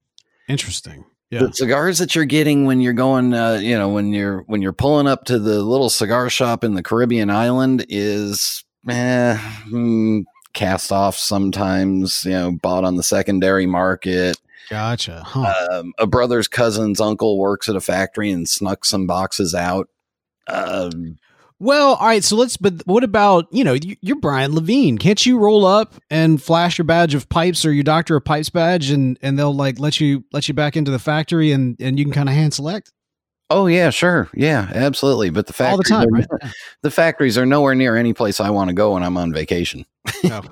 Interesting. 0.47 1.07
Yeah. 1.31 1.41
The 1.41 1.53
cigars 1.53 1.99
that 1.99 2.17
you're 2.17 2.25
getting 2.25 2.67
when 2.67 2.81
you're 2.81 2.93
going, 2.93 3.33
uh, 3.33 3.61
you 3.63 3.79
know, 3.79 3.89
when 3.89 4.13
you're 4.13 4.41
when 4.43 4.63
you're 4.63 4.73
pulling 4.73 5.07
up 5.07 5.27
to 5.27 5.39
the 5.39 5.63
little 5.63 5.89
cigar 5.89 6.29
shop 6.29 6.65
in 6.65 6.75
the 6.75 6.83
Caribbean 6.83 7.31
island 7.31 7.87
is 7.89 8.65
eh, 8.89 9.37
mm, 9.69 10.25
cast 10.55 10.91
off 10.91 11.17
sometimes, 11.17 12.25
you 12.25 12.33
know, 12.33 12.53
bought 12.53 12.83
on 12.83 12.97
the 12.97 13.05
secondary 13.05 13.67
market. 13.67 14.39
Gotcha. 14.71 15.23
Huh. 15.25 15.69
Um, 15.73 15.93
a 15.99 16.07
brother's 16.07 16.49
cousin's 16.49 17.01
uncle 17.01 17.39
works 17.39 17.69
at 17.69 17.77
a 17.77 17.81
factory 17.81 18.33
and 18.33 18.49
snuck 18.49 18.85
some 18.85 19.07
boxes 19.07 19.55
out. 19.55 19.89
Um, 20.49 21.19
well, 21.61 21.95
all 21.95 22.07
right. 22.07 22.25
So 22.25 22.37
let's. 22.37 22.57
But 22.57 22.83
what 22.87 23.05
about 23.05 23.47
you 23.53 23.63
know 23.63 23.77
you're 24.01 24.19
Brian 24.19 24.55
Levine? 24.55 24.97
Can't 24.97 25.25
you 25.25 25.39
roll 25.39 25.67
up 25.67 25.95
and 26.09 26.43
flash 26.43 26.79
your 26.79 26.87
badge 26.87 27.15
of 27.15 27.29
pipes 27.29 27.67
or 27.67 27.73
your 27.73 27.85
doctor 27.85 28.17
of 28.17 28.25
pipes 28.25 28.49
badge, 28.49 28.91
and 28.91 29.19
and 29.21 29.39
they'll 29.39 29.55
like 29.55 29.79
let 29.79 30.01
you 30.01 30.25
let 30.33 30.49
you 30.49 30.55
back 30.55 30.75
into 30.75 30.91
the 30.91 30.99
factory, 30.99 31.53
and 31.53 31.77
and 31.79 31.99
you 31.99 32.07
can 32.07 32.15
kind 32.15 32.31
of 32.31 32.35
hand 32.35 32.55
select. 32.55 32.93
Oh 33.51 33.67
yeah, 33.67 33.91
sure, 33.91 34.31
yeah, 34.33 34.71
absolutely. 34.75 35.29
But 35.29 35.49
the 35.49 35.53
factories, 35.53 35.91
all 35.91 36.01
the 36.01 36.07
time, 36.07 36.15
are, 36.15 36.39
right? 36.43 36.53
the 36.83 36.91
factories 36.91 37.37
are 37.37 37.45
nowhere 37.45 37.75
near 37.75 37.95
any 37.95 38.15
place 38.15 38.41
I 38.41 38.49
want 38.49 38.69
to 38.69 38.75
go 38.75 38.95
when 38.95 39.03
I'm 39.03 39.19
on 39.19 39.33
vacation. 39.33 39.85
no. 40.25 40.43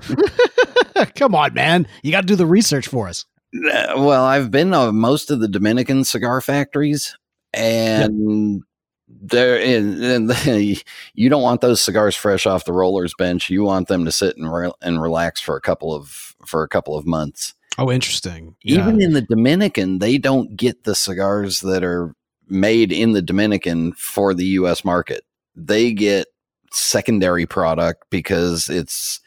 Come 1.15 1.35
on, 1.35 1.55
man, 1.55 1.87
you 2.03 2.11
got 2.11 2.23
to 2.23 2.27
do 2.27 2.37
the 2.37 2.45
research 2.45 2.87
for 2.87 3.09
us. 3.09 3.25
Uh, 3.55 3.95
well, 3.97 4.25
I've 4.25 4.51
been 4.51 4.73
to 4.73 4.93
most 4.93 5.31
of 5.31 5.41
the 5.41 5.49
Dominican 5.49 6.05
cigar 6.05 6.43
factories, 6.43 7.17
and 7.55 8.63
there 9.09 9.61
and, 9.61 10.03
and 10.03 10.83
you 11.15 11.29
don't 11.29 11.43
want 11.43 11.61
those 11.61 11.81
cigars 11.81 12.15
fresh 12.15 12.47
off 12.47 12.65
the 12.65 12.73
roller's 12.73 13.15
bench. 13.15 13.51
You 13.51 13.63
want 13.65 13.89
them 13.89 14.05
to 14.05 14.13
sit 14.13 14.37
and 14.37 14.53
re- 14.53 14.73
and 14.83 15.01
relax 15.01 15.41
for 15.41 15.57
a 15.57 15.61
couple 15.61 15.95
of 15.95 16.35
for 16.45 16.63
a 16.63 16.69
couple 16.69 16.97
of 16.97 17.07
months. 17.07 17.55
Oh, 17.79 17.93
interesting. 17.93 18.57
Yeah. 18.63 18.81
Even 18.81 19.01
in 19.01 19.13
the 19.13 19.23
Dominican, 19.23 20.01
they 20.01 20.19
don't 20.19 20.57
get 20.57 20.85
the 20.85 20.95
cigars 20.95 21.61
that 21.61 21.85
are 21.85 22.15
made 22.49 22.91
in 22.91 23.13
the 23.13 23.23
Dominican 23.23 23.93
for 23.93 24.35
the 24.35 24.47
U.S. 24.47 24.85
market. 24.85 25.25
They 25.55 25.93
get 25.93 26.27
secondary 26.73 27.47
product 27.47 28.05
because 28.11 28.69
it's 28.69 29.21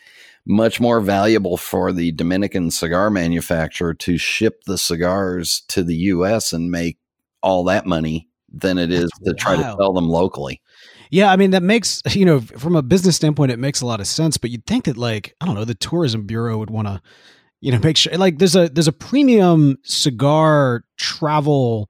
much 0.46 0.82
more 0.82 1.00
valuable 1.00 1.56
for 1.56 1.94
the 1.94 2.12
Dominican 2.12 2.72
cigar 2.72 3.10
manufacturer 3.10 3.94
to 3.94 4.18
ship 4.18 4.64
the 4.66 4.78
cigars 4.78 5.64
to 5.70 5.84
the 5.84 5.96
U.S. 5.96 6.52
and 6.52 6.72
make 6.72 6.98
all 7.42 7.64
that 7.66 7.86
money 7.86 8.28
than 8.52 8.78
it 8.78 8.92
is 8.92 9.10
That's 9.20 9.20
to 9.26 9.34
try 9.34 9.56
wild. 9.56 9.78
to 9.78 9.84
sell 9.84 9.94
them 9.94 10.10
locally. 10.10 10.62
Yeah, 11.10 11.32
I 11.32 11.36
mean 11.36 11.52
that 11.52 11.64
makes 11.64 12.02
you 12.16 12.26
know 12.26 12.42
from 12.42 12.76
a 12.76 12.82
business 12.82 13.16
standpoint 13.16 13.52
it 13.52 13.60
makes 13.60 13.82
a 13.82 13.86
lot 13.86 14.00
of 14.00 14.08
sense, 14.08 14.38
but 14.38 14.50
you'd 14.50 14.66
think 14.66 14.86
that 14.86 14.98
like 14.98 15.36
I 15.42 15.46
don't 15.46 15.56
know 15.56 15.66
the 15.66 15.76
tourism 15.76 16.26
bureau 16.26 16.58
would 16.58 16.70
want 16.70 16.88
to 16.88 17.02
you 17.60 17.72
know 17.72 17.80
make 17.80 17.98
sure 17.98 18.16
like 18.18 18.40
there's 18.40 18.56
a 18.56 18.70
there's 18.70 18.88
a 18.88 18.94
premium 18.94 19.78
cigar 19.84 20.84
travel 20.98 21.90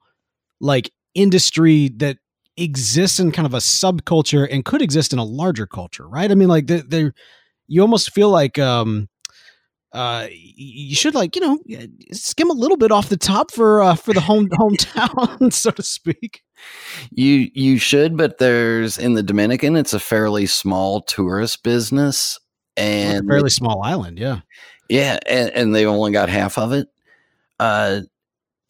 like 0.60 0.91
industry 1.15 1.89
that 1.97 2.17
exists 2.58 3.19
in 3.19 3.32
kind 3.32 3.45
of 3.45 3.54
a 3.54 3.58
subculture 3.58 4.47
and 4.52 4.65
could 4.65 4.82
exist 4.82 5.13
in 5.13 5.19
a 5.19 5.24
larger 5.24 5.65
culture, 5.65 6.08
right? 6.08 6.30
I 6.32 6.36
mean 6.36 6.50
like 6.50 6.67
they 6.67 7.12
you 7.67 7.82
almost 7.82 8.12
feel 8.13 8.30
like 8.30 8.60
um 8.60 9.08
uh 9.93 10.27
you 10.32 10.95
should 10.95 11.13
like 11.13 11.36
you 11.36 11.41
know 11.41 11.60
skim 12.12 12.49
a 12.49 12.54
little 12.54 12.77
bit 12.77 12.91
off 12.91 13.10
the 13.10 13.17
top 13.17 13.51
for 13.51 13.82
uh 13.82 13.95
for 13.95 14.13
the 14.13 14.21
home 14.21 14.47
hometown 14.60 15.51
so 15.54 15.71
to 15.71 15.84
speak. 15.84 16.41
You 17.12 17.49
you 17.54 17.77
should 17.77 18.15
but 18.15 18.38
there's 18.38 18.97
in 18.97 19.15
the 19.15 19.23
dominican 19.23 19.75
it's 19.75 19.93
a 19.93 19.99
fairly 19.99 20.45
small 20.45 21.01
tourist 21.01 21.63
business 21.63 22.39
and 22.77 23.27
fairly 23.27 23.49
small 23.49 23.82
island 23.84 24.17
yeah. 24.17 24.41
Yeah 24.89 25.19
and, 25.27 25.49
and 25.51 25.75
they 25.75 25.86
only 25.86 26.12
got 26.12 26.30
half 26.30 26.58
of 26.58 26.71
it. 26.71 26.88
Uh 27.60 28.01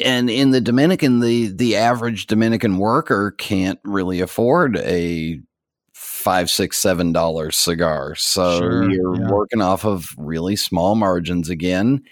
and 0.04 0.30
in 0.30 0.52
the 0.52 0.62
dominican 0.62 1.20
the 1.20 1.48
the 1.48 1.76
average 1.76 2.28
dominican 2.28 2.78
worker 2.78 3.32
can't 3.38 3.80
really 3.84 4.22
afford 4.22 4.78
a 4.78 5.40
five, 6.22 6.50
six, 6.50 6.78
seven 6.78 7.12
dollar 7.12 7.52
cigar. 7.52 8.16
So 8.16 8.60
sure, 8.60 8.92
you're 8.92 9.16
yeah. 9.16 9.30
working 9.30 9.62
off 9.62 9.86
of 9.86 10.14
really 10.18 10.56
small 10.56 10.96
margins 10.96 11.50
again. 11.50 12.04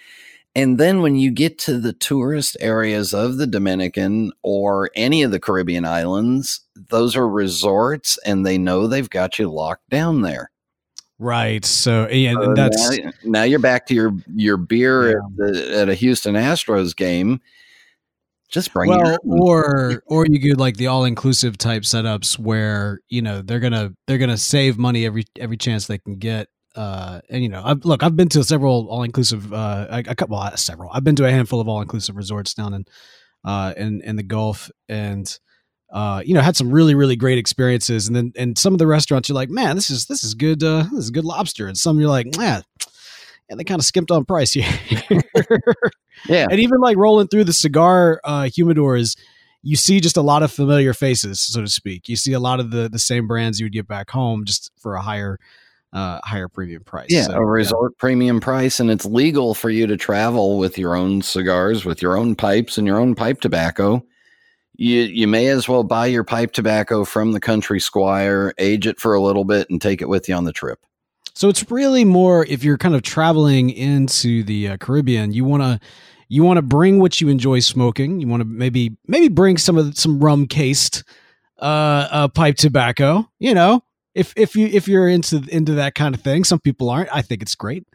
And 0.56 0.80
then 0.80 1.02
when 1.02 1.16
you 1.16 1.32
get 1.32 1.60
to 1.60 1.80
the 1.80 1.94
tourist 1.94 2.58
areas 2.60 3.14
of 3.14 3.38
the 3.38 3.48
Dominican 3.48 4.32
or 4.42 4.90
any 4.96 5.22
of 5.22 5.32
the 5.32 5.40
Caribbean 5.40 5.86
islands, 5.86 6.62
those 6.90 7.16
are 7.16 7.30
resorts 7.30 8.18
and 8.26 8.46
they 8.46 8.58
know 8.58 8.88
they've 8.88 9.10
got 9.10 9.38
you 9.38 9.50
locked 9.50 9.88
down 9.90 10.22
there. 10.22 10.52
Right. 11.20 11.64
So 11.66 12.08
yeah, 12.10 12.34
So 12.34 12.54
that's 12.56 12.98
now, 12.98 13.12
now 13.26 13.44
you're 13.44 13.60
back 13.60 13.86
to 13.88 13.94
your 13.94 14.12
your 14.34 14.58
beer 14.58 15.12
Yeah. 15.12 15.18
at, 15.18 15.54
the, 15.54 15.78
at 15.80 15.90
a 15.90 15.94
Houston 15.96 16.36
Astros 16.36 16.96
game. 16.96 17.42
Just 18.50 18.74
bring 18.74 18.90
well, 18.90 19.12
own. 19.12 19.18
or 19.42 20.04
or 20.08 20.26
you 20.26 20.40
could 20.40 20.60
like 20.60 20.78
the 20.78 20.88
all 20.88 21.06
inclusive 21.06 21.58
type 21.58 21.84
setups 21.84 22.40
where 22.40 23.00
you 23.08 23.22
know 23.22 23.42
they're 23.42 23.60
gonna 23.60 23.92
they're 24.08 24.18
gonna 24.18 24.38
save 24.38 24.78
money 24.78 25.06
every 25.06 25.26
every 25.40 25.58
chance 25.58 25.88
they 25.88 26.00
can 26.00 26.18
get. 26.18 26.48
Uh, 26.76 27.20
and 27.30 27.44
you 27.44 27.50
know, 27.50 27.62
I've, 27.64 27.84
look, 27.84 28.04
I've 28.04 28.16
been 28.16 28.30
to 28.30 28.44
several 28.44 28.88
all 28.90 29.04
inclusive, 29.04 29.52
uh, 29.52 29.88
a, 29.90 30.00
a 30.00 30.16
couple, 30.16 30.38
well, 30.38 30.56
several. 30.56 30.90
I've 30.94 31.04
been 31.04 31.16
to 31.18 31.26
a 31.26 31.32
handful 31.32 31.60
of 31.60 31.68
all 31.68 31.82
inclusive 31.82 32.16
resorts 32.16 32.54
down 32.54 32.74
in, 32.74 32.86
uh, 33.44 33.74
in 33.76 34.02
in 34.02 34.16
the 34.16 34.24
Gulf, 34.24 34.70
and 34.88 35.40
uh, 35.92 36.22
you 36.24 36.34
know, 36.34 36.42
had 36.42 36.56
some 36.56 36.72
really 36.72 36.96
really 36.96 37.16
great 37.16 37.38
experiences. 37.38 38.08
And 38.08 38.16
then 38.16 38.32
and 38.36 38.58
some 38.58 38.74
of 38.74 38.80
the 38.80 38.88
restaurants, 38.88 39.30
you're 39.30 39.36
like, 39.36 39.50
man, 39.50 39.76
this 39.76 39.90
is 39.90 40.06
this 40.06 40.24
is 40.24 40.36
good, 40.36 40.64
uh, 40.64 40.84
this 40.84 41.06
is 41.06 41.12
good 41.12 41.26
lobster. 41.26 41.68
And 41.68 41.78
some 41.78 42.00
you're 42.00 42.10
like, 42.10 42.38
man, 42.38 42.64
and 43.50 43.60
they 43.60 43.64
kind 43.64 43.80
of 43.80 43.86
skimped 43.86 44.12
on 44.12 44.26
price 44.26 44.54
here. 44.54 44.70
yeah, 46.28 46.48
and 46.50 46.60
even 46.60 46.80
like 46.80 46.98
rolling 46.98 47.28
through 47.28 47.46
the 47.46 47.54
cigar 47.54 48.20
uh, 48.24 48.44
humidors, 48.44 49.18
you 49.62 49.76
see 49.76 50.00
just 50.00 50.18
a 50.18 50.22
lot 50.22 50.44
of 50.44 50.52
familiar 50.52 50.94
faces, 50.94 51.40
so 51.40 51.62
to 51.62 51.68
speak. 51.68 52.08
You 52.08 52.16
see 52.16 52.34
a 52.34 52.40
lot 52.40 52.60
of 52.60 52.72
the 52.72 52.90
the 52.90 53.00
same 53.00 53.28
brands 53.28 53.60
you 53.60 53.66
would 53.66 53.74
get 53.74 53.88
back 53.88 54.10
home, 54.10 54.46
just 54.46 54.72
for 54.78 54.96
a 54.96 55.02
higher 55.02 55.40
uh, 55.94 56.20
higher 56.24 56.48
premium 56.48 56.84
price. 56.84 57.08
yeah, 57.10 57.24
So, 57.24 57.34
a 57.34 57.46
resort 57.46 57.98
premium 57.98 58.40
price, 58.40 58.80
and 58.80 58.92
it's 58.92 59.06
legal 59.06 59.54
for 59.54 59.70
you 59.70 59.88
to 59.88 59.98
travel 59.98 60.58
with 60.58 60.78
your 60.78 60.96
own 60.96 61.22
cigars, 61.22 61.86
with 61.86 62.02
your 62.02 62.18
own 62.18 62.36
pipes, 62.36 62.78
and 62.78 62.86
your 62.86 63.00
own 63.00 63.16
pipe 63.16 63.42
tobacco. 63.42 64.06
You 64.76 65.02
you 65.02 65.28
may 65.28 65.48
as 65.48 65.68
well 65.68 65.84
buy 65.84 66.06
your 66.06 66.24
pipe 66.24 66.54
tobacco 66.54 67.04
from 67.06 67.34
the 67.34 67.40
country 67.40 67.80
squire, 67.80 68.54
age 68.58 68.88
it 68.88 69.00
for 69.00 69.14
a 69.14 69.22
little 69.22 69.44
bit, 69.44 69.70
and 69.70 69.82
take 69.82 70.02
it 70.02 70.10
with 70.10 70.30
you 70.30 70.36
on 70.36 70.46
the 70.46 70.54
trip. 70.54 70.80
So 71.34 71.50
it's 71.50 71.70
really 71.72 72.06
more 72.06 72.46
if 72.46 72.64
you're 72.64 72.78
kind 72.78 72.96
of 72.96 73.02
traveling 73.02 73.70
into 73.70 74.44
the 74.44 74.70
uh, 74.70 74.78
Caribbean, 74.78 75.32
you 75.34 75.46
want 75.46 75.64
to 75.64 75.80
you 76.30 76.44
want 76.44 76.58
to 76.58 76.62
bring 76.62 77.00
what 77.00 77.20
you 77.20 77.28
enjoy 77.28 77.60
smoking. 77.60 78.22
You 78.22 78.28
want 78.28 78.42
to 78.42 78.46
maybe 78.46 78.96
maybe 79.08 79.28
bring 79.28 79.58
some 79.58 79.78
of 79.78 79.98
some 79.98 80.20
rum 80.20 80.48
cased 80.48 81.04
uh, 81.60 82.08
uh 82.12 82.28
pipe 82.30 82.56
tobacco, 82.56 83.30
you 83.40 83.54
know. 83.54 83.84
If 84.16 84.34
if 84.38 84.56
you 84.56 84.68
if 84.68 84.88
you're 84.88 85.10
into 85.10 85.44
into 85.50 85.74
that 85.74 85.96
kind 85.96 86.16
of 86.16 86.22
thing, 86.22 86.44
some 86.44 86.60
people 86.60 86.90
aren't. 86.90 87.14
I 87.14 87.22
think 87.22 87.42
it's 87.42 87.56
great. 87.56 87.86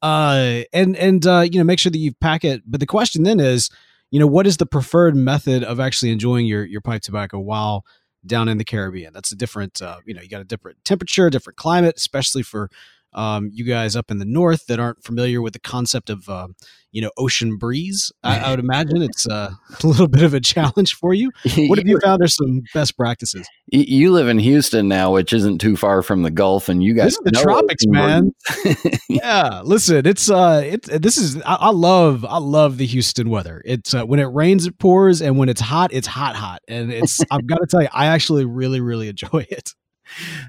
Uh 0.00 0.62
and 0.72 0.96
and 0.96 1.26
uh 1.26 1.40
you 1.40 1.58
know, 1.58 1.64
make 1.64 1.78
sure 1.78 1.92
that 1.92 1.98
you 1.98 2.12
pack 2.14 2.44
it. 2.44 2.62
But 2.66 2.80
the 2.80 2.86
question 2.86 3.24
then 3.24 3.40
is, 3.40 3.68
you 4.10 4.18
know, 4.18 4.26
what 4.26 4.46
is 4.46 4.56
the 4.56 4.66
preferred 4.66 5.14
method 5.14 5.62
of 5.62 5.80
actually 5.80 6.12
enjoying 6.12 6.46
your 6.46 6.64
your 6.64 6.80
pipe 6.80 7.02
tobacco 7.02 7.38
while 7.38 7.84
down 8.24 8.48
in 8.48 8.58
the 8.58 8.64
Caribbean. 8.64 9.12
That's 9.12 9.32
a 9.32 9.36
different, 9.36 9.82
uh, 9.82 9.98
you 10.06 10.14
know, 10.14 10.22
you 10.22 10.28
got 10.28 10.40
a 10.40 10.44
different 10.44 10.84
temperature, 10.84 11.28
different 11.30 11.56
climate, 11.56 11.94
especially 11.96 12.42
for 12.42 12.70
um, 13.14 13.50
you 13.52 13.64
guys 13.64 13.96
up 13.96 14.10
in 14.10 14.18
the 14.18 14.24
north 14.24 14.66
that 14.66 14.80
aren't 14.80 15.04
familiar 15.04 15.42
with 15.42 15.52
the 15.52 15.58
concept 15.60 16.10
of, 16.10 16.28
uh, 16.28 16.48
you 16.92 17.00
know, 17.00 17.10
ocean 17.16 17.56
breeze. 17.56 18.12
I, 18.22 18.38
I 18.38 18.50
would 18.50 18.60
imagine 18.60 19.02
it's 19.02 19.26
uh, 19.26 19.50
a 19.82 19.86
little 19.86 20.08
bit 20.08 20.22
of 20.22 20.34
a 20.34 20.40
challenge 20.40 20.94
for 20.94 21.14
you. 21.14 21.30
What 21.72 21.78
have 21.78 21.86
you 21.86 21.98
found 22.00 22.22
are 22.22 22.28
some 22.28 22.62
best 22.74 22.96
practices? 22.96 23.48
You- 23.66 24.12
live 24.12 24.28
in 24.28 24.38
Houston 24.38 24.88
now, 24.88 25.12
which 25.12 25.32
isn't 25.32 25.58
too 25.58 25.76
far 25.76 26.02
from 26.02 26.22
the 26.22 26.30
Gulf, 26.30 26.68
and 26.68 26.82
you 26.82 26.92
guys 26.92 27.16
the 27.24 27.30
tropics, 27.30 27.86
man. 27.86 28.32
yeah, 29.08 29.62
listen, 29.64 30.06
it's 30.06 30.28
uh, 30.30 30.62
it 30.64 30.82
this 30.82 31.16
is 31.16 31.40
I, 31.42 31.54
I 31.54 31.70
love 31.70 32.24
I 32.26 32.38
love 32.38 32.76
the 32.76 32.86
Houston 32.86 33.30
weather. 33.30 33.62
It's 33.64 33.94
uh, 33.94 34.04
when 34.04 34.20
it 34.20 34.24
rains, 34.24 34.66
it 34.66 34.78
pours, 34.78 35.22
and 35.22 35.38
when 35.38 35.48
it's 35.48 35.60
hot, 35.60 35.92
it's 35.92 36.06
hot, 36.06 36.36
hot, 36.36 36.60
and 36.68 36.92
it's 36.92 37.20
I've 37.30 37.46
got 37.46 37.58
to 37.60 37.66
tell 37.66 37.82
you, 37.82 37.88
I 37.92 38.06
actually 38.06 38.44
really, 38.44 38.80
really 38.80 39.08
enjoy 39.08 39.46
it. 39.48 39.72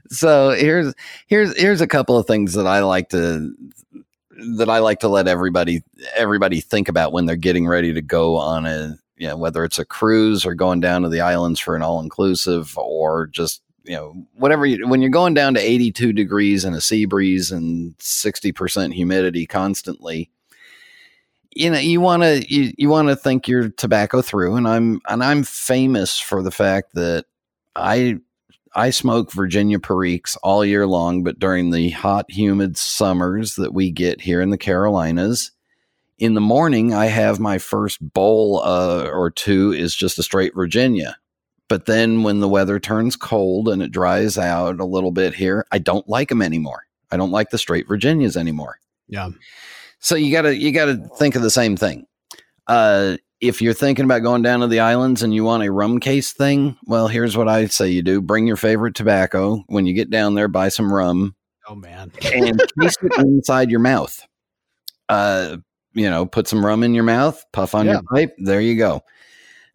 So 0.10 0.52
here's 0.52 0.93
here's 1.28 1.58
here's 1.60 1.82
a 1.82 1.88
couple 1.88 2.17
of 2.17 2.28
things 2.28 2.54
that 2.54 2.67
I 2.67 2.80
like 2.80 3.10
to 3.10 3.54
that 4.58 4.69
I 4.69 4.80
like 4.80 4.99
to 5.02 5.08
let 5.08 5.28
everybody 5.28 5.84
everybody 6.15 6.62
think 6.62 6.89
about 6.89 7.13
when 7.13 7.26
they're 7.26 7.36
getting 7.36 7.67
ready 7.67 7.93
to 7.93 8.02
go 8.02 8.36
on 8.38 8.65
a 8.65 8.97
you 9.17 9.28
know 9.28 9.38
whether 9.38 9.63
it's 9.63 9.80
a 9.80 9.86
cruise 9.86 10.45
or 10.45 10.56
going 10.56 10.80
down 10.80 11.04
to 11.04 11.10
the 11.10 11.21
islands 11.21 11.60
for 11.60 11.76
an 11.76 11.82
all 11.82 11.99
inclusive 11.99 12.78
or 12.78 13.28
just 13.28 13.62
you 13.84 13.95
know 13.95 14.13
whatever 14.36 14.65
you, 14.65 14.88
when 14.88 15.02
you're 15.02 15.10
going 15.10 15.34
down 15.34 15.54
to 15.54 15.60
82 15.60 16.13
degrees 16.13 16.65
and 16.65 16.76
a 16.76 16.82
sea 16.82 17.06
breeze 17.06 17.52
and 17.52 17.97
60% 17.97 18.93
humidity 18.93 19.45
constantly 19.45 20.30
you 21.56 21.69
know 21.69 21.78
you 21.78 22.02
want 22.02 22.23
to 22.23 22.54
you, 22.54 22.73
you 22.78 22.89
want 22.89 23.10
to 23.10 23.15
think 23.15 23.47
your 23.47 23.69
tobacco 23.69 24.21
through. 24.21 24.56
And 24.56 24.67
I'm 24.67 25.02
and 25.08 25.23
I'm 25.23 25.43
famous 25.43 26.19
for 26.19 26.41
the 26.41 26.52
fact 26.52 26.93
that 26.95 27.26
I 27.76 28.19
I 28.75 28.89
smoke 28.89 29.31
Virginia 29.31 29.79
Periques 29.79 30.36
all 30.38 30.65
year 30.65 30.88
long, 30.88 31.23
but 31.23 31.39
during 31.39 31.69
the 31.69 31.91
hot, 31.91 32.25
humid 32.29 32.77
summers 32.77 33.55
that 33.55 33.73
we 33.73 33.91
get 33.91 34.21
here 34.21 34.41
in 34.41 34.49
the 34.49 34.57
Carolinas, 34.57 35.51
in 36.17 36.33
the 36.33 36.41
morning 36.41 36.93
I 36.93 37.07
have 37.07 37.39
my 37.39 37.57
first 37.57 37.99
bowl 38.13 38.62
uh, 38.63 39.09
or 39.09 39.29
two 39.29 39.71
is 39.71 39.95
just 39.95 40.19
a 40.19 40.23
straight 40.23 40.55
Virginia. 40.55 41.17
But 41.69 41.86
then 41.86 42.23
when 42.23 42.39
the 42.39 42.49
weather 42.49 42.79
turns 42.79 43.15
cold 43.15 43.67
and 43.69 43.81
it 43.81 43.91
dries 43.91 44.38
out 44.38 44.79
a 44.79 44.86
little 44.86 45.12
bit 45.12 45.33
here, 45.33 45.65
I 45.71 45.79
don't 45.79 46.07
like 46.07 46.29
them 46.29 46.41
anymore. 46.41 46.86
I 47.12 47.17
don't 47.17 47.31
like 47.31 47.49
the 47.49 47.57
straight 47.57 47.88
Virginias 47.88 48.38
anymore. 48.38 48.79
Yeah. 49.07 49.29
So 49.99 50.15
you 50.15 50.31
gotta 50.31 50.55
you 50.55 50.71
gotta 50.71 50.97
think 51.17 51.36
of 51.36 51.41
the 51.41 51.49
same 51.49 51.77
thing. 51.77 52.05
Uh, 52.67 53.17
if 53.43 53.62
you're 53.62 53.73
thinking 53.73 54.06
about 54.06 54.19
going 54.19 54.41
down 54.41 54.62
to 54.62 54.67
the 54.67 54.79
islands 54.79 55.21
and 55.21 55.34
you 55.34 55.43
want 55.43 55.63
a 55.63 55.71
rum 55.71 55.99
case 55.99 56.32
thing, 56.34 56.77
well, 56.86 57.08
here's 57.08 57.36
what 57.38 57.47
I 57.49 57.65
say 57.67 57.89
you 57.89 58.01
do: 58.01 58.21
bring 58.21 58.47
your 58.47 58.56
favorite 58.58 58.95
tobacco. 58.95 59.63
When 59.67 59.86
you 59.86 59.93
get 59.93 60.10
down 60.10 60.34
there, 60.36 60.47
buy 60.47 60.69
some 60.69 60.91
rum 60.91 61.36
Oh 61.67 61.75
man. 61.75 62.12
and 62.34 62.60
case 62.79 62.95
it 63.01 63.12
inside 63.19 63.69
your 63.69 63.79
mouth. 63.82 64.19
Uh, 65.10 65.58
you 65.93 66.10
know, 66.10 66.25
put 66.25 66.47
some 66.47 66.65
rum 66.65 66.84
in 66.84 66.93
your 66.95 67.03
mouth, 67.03 67.43
puff 67.53 67.75
on 67.75 67.86
Yeah. 67.86 67.93
your 67.93 68.03
pipe. 68.03 68.34
There 68.38 68.62
you 68.62 68.77
go. 68.77 69.01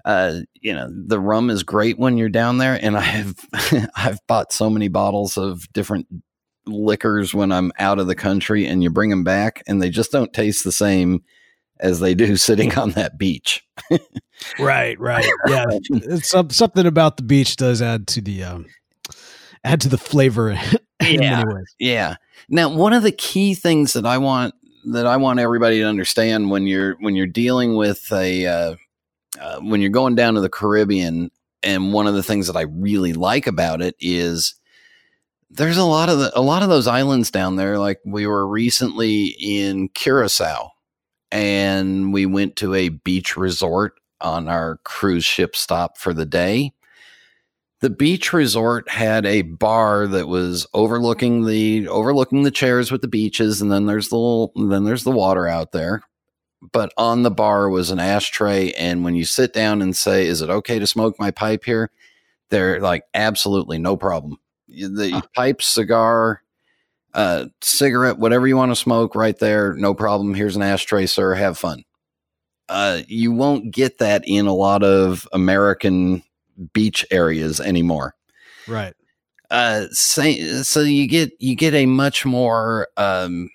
Uh, 0.05 0.41
you 0.61 0.73
know, 0.75 0.89
the 0.91 1.21
rum 1.21 1.51
is 1.51 1.63
great 1.63 1.99
when 1.99 2.17
you're 2.17 2.29
down 2.29 2.59
there, 2.59 2.79
and 2.83 2.97
I've 2.97 3.35
I've 3.97 4.19
bought 4.27 4.53
so 4.53 4.71
many 4.71 4.89
bottles 4.89 5.37
of 5.37 5.71
different 5.73 6.07
liquors 6.67 7.35
when 7.35 7.53
I'm 7.53 7.73
out 7.79 7.99
of 7.99 8.07
the 8.07 8.15
country, 8.15 8.67
and 8.67 8.83
you 8.83 8.91
bring 8.91 9.11
them 9.11 9.25
back, 9.25 9.63
and 9.67 9.83
they 9.83 9.91
just 9.91 10.11
don't 10.13 10.33
taste 10.33 10.65
the 10.65 10.73
same 10.73 11.23
as 11.81 12.01
they 12.01 12.15
do 12.15 12.37
sitting 12.37 12.77
on 12.77 12.91
that 12.93 13.19
beach. 13.19 13.65
Right, 14.59 14.99
right. 15.01 15.27
Yeah. 15.49 15.65
it's 15.91 16.31
some, 16.31 16.51
something 16.51 16.87
about 16.87 17.17
the 17.17 17.23
beach 17.23 17.57
does 17.57 17.83
add 17.83 18.07
to 18.09 18.21
the 18.21 18.45
um 18.45 18.67
add 19.65 19.81
to 19.83 19.89
the 19.89 19.99
flavor 19.99 20.51
in 21.01 21.23
Yeah. 21.23 21.45
many 21.45 21.55
ways. 21.55 21.75
Yeah. 21.79 22.17
Now, 22.49 22.69
one 22.75 22.93
of 22.93 23.03
the 23.03 23.13
key 23.13 23.55
things 23.55 23.93
that 23.95 24.07
I 24.07 24.19
want 24.19 24.55
that 24.87 25.07
I 25.07 25.17
want 25.17 25.41
everybody 25.41 25.79
to 25.81 25.85
understand 25.87 26.51
when 26.51 26.67
you're 26.67 26.97
when 27.01 27.15
you're 27.15 27.27
dealing 27.27 27.77
with 27.77 28.11
a 28.13 28.47
uh, 28.47 28.77
uh, 29.41 29.61
when 29.61 29.81
you're 29.81 29.91
going 29.91 30.15
down 30.15 30.35
to 30.35 30.41
the 30.41 30.49
Caribbean, 30.49 31.31
and 31.63 31.93
one 31.93 32.07
of 32.07 32.15
the 32.15 32.23
things 32.23 32.47
that 32.47 32.57
I 32.57 32.63
really 32.63 33.13
like 33.13 33.47
about 33.47 33.83
it 33.83 33.97
is 34.01 34.55
there's 35.51 35.77
a 35.77 35.85
lot 35.85 36.09
of 36.09 36.19
the, 36.19 36.39
a 36.39 36.41
lot 36.41 36.63
of 36.63 36.69
those 36.69 36.87
islands 36.87 37.31
down 37.31 37.57
there. 37.57 37.79
Like 37.79 38.01
we 38.05 38.27
were 38.27 38.47
recently 38.47 39.27
in 39.41 39.89
Curacao, 39.91 40.71
and 41.33 42.13
we 42.13 42.27
went 42.27 42.57
to 42.57 42.75
a 42.75 42.89
beach 42.91 43.37
resort 43.37 43.95
on 44.21 44.49
our 44.49 44.79
cruise 44.85 45.25
ship 45.25 45.55
stop 45.57 45.99
for 45.99 46.13
the 46.13 46.27
day. 46.27 46.73
The 47.81 47.91
beach 47.91 48.33
resort 48.33 48.89
had 48.91 49.25
a 49.25 49.43
bar 49.43 50.09
that 50.09 50.27
was 50.27 50.67
overlooking 50.75 51.47
the 51.47 51.87
overlooking 51.89 52.43
the 52.43 52.51
chairs 52.51 52.91
with 52.91 53.03
the 53.03 53.09
beaches 53.09 53.63
and 53.63 53.71
then 53.71 53.87
there's 53.87 54.09
the 54.09 54.17
little, 54.17 54.53
then 54.69 54.85
there's 54.85 55.05
the 55.05 55.13
water 55.13 55.47
out 55.47 55.71
there. 55.73 56.03
But 56.73 56.93
on 56.97 57.23
the 57.23 57.31
bar 57.31 57.69
was 57.71 57.91
an 57.91 58.01
ashtray 58.01 58.73
and 58.73 59.05
when 59.05 59.15
you 59.15 59.25
sit 59.25 59.53
down 59.53 59.81
and 59.81 59.95
say 59.97 60.27
is 60.27 60.43
it 60.43 60.51
okay 60.51 60.79
to 60.81 60.87
smoke 60.87 61.17
my 61.19 61.31
pipe 61.31 61.65
here? 61.65 61.91
they're 62.51 62.81
like 62.81 63.03
absolutely 63.15 63.79
no 63.79 63.97
problem. 63.97 64.39
The 64.69 65.11
Huh. 65.13 65.23
pipe 65.35 65.63
cigar 65.63 66.43
uh 67.15 67.47
cigarette 67.61 68.19
whatever 68.19 68.47
you 68.47 68.57
want 68.57 68.71
to 68.71 68.77
smoke 68.77 69.15
right 69.15 69.39
there 69.39 69.75
no 69.75 69.95
problem 69.95 70.35
here's 70.35 70.57
an 70.57 70.63
ashtray 70.63 71.07
sir 71.07 71.35
have 71.35 71.57
fun 71.57 71.83
uh 72.69 73.01
you 73.09 73.33
won't 73.33 73.73
get 73.73 73.99
that 73.99 74.23
in 74.27 74.47
a 74.47 74.55
lot 74.55 74.83
of 74.83 75.27
american 75.33 76.23
beach 76.73 77.07
areas 77.11 77.61
anymore. 77.61 78.15
Right. 78.67 78.95
Uh, 79.51 79.87
say, 79.91 80.41
so 80.63 80.81
you 80.81 81.07
get 81.09 81.31
you 81.39 81.57
get 81.57 81.75
a 81.75 81.87
much 81.87 82.27
more 82.27 82.89
um, 82.97 83.49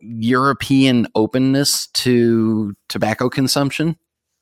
European 0.00 1.06
openness 1.14 1.86
to 1.94 2.74
tobacco 2.88 3.30
consumption. 3.30 3.96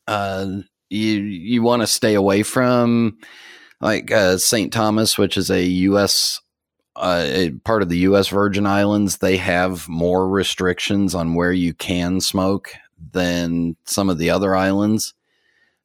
Uh, 0.09 0.63
you 0.91 1.13
you 1.21 1.63
want 1.63 1.83
to 1.83 1.87
stay 1.87 2.15
away 2.15 2.43
from 2.43 3.19
like 3.81 4.11
uh, 4.11 4.37
St. 4.39 4.73
Thomas, 4.73 5.17
which 5.17 5.37
is 5.37 5.51
a 5.51 5.63
U.S. 5.63 6.41
Uh, 6.97 7.51
part 7.65 7.83
of 7.83 7.89
the 7.89 7.99
U.S. 7.99 8.29
Virgin 8.29 8.67
Islands. 8.67 9.19
They 9.19 9.37
have 9.37 9.89
more 9.89 10.29
restrictions 10.29 11.15
on 11.15 11.35
where 11.35 11.53
you 11.53 11.75
can 11.75 12.21
smoke 12.21 12.73
than 13.13 13.77
some 13.85 14.09
of 14.09 14.19
the 14.19 14.31
other 14.31 14.57
islands. 14.57 15.15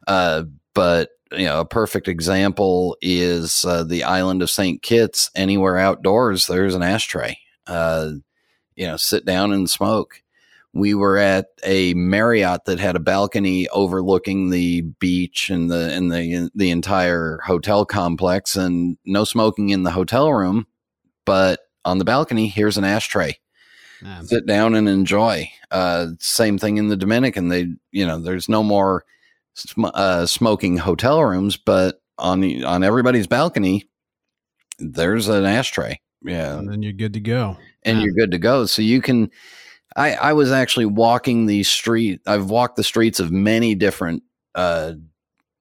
Uh, 0.07 0.43
but 0.73 1.09
you 1.31 1.45
know, 1.45 1.59
a 1.61 1.65
perfect 1.65 2.07
example 2.07 2.97
is 3.01 3.63
uh, 3.65 3.83
the 3.83 4.03
island 4.03 4.41
of 4.41 4.49
St. 4.49 4.81
Kitts. 4.81 5.29
Anywhere 5.35 5.77
outdoors, 5.77 6.47
there's 6.47 6.75
an 6.75 6.83
ashtray, 6.83 7.37
uh, 7.67 8.11
you 8.75 8.87
know, 8.87 8.97
sit 8.97 9.25
down 9.25 9.53
and 9.53 9.69
smoke. 9.69 10.21
We 10.73 10.93
were 10.93 11.17
at 11.17 11.47
a 11.65 11.93
Marriott 11.93 12.65
that 12.65 12.79
had 12.79 12.95
a 12.95 13.01
balcony 13.01 13.67
overlooking 13.69 14.49
the 14.49 14.81
beach 14.81 15.49
and 15.49 15.69
the 15.69 15.93
and 15.93 16.11
the 16.11 16.49
the 16.55 16.71
entire 16.71 17.39
hotel 17.45 17.85
complex, 17.85 18.55
and 18.55 18.97
no 19.05 19.25
smoking 19.25 19.69
in 19.69 19.83
the 19.83 19.91
hotel 19.91 20.31
room, 20.31 20.67
but 21.25 21.59
on 21.85 21.97
the 21.97 22.05
balcony, 22.05 22.47
here's 22.47 22.77
an 22.77 22.83
ashtray. 22.83 23.37
Sit 24.23 24.45
down 24.47 24.73
and 24.75 24.89
enjoy. 24.89 25.51
Uh, 25.69 26.07
same 26.19 26.57
thing 26.57 26.77
in 26.77 26.87
the 26.87 26.95
Dominican. 26.97 27.49
They, 27.49 27.67
you 27.91 28.05
know, 28.07 28.19
there's 28.19 28.49
no 28.49 28.63
more 28.63 29.05
sm- 29.53 29.85
uh, 29.93 30.25
smoking 30.25 30.77
hotel 30.77 31.23
rooms, 31.23 31.55
but 31.57 32.01
on 32.17 32.39
the, 32.39 32.63
on 32.63 32.83
everybody's 32.83 33.27
balcony, 33.27 33.87
there's 34.79 35.27
an 35.27 35.45
ashtray. 35.45 35.99
Yeah, 36.23 36.57
And 36.57 36.67
then 36.67 36.81
you're 36.81 36.93
good 36.93 37.13
to 37.13 37.19
go. 37.19 37.57
and 37.83 38.01
you're 38.01 38.13
good 38.13 38.31
to 38.31 38.37
go. 38.39 38.65
So 38.65 38.81
you 38.81 39.01
can. 39.01 39.29
I 39.95 40.13
I 40.15 40.33
was 40.33 40.51
actually 40.51 40.85
walking 40.85 41.45
the 41.47 41.63
street. 41.63 42.21
I've 42.25 42.49
walked 42.49 42.77
the 42.77 42.83
streets 42.83 43.19
of 43.19 43.31
many 43.31 43.75
different 43.75 44.23
uh, 44.55 44.93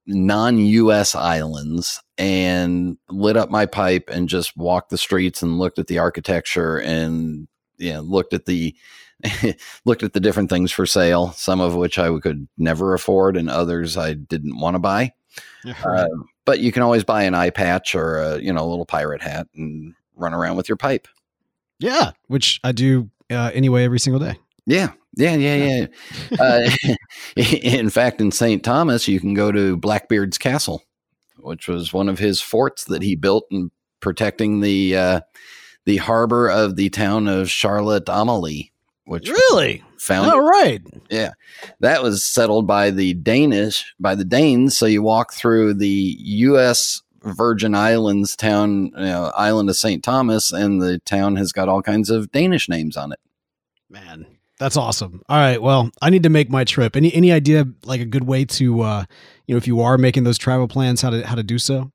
non-U.S. 0.07 1.15
islands 1.15 2.01
and 2.21 2.99
lit 3.09 3.35
up 3.35 3.49
my 3.49 3.65
pipe 3.65 4.07
and 4.11 4.29
just 4.29 4.55
walked 4.55 4.91
the 4.91 4.97
streets 4.97 5.41
and 5.41 5.57
looked 5.57 5.79
at 5.79 5.87
the 5.87 5.97
architecture 5.97 6.77
and 6.77 7.47
yeah, 7.79 7.99
looked 7.99 8.33
at 8.33 8.45
the 8.45 8.75
looked 9.85 10.03
at 10.03 10.13
the 10.13 10.19
different 10.19 10.51
things 10.51 10.71
for 10.71 10.85
sale. 10.85 11.31
Some 11.31 11.59
of 11.59 11.73
which 11.73 11.97
I 11.97 12.15
could 12.19 12.47
never 12.59 12.93
afford, 12.93 13.37
and 13.37 13.49
others 13.49 13.97
I 13.97 14.13
didn't 14.13 14.59
want 14.59 14.75
to 14.75 14.79
buy. 14.79 15.13
Uh, 15.83 16.07
but 16.45 16.59
you 16.59 16.71
can 16.71 16.83
always 16.83 17.03
buy 17.03 17.23
an 17.23 17.33
eye 17.33 17.49
patch 17.49 17.95
or 17.95 18.19
a 18.19 18.37
you 18.39 18.53
know 18.53 18.63
a 18.63 18.69
little 18.69 18.85
pirate 18.85 19.23
hat 19.23 19.47
and 19.55 19.95
run 20.15 20.35
around 20.35 20.57
with 20.57 20.69
your 20.69 20.75
pipe. 20.75 21.07
yeah, 21.79 22.11
which 22.27 22.59
I 22.63 22.71
do 22.71 23.09
uh, 23.31 23.49
anyway 23.51 23.83
every 23.83 23.99
single 23.99 24.19
day. 24.19 24.37
Yeah, 24.67 24.91
yeah, 25.15 25.35
yeah, 25.35 25.87
yeah. 26.29 26.37
uh, 26.39 26.95
in 27.35 27.89
fact, 27.89 28.21
in 28.21 28.31
St. 28.31 28.63
Thomas, 28.63 29.07
you 29.07 29.19
can 29.19 29.33
go 29.33 29.51
to 29.51 29.75
Blackbeard's 29.75 30.37
Castle, 30.37 30.83
which 31.41 31.67
was 31.67 31.93
one 31.93 32.09
of 32.09 32.19
his 32.19 32.41
forts 32.41 32.85
that 32.85 33.01
he 33.01 33.15
built 33.15 33.45
in 33.51 33.71
protecting 33.99 34.61
the 34.61 34.95
uh, 34.95 35.21
the 35.85 35.97
harbor 35.97 36.49
of 36.49 36.75
the 36.75 36.89
town 36.89 37.27
of 37.27 37.49
Charlotte 37.49 38.07
Amalie, 38.07 38.71
which 39.05 39.29
Really? 39.29 39.83
founded 39.97 40.33
All 40.33 40.41
right. 40.41 40.81
Yeah, 41.09 41.31
that 41.79 42.01
was 42.03 42.23
settled 42.25 42.67
by 42.67 42.89
the 42.91 43.13
Danish 43.13 43.93
by 43.99 44.15
the 44.15 44.25
Danes. 44.25 44.77
So 44.77 44.85
you 44.85 45.01
walk 45.03 45.33
through 45.33 45.75
the 45.75 46.15
U.S. 46.19 47.01
Virgin 47.23 47.75
Islands 47.75 48.35
town, 48.35 48.91
you 48.95 49.03
know, 49.03 49.31
island 49.35 49.69
of 49.69 49.77
St. 49.77 50.03
Thomas, 50.03 50.51
and 50.51 50.81
the 50.81 50.99
town 50.99 51.35
has 51.35 51.51
got 51.51 51.69
all 51.69 51.83
kinds 51.83 52.09
of 52.09 52.31
Danish 52.31 52.67
names 52.67 52.97
on 52.97 53.11
it. 53.11 53.19
Man, 53.89 54.25
that's 54.61 54.77
awesome. 54.77 55.23
All 55.27 55.37
right, 55.37 55.59
well, 55.59 55.89
I 56.03 56.11
need 56.11 56.21
to 56.23 56.29
make 56.29 56.51
my 56.51 56.63
trip. 56.63 56.95
Any 56.95 57.11
any 57.15 57.31
idea 57.31 57.65
like 57.83 57.99
a 57.99 58.05
good 58.05 58.25
way 58.25 58.45
to 58.45 58.81
uh, 58.81 59.05
you 59.47 59.55
know, 59.55 59.57
if 59.57 59.65
you 59.65 59.81
are 59.81 59.97
making 59.97 60.23
those 60.23 60.37
travel 60.37 60.67
plans, 60.67 61.01
how 61.01 61.09
to 61.09 61.25
how 61.25 61.33
to 61.33 61.41
do 61.41 61.57
so? 61.57 61.91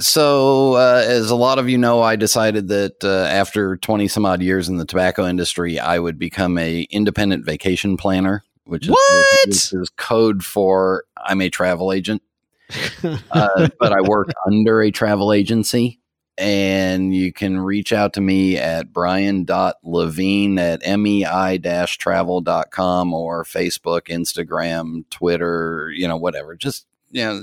So, 0.00 0.74
uh, 0.74 1.04
as 1.06 1.30
a 1.30 1.36
lot 1.36 1.60
of 1.60 1.70
you 1.70 1.78
know, 1.78 2.02
I 2.02 2.16
decided 2.16 2.66
that 2.68 3.04
uh, 3.04 3.28
after 3.30 3.76
20 3.76 4.08
some 4.08 4.26
odd 4.26 4.42
years 4.42 4.68
in 4.68 4.78
the 4.78 4.84
tobacco 4.84 5.26
industry, 5.26 5.78
I 5.78 6.00
would 6.00 6.18
become 6.18 6.58
a 6.58 6.82
independent 6.90 7.46
vacation 7.46 7.96
planner, 7.96 8.42
which 8.64 8.86
is, 8.86 8.90
What? 8.90 9.46
which 9.46 9.72
is 9.72 9.88
code 9.96 10.44
for 10.44 11.04
I'm 11.24 11.40
a 11.40 11.48
travel 11.48 11.92
agent. 11.92 12.20
uh, 13.30 13.68
but 13.78 13.92
I 13.92 14.00
work 14.02 14.28
under 14.44 14.82
a 14.82 14.90
travel 14.90 15.32
agency. 15.32 16.00
And 16.38 17.14
you 17.14 17.32
can 17.32 17.58
reach 17.58 17.92
out 17.92 18.12
to 18.14 18.20
me 18.20 18.58
at 18.58 18.92
brian.levine 18.92 20.58
at 20.58 20.98
mei 20.98 21.58
travel.com 21.98 23.14
or 23.14 23.44
Facebook, 23.44 24.02
Instagram, 24.08 25.08
Twitter, 25.10 25.90
you 25.94 26.06
know, 26.06 26.16
whatever. 26.16 26.54
Just, 26.54 26.86
you 27.10 27.24
know, 27.24 27.40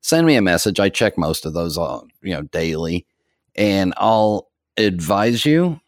send 0.00 0.26
me 0.26 0.34
a 0.34 0.42
message. 0.42 0.80
I 0.80 0.88
check 0.88 1.16
most 1.16 1.46
of 1.46 1.54
those, 1.54 1.78
uh, 1.78 2.00
you 2.22 2.34
know, 2.34 2.42
daily. 2.42 3.06
And 3.54 3.94
I'll 3.96 4.50
advise 4.76 5.44
you 5.44 5.80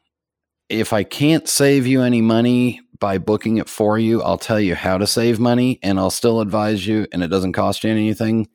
if 0.72 0.94
I 0.94 1.04
can't 1.04 1.46
save 1.46 1.86
you 1.86 2.00
any 2.00 2.22
money 2.22 2.80
by 2.98 3.18
booking 3.18 3.58
it 3.58 3.68
for 3.68 3.98
you, 3.98 4.22
I'll 4.22 4.38
tell 4.38 4.58
you 4.58 4.74
how 4.74 4.96
to 4.96 5.06
save 5.06 5.38
money 5.38 5.78
and 5.82 5.98
I'll 5.98 6.10
still 6.10 6.40
advise 6.40 6.86
you 6.86 7.06
and 7.12 7.22
it 7.22 7.28
doesn't 7.28 7.52
cost 7.52 7.84
you 7.84 7.90
anything. 7.90 8.48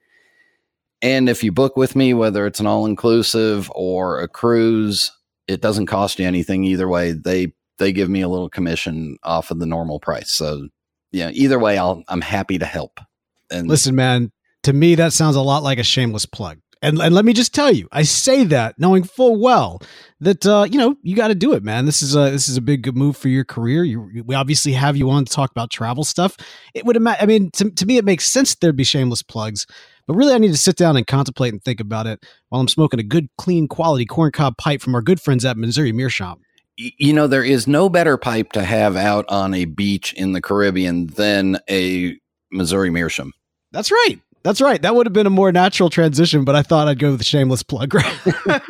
And 1.01 1.29
if 1.29 1.43
you 1.43 1.51
book 1.51 1.77
with 1.77 1.95
me, 1.95 2.13
whether 2.13 2.45
it's 2.45 2.59
an 2.59 2.67
all 2.67 2.85
inclusive 2.85 3.71
or 3.75 4.19
a 4.19 4.27
cruise, 4.27 5.11
it 5.47 5.61
doesn't 5.61 5.85
cost 5.85 6.19
you 6.19 6.25
anything 6.25 6.63
either 6.63 6.87
way. 6.87 7.11
They 7.11 7.53
they 7.77 7.91
give 7.91 8.09
me 8.09 8.21
a 8.21 8.27
little 8.27 8.49
commission 8.49 9.17
off 9.23 9.51
of 9.51 9.59
the 9.59 9.65
normal 9.65 9.99
price. 9.99 10.31
So 10.31 10.69
yeah, 11.11 11.29
either 11.33 11.59
way 11.59 11.77
I'll 11.77 12.03
I'm 12.07 12.21
happy 12.21 12.57
to 12.57 12.65
help. 12.65 12.99
And 13.51 13.67
Listen, 13.67 13.95
man, 13.95 14.31
to 14.63 14.73
me 14.73 14.95
that 14.95 15.13
sounds 15.13 15.35
a 15.35 15.41
lot 15.41 15.63
like 15.63 15.79
a 15.79 15.83
shameless 15.83 16.25
plug. 16.25 16.59
And 16.81 16.99
and 17.01 17.13
let 17.13 17.25
me 17.25 17.33
just 17.33 17.55
tell 17.55 17.71
you, 17.71 17.87
I 17.91 18.03
say 18.03 18.43
that 18.45 18.75
knowing 18.77 19.03
full 19.03 19.39
well 19.39 19.81
that 20.19 20.45
uh, 20.45 20.67
you 20.69 20.77
know 20.77 20.95
you 21.01 21.15
got 21.15 21.29
to 21.29 21.35
do 21.35 21.53
it, 21.53 21.63
man. 21.63 21.85
This 21.85 22.01
is 22.03 22.15
a 22.15 22.29
this 22.29 22.47
is 22.49 22.57
a 22.57 22.61
big 22.61 22.95
move 22.95 23.17
for 23.17 23.29
your 23.29 23.45
career. 23.45 23.83
You, 23.83 24.23
we 24.25 24.35
obviously 24.35 24.73
have 24.73 24.95
you 24.95 25.09
on 25.09 25.25
to 25.25 25.33
talk 25.33 25.49
about 25.49 25.71
travel 25.71 26.03
stuff. 26.03 26.37
It 26.75 26.85
would, 26.85 26.95
ima- 26.95 27.17
I 27.19 27.25
mean, 27.25 27.49
to, 27.51 27.71
to 27.71 27.85
me, 27.85 27.97
it 27.97 28.05
makes 28.05 28.27
sense 28.27 28.53
there'd 28.53 28.75
be 28.75 28.83
shameless 28.83 29.23
plugs, 29.23 29.65
but 30.07 30.15
really, 30.15 30.33
I 30.33 30.37
need 30.37 30.51
to 30.51 30.57
sit 30.57 30.77
down 30.77 30.97
and 30.97 31.05
contemplate 31.05 31.53
and 31.53 31.63
think 31.63 31.79
about 31.79 32.07
it 32.07 32.25
while 32.49 32.61
I'm 32.61 32.67
smoking 32.67 32.99
a 32.99 33.03
good, 33.03 33.29
clean, 33.37 33.67
quality 33.67 34.05
corncob 34.05 34.57
pipe 34.57 34.81
from 34.81 34.95
our 34.95 35.01
good 35.01 35.21
friends 35.21 35.45
at 35.45 35.57
Missouri 35.57 35.91
Meerschaum. 35.91 36.41
you 36.77 37.13
know 37.13 37.27
there 37.27 37.43
is 37.43 37.67
no 37.67 37.89
better 37.89 38.17
pipe 38.17 38.51
to 38.53 38.63
have 38.63 38.95
out 38.95 39.25
on 39.29 39.53
a 39.53 39.65
beach 39.65 40.13
in 40.13 40.31
the 40.31 40.41
Caribbean 40.41 41.07
than 41.07 41.59
a 41.69 42.17
Missouri 42.51 42.89
Meerschaum. 42.89 43.33
That's 43.71 43.91
right. 43.91 44.19
That's 44.43 44.61
right. 44.61 44.81
That 44.81 44.95
would 44.95 45.05
have 45.05 45.13
been 45.13 45.27
a 45.27 45.31
more 45.31 45.51
natural 45.51 45.89
transition, 45.89 46.45
but 46.45 46.55
I 46.55 46.61
thought 46.61 46.87
I'd 46.87 46.99
go 46.99 47.09
with 47.11 47.19
the 47.19 47.25
shameless 47.25 47.63
plug. 47.63 47.93
well, 48.45 48.61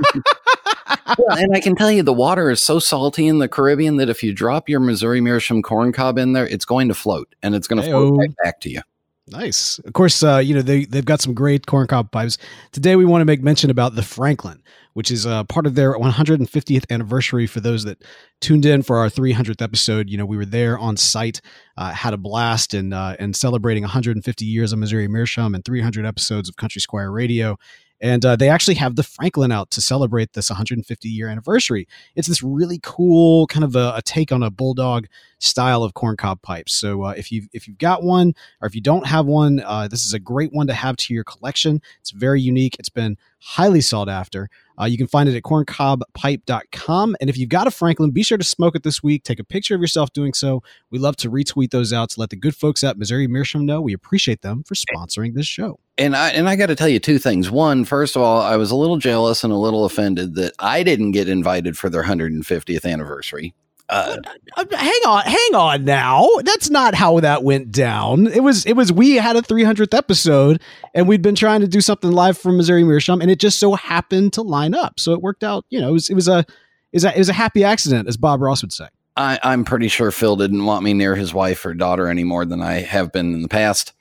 and 1.37 1.55
I 1.55 1.59
can 1.59 1.75
tell 1.75 1.91
you 1.91 2.01
the 2.01 2.13
water 2.13 2.49
is 2.49 2.63
so 2.63 2.79
salty 2.79 3.27
in 3.27 3.37
the 3.37 3.47
Caribbean 3.47 3.97
that 3.97 4.09
if 4.09 4.23
you 4.23 4.33
drop 4.33 4.69
your 4.69 4.79
Missouri 4.79 5.21
Meerschaum 5.21 5.61
corn 5.61 5.91
cob 5.91 6.17
in 6.17 6.33
there, 6.33 6.47
it's 6.47 6.65
going 6.65 6.87
to 6.87 6.95
float 6.95 7.35
and 7.43 7.53
it's 7.53 7.67
going 7.67 7.81
to 7.81 7.87
float 7.87 8.17
right 8.17 8.33
back 8.43 8.59
to 8.61 8.71
you. 8.71 8.81
Nice. 9.29 9.79
Of 9.79 9.91
course, 9.91 10.23
uh, 10.23 10.37
you 10.37 10.55
know 10.55 10.61
they 10.61 10.85
they've 10.85 11.03
got 11.03 11.19
some 11.19 11.33
great 11.33 11.65
corncob 11.65 12.11
pipes. 12.11 12.37
Today 12.71 12.95
we 12.95 13.03
want 13.03 13.21
to 13.21 13.25
make 13.25 13.43
mention 13.43 13.69
about 13.69 13.93
the 13.93 14.01
Franklin, 14.01 14.63
which 14.93 15.11
is 15.11 15.25
uh, 15.25 15.43
part 15.43 15.65
of 15.65 15.75
their 15.75 15.93
150th 15.95 16.85
anniversary. 16.89 17.45
For 17.45 17.59
those 17.59 17.83
that 17.83 18.05
tuned 18.39 18.65
in 18.65 18.83
for 18.83 18.97
our 18.97 19.09
300th 19.09 19.61
episode, 19.61 20.09
you 20.09 20.17
know 20.17 20.25
we 20.25 20.37
were 20.37 20.45
there 20.45 20.79
on 20.79 20.95
site, 20.95 21.41
uh, 21.75 21.91
had 21.91 22.13
a 22.13 22.17
blast, 22.17 22.73
and 22.73 22.93
uh, 22.93 23.17
and 23.19 23.35
celebrating 23.35 23.83
150 23.83 24.45
years 24.45 24.71
of 24.71 24.79
Missouri 24.79 25.09
Meerschaum 25.09 25.53
and 25.53 25.65
300 25.65 26.05
episodes 26.05 26.47
of 26.47 26.55
Country 26.55 26.79
Squire 26.79 27.11
Radio. 27.11 27.57
And 27.99 28.23
uh, 28.25 28.35
they 28.35 28.49
actually 28.49 28.75
have 28.75 28.95
the 28.95 29.03
Franklin 29.03 29.51
out 29.51 29.71
to 29.71 29.81
celebrate 29.81 30.33
this 30.33 30.49
150 30.49 31.09
year 31.09 31.27
anniversary. 31.27 31.87
It's 32.15 32.27
this 32.27 32.43
really 32.43 32.79
cool 32.83 33.47
kind 33.47 33.63
of 33.63 33.75
a, 33.75 33.93
a 33.95 34.01
take 34.03 34.31
on 34.31 34.43
a 34.43 34.51
bulldog 34.51 35.07
style 35.39 35.83
of 35.83 35.93
corncob 35.93 36.41
pipes. 36.41 36.73
So 36.73 37.03
uh, 37.03 37.13
if 37.17 37.31
you 37.31 37.47
if 37.53 37.67
you've 37.67 37.77
got 37.77 38.03
one 38.03 38.33
or 38.61 38.67
if 38.67 38.75
you 38.75 38.81
don't 38.81 39.05
have 39.05 39.25
one, 39.25 39.61
uh, 39.65 39.87
this 39.87 40.05
is 40.05 40.13
a 40.13 40.19
great 40.19 40.53
one 40.53 40.67
to 40.67 40.73
have 40.73 40.97
to 40.97 41.13
your 41.13 41.23
collection. 41.23 41.81
It's 42.01 42.11
very 42.11 42.41
unique. 42.41 42.75
It's 42.79 42.89
been 42.89 43.17
highly 43.39 43.81
sought 43.81 44.09
after. 44.09 44.49
Uh, 44.79 44.85
you 44.85 44.97
can 44.97 45.07
find 45.07 45.27
it 45.27 45.35
at 45.35 45.43
corncobpipe.com. 45.43 47.15
And 47.19 47.29
if 47.29 47.37
you've 47.37 47.49
got 47.49 47.65
a 47.65 47.71
Franklin, 47.71 48.11
be 48.11 48.23
sure 48.23 48.37
to 48.37 48.43
smoke 48.43 48.75
it 48.75 48.83
this 48.83 49.01
week. 49.01 49.23
Take 49.23 49.39
a 49.39 49.43
picture 49.43 49.73
of 49.73 49.81
yourself 49.81 50.13
doing 50.13 50.33
so. 50.33 50.61
We 50.91 50.99
love 50.99 51.15
to 51.17 51.31
retweet 51.31 51.71
those 51.71 51.91
out 51.91 52.11
to 52.11 52.19
let 52.19 52.29
the 52.29 52.35
good 52.35 52.55
folks 52.55 52.83
at 52.83 52.97
Missouri 52.97 53.27
Meerschaum 53.27 53.65
know. 53.65 53.81
We 53.81 53.93
appreciate 53.93 54.41
them 54.41 54.63
for 54.63 54.75
sponsoring 54.75 55.33
this 55.33 55.47
show. 55.47 55.79
And 55.97 56.15
I 56.15 56.29
and 56.29 56.47
I 56.47 56.55
got 56.55 56.67
to 56.67 56.75
tell 56.75 56.89
you 56.89 56.99
two 56.99 57.17
things. 57.17 57.49
One, 57.49 57.83
first 57.83 58.15
of 58.15 58.21
all, 58.21 58.41
I 58.41 58.55
was 58.55 58.69
a 58.69 58.75
little 58.75 58.97
jealous 58.97 59.43
and 59.43 59.51
a 59.51 59.57
little 59.57 59.85
offended 59.85 60.35
that 60.35 60.53
I 60.59 60.83
didn't 60.83 61.11
get 61.11 61.27
invited 61.27 61.75
for 61.75 61.89
their 61.89 62.03
150th 62.03 62.85
anniversary. 62.85 63.55
Uh, 63.89 64.17
Uh, 64.57 64.65
hang 64.71 65.01
on, 65.07 65.23
hang 65.23 65.55
on 65.55 65.85
now. 65.85 66.27
That's 66.43 66.69
not 66.69 66.93
how 66.95 67.19
that 67.21 67.43
went 67.43 67.71
down. 67.71 68.27
It 68.27 68.43
was 68.43 68.65
it 68.65 68.73
was 68.73 68.91
we 68.91 69.15
had 69.15 69.35
a 69.35 69.41
300th 69.41 69.93
episode 69.97 70.61
and 70.93 71.07
we'd 71.07 71.21
been 71.21 71.35
trying 71.35 71.61
to 71.61 71.67
do 71.67 71.79
something 71.79 72.11
live 72.11 72.37
from 72.37 72.57
Missouri 72.57 72.83
Meerschaum 72.83 73.21
and 73.21 73.31
it 73.31 73.39
just 73.39 73.59
so 73.59 73.75
happened 73.75 74.33
to 74.33 74.41
line 74.41 74.73
up. 74.75 74.99
So 74.99 75.13
it 75.13 75.21
worked 75.21 75.43
out, 75.43 75.65
you 75.69 75.79
know, 75.79 75.89
it 75.89 75.93
was 75.93 76.09
it 76.09 76.15
was 76.15 76.27
a 76.27 76.45
was 76.93 77.05
a, 77.05 77.13
it 77.15 77.17
was 77.19 77.29
a 77.29 77.33
happy 77.33 77.63
accident 77.63 78.07
as 78.07 78.17
Bob 78.17 78.41
Ross 78.41 78.61
would 78.61 78.73
say. 78.73 78.87
I, 79.15 79.39
I'm 79.41 79.63
pretty 79.63 79.87
sure 79.87 80.11
Phil 80.11 80.35
didn't 80.35 80.65
want 80.65 80.83
me 80.83 80.93
near 80.93 81.15
his 81.15 81.33
wife 81.33 81.65
or 81.65 81.73
daughter 81.73 82.07
any 82.07 82.23
more 82.23 82.45
than 82.45 82.61
I 82.61 82.81
have 82.81 83.11
been 83.11 83.33
in 83.33 83.41
the 83.41 83.47
past. 83.47 83.93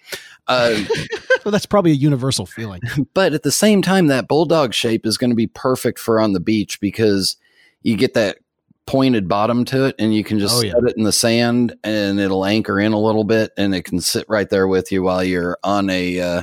Uh, 0.46 0.82
Well, 1.44 1.52
that's 1.52 1.66
probably 1.66 1.92
a 1.92 1.94
universal 1.94 2.44
feeling. 2.44 2.80
but 3.14 3.32
at 3.32 3.44
the 3.44 3.52
same 3.52 3.82
time, 3.82 4.08
that 4.08 4.26
bulldog 4.26 4.74
shape 4.74 5.06
is 5.06 5.16
going 5.16 5.30
to 5.30 5.36
be 5.36 5.46
perfect 5.46 6.00
for 6.00 6.20
on 6.20 6.32
the 6.32 6.40
beach 6.40 6.80
because 6.80 7.36
you 7.82 7.96
get 7.96 8.14
that 8.14 8.38
pointed 8.86 9.28
bottom 9.28 9.64
to 9.66 9.84
it 9.86 9.96
and 9.98 10.14
you 10.14 10.22
can 10.24 10.38
just 10.38 10.56
Oh, 10.58 10.62
yeah. 10.62 10.72
set 10.72 10.90
it 10.90 10.96
in 10.96 11.02
the 11.02 11.12
sand 11.12 11.74
and 11.82 12.20
it'll 12.20 12.44
anchor 12.44 12.78
in 12.78 12.92
a 12.92 13.00
little 13.00 13.24
bit 13.24 13.50
and 13.56 13.74
it 13.74 13.82
can 13.82 14.00
sit 14.00 14.24
right 14.28 14.48
there 14.48 14.68
with 14.68 14.92
you 14.92 15.02
while 15.02 15.24
you're 15.24 15.58
on 15.64 15.90
a 15.90 16.20
uh, 16.20 16.42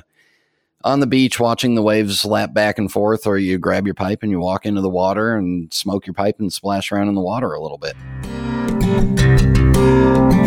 on 0.84 1.00
the 1.00 1.08
beach 1.08 1.40
watching 1.40 1.76
the 1.76 1.82
waves 1.82 2.26
lap 2.26 2.54
back 2.54 2.78
and 2.78 2.92
forth, 2.92 3.26
or 3.26 3.38
you 3.38 3.58
grab 3.58 3.86
your 3.88 3.94
pipe 3.94 4.22
and 4.22 4.32
you 4.32 4.40
walk 4.42 4.66
into 4.66 4.82
the 4.82 4.90
water 4.90 5.34
and 5.38 5.74
smoke 5.74 6.06
your 6.06 6.14
pipe 6.14 6.36
and 6.40 6.52
splash 6.52 6.92
around 6.92 7.08
in 7.08 7.16
the 7.16 7.22
water 7.22 7.54
a 7.54 7.62
little 7.62 7.78
bit. 7.78 7.94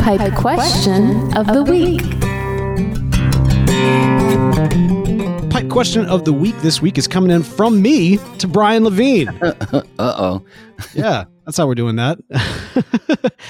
Pipe 0.03 0.35
question 0.35 1.35
of 1.35 1.47
the 1.47 1.63
week. 1.65 2.03
Pipe 5.57 5.71
question 5.71 6.05
of 6.05 6.27
the 6.27 6.35
week 6.35 6.55
this 6.59 6.83
week 6.83 6.99
is 6.99 7.09
coming 7.09 7.31
in 7.31 7.43
from 7.43 7.81
me 7.81 8.19
to 8.37 8.47
Brian 8.47 8.85
Levine. 8.85 9.29
uh 9.43 9.83
oh. 9.99 10.45
yeah, 10.95 11.25
that's 11.47 11.57
how 11.57 11.67
we're 11.67 11.75
doing 11.75 11.97
that. 11.97 12.19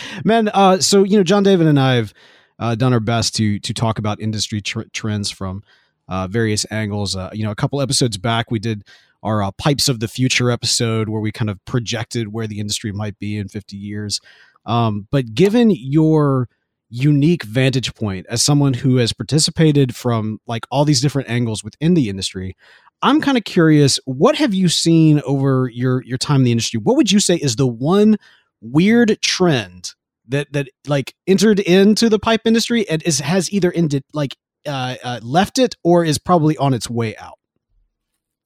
Man, 0.24 0.46
uh, 0.54 0.78
so 0.78 1.02
you 1.02 1.16
know, 1.16 1.24
John 1.24 1.42
David 1.42 1.66
and 1.66 1.80
I 1.80 1.94
have 1.96 2.14
uh, 2.60 2.76
done 2.76 2.92
our 2.92 3.00
best 3.00 3.34
to 3.38 3.58
to 3.58 3.74
talk 3.74 3.98
about 3.98 4.20
industry 4.20 4.60
tr- 4.60 4.82
trends 4.92 5.32
from 5.32 5.64
uh, 6.06 6.28
various 6.28 6.64
angles. 6.70 7.16
Uh, 7.16 7.30
you 7.32 7.42
know, 7.42 7.50
a 7.50 7.56
couple 7.56 7.82
episodes 7.82 8.18
back, 8.18 8.52
we 8.52 8.60
did 8.60 8.84
our 9.24 9.42
uh, 9.42 9.50
pipes 9.50 9.88
of 9.88 9.98
the 9.98 10.06
future 10.06 10.48
episode 10.48 11.08
where 11.08 11.20
we 11.20 11.32
kind 11.32 11.50
of 11.50 11.58
projected 11.64 12.32
where 12.32 12.46
the 12.46 12.60
industry 12.60 12.92
might 12.92 13.18
be 13.18 13.36
in 13.36 13.48
50 13.48 13.76
years. 13.76 14.20
Um, 14.64 15.08
but 15.10 15.34
given 15.34 15.72
your 15.72 16.48
unique 16.88 17.42
vantage 17.42 17.94
point 17.94 18.26
as 18.28 18.42
someone 18.42 18.74
who 18.74 18.96
has 18.96 19.12
participated 19.12 19.94
from 19.94 20.38
like 20.46 20.66
all 20.70 20.84
these 20.84 21.00
different 21.00 21.28
angles 21.28 21.64
within 21.64 21.94
the 21.94 22.08
industry, 22.08 22.56
I'm 23.02 23.20
kind 23.20 23.36
of 23.36 23.44
curious, 23.44 23.98
what 24.04 24.36
have 24.36 24.54
you 24.54 24.68
seen 24.68 25.20
over 25.24 25.68
your 25.68 26.02
your 26.04 26.18
time 26.18 26.40
in 26.40 26.44
the 26.44 26.52
industry? 26.52 26.80
What 26.80 26.96
would 26.96 27.12
you 27.12 27.20
say 27.20 27.36
is 27.36 27.56
the 27.56 27.66
one 27.66 28.16
weird 28.60 29.18
trend 29.20 29.92
that 30.28 30.52
that 30.52 30.68
like 30.86 31.14
entered 31.26 31.60
into 31.60 32.08
the 32.08 32.18
pipe 32.18 32.42
industry 32.44 32.88
and 32.88 33.02
is 33.02 33.20
has 33.20 33.52
either 33.52 33.72
ended 33.72 34.04
like 34.12 34.36
uh, 34.66 34.96
uh, 35.02 35.20
left 35.22 35.58
it 35.58 35.74
or 35.84 36.04
is 36.04 36.18
probably 36.18 36.56
on 36.56 36.74
its 36.74 36.88
way 36.88 37.16
out? 37.16 37.38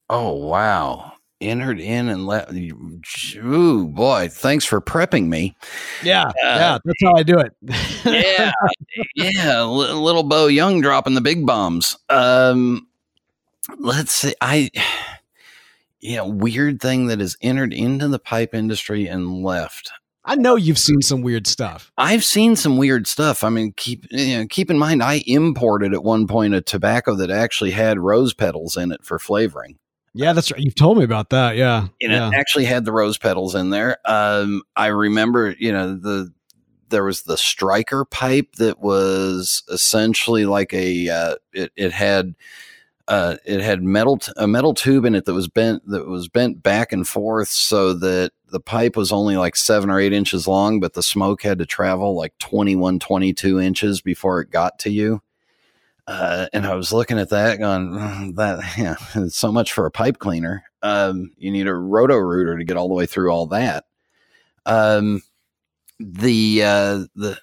Oh 0.09 0.33
wow. 0.33 1.13
Entered 1.41 1.79
in 1.79 2.07
and 2.07 2.27
left. 2.27 2.53
Ooh, 2.53 3.87
boy! 3.87 4.29
Thanks 4.31 4.63
for 4.63 4.79
prepping 4.79 5.27
me. 5.27 5.55
Yeah, 6.03 6.25
uh, 6.25 6.33
yeah, 6.43 6.77
that's 6.85 7.03
how 7.03 7.13
I 7.15 7.23
do 7.23 7.39
it. 7.39 7.53
yeah, 8.05 8.51
yeah. 9.15 9.63
little 9.63 10.21
Bo 10.21 10.45
Young 10.45 10.81
dropping 10.81 11.15
the 11.15 11.21
big 11.21 11.45
bombs. 11.45 11.97
Um, 12.09 12.87
let's 13.79 14.11
see. 14.11 14.35
I, 14.39 14.69
yeah, 15.99 16.21
weird 16.21 16.79
thing 16.79 17.07
that 17.07 17.19
has 17.19 17.35
entered 17.41 17.73
into 17.73 18.07
the 18.07 18.19
pipe 18.19 18.53
industry 18.53 19.07
and 19.07 19.41
left. 19.43 19.91
I 20.23 20.35
know 20.35 20.55
you've 20.55 20.77
seen 20.77 21.01
some 21.01 21.23
weird 21.23 21.47
stuff. 21.47 21.91
I've 21.97 22.23
seen 22.23 22.55
some 22.55 22.77
weird 22.77 23.07
stuff. 23.07 23.43
I 23.43 23.49
mean, 23.49 23.73
keep 23.75 24.05
you 24.11 24.39
know, 24.39 24.45
keep 24.47 24.69
in 24.69 24.77
mind, 24.77 25.01
I 25.01 25.23
imported 25.25 25.93
at 25.93 26.03
one 26.03 26.27
point 26.27 26.53
a 26.53 26.61
tobacco 26.61 27.15
that 27.15 27.31
actually 27.31 27.71
had 27.71 27.97
rose 27.97 28.33
petals 28.33 28.77
in 28.77 28.91
it 28.91 29.03
for 29.03 29.17
flavoring. 29.17 29.79
Yeah, 30.13 30.33
that's 30.33 30.51
right. 30.51 30.61
You've 30.61 30.75
told 30.75 30.97
me 30.97 31.03
about 31.03 31.29
that. 31.29 31.55
Yeah, 31.55 31.87
and 32.01 32.11
yeah. 32.11 32.27
it 32.27 32.33
actually 32.33 32.65
had 32.65 32.85
the 32.85 32.91
rose 32.91 33.17
petals 33.17 33.55
in 33.55 33.69
there. 33.69 33.97
Um, 34.05 34.61
I 34.75 34.87
remember, 34.87 35.55
you 35.57 35.71
know, 35.71 35.95
the 35.95 36.33
there 36.89 37.03
was 37.05 37.23
the 37.23 37.37
striker 37.37 38.05
pipe 38.05 38.55
that 38.57 38.79
was 38.79 39.63
essentially 39.69 40.45
like 40.45 40.73
a 40.73 41.09
uh, 41.09 41.35
it, 41.53 41.71
it 41.75 41.91
had 41.93 42.35
uh, 43.07 43.37
it 43.45 43.61
had 43.61 43.81
metal 43.81 44.17
t- 44.17 44.31
a 44.37 44.47
metal 44.47 44.73
tube 44.73 45.05
in 45.05 45.15
it 45.15 45.25
that 45.25 45.33
was 45.33 45.47
bent 45.47 45.85
that 45.87 46.07
was 46.07 46.27
bent 46.27 46.61
back 46.61 46.91
and 46.91 47.07
forth 47.07 47.49
so 47.49 47.93
that 47.93 48.31
the 48.51 48.59
pipe 48.59 48.95
was 48.95 49.11
only 49.11 49.37
like 49.37 49.55
seven 49.55 49.89
or 49.89 49.99
eight 49.99 50.13
inches 50.13 50.47
long, 50.47 50.79
but 50.79 50.93
the 50.93 51.01
smoke 51.01 51.41
had 51.41 51.57
to 51.59 51.65
travel 51.65 52.15
like 52.15 52.37
21, 52.37 52.99
22 52.99 53.59
inches 53.59 54.01
before 54.01 54.41
it 54.41 54.51
got 54.51 54.77
to 54.79 54.89
you. 54.89 55.21
Uh, 56.11 56.47
and 56.51 56.65
I 56.65 56.75
was 56.75 56.91
looking 56.91 57.17
at 57.17 57.29
that 57.29 57.59
going, 57.59 57.91
mm, 57.91 58.35
that, 58.35 58.59
yeah, 58.77 58.95
so 59.29 59.49
much 59.49 59.71
for 59.71 59.85
a 59.85 59.91
pipe 59.91 60.19
cleaner. 60.19 60.65
Um, 60.81 61.31
you 61.37 61.51
need 61.51 61.67
a 61.67 61.73
roto 61.73 62.17
rooter 62.17 62.57
to 62.57 62.65
get 62.65 62.75
all 62.75 62.89
the 62.89 62.93
way 62.93 63.05
through 63.05 63.31
all 63.31 63.47
that. 63.47 63.85
Um, 64.65 65.21
the, 65.99 66.63
uh, 66.63 67.05
the, 67.15 67.39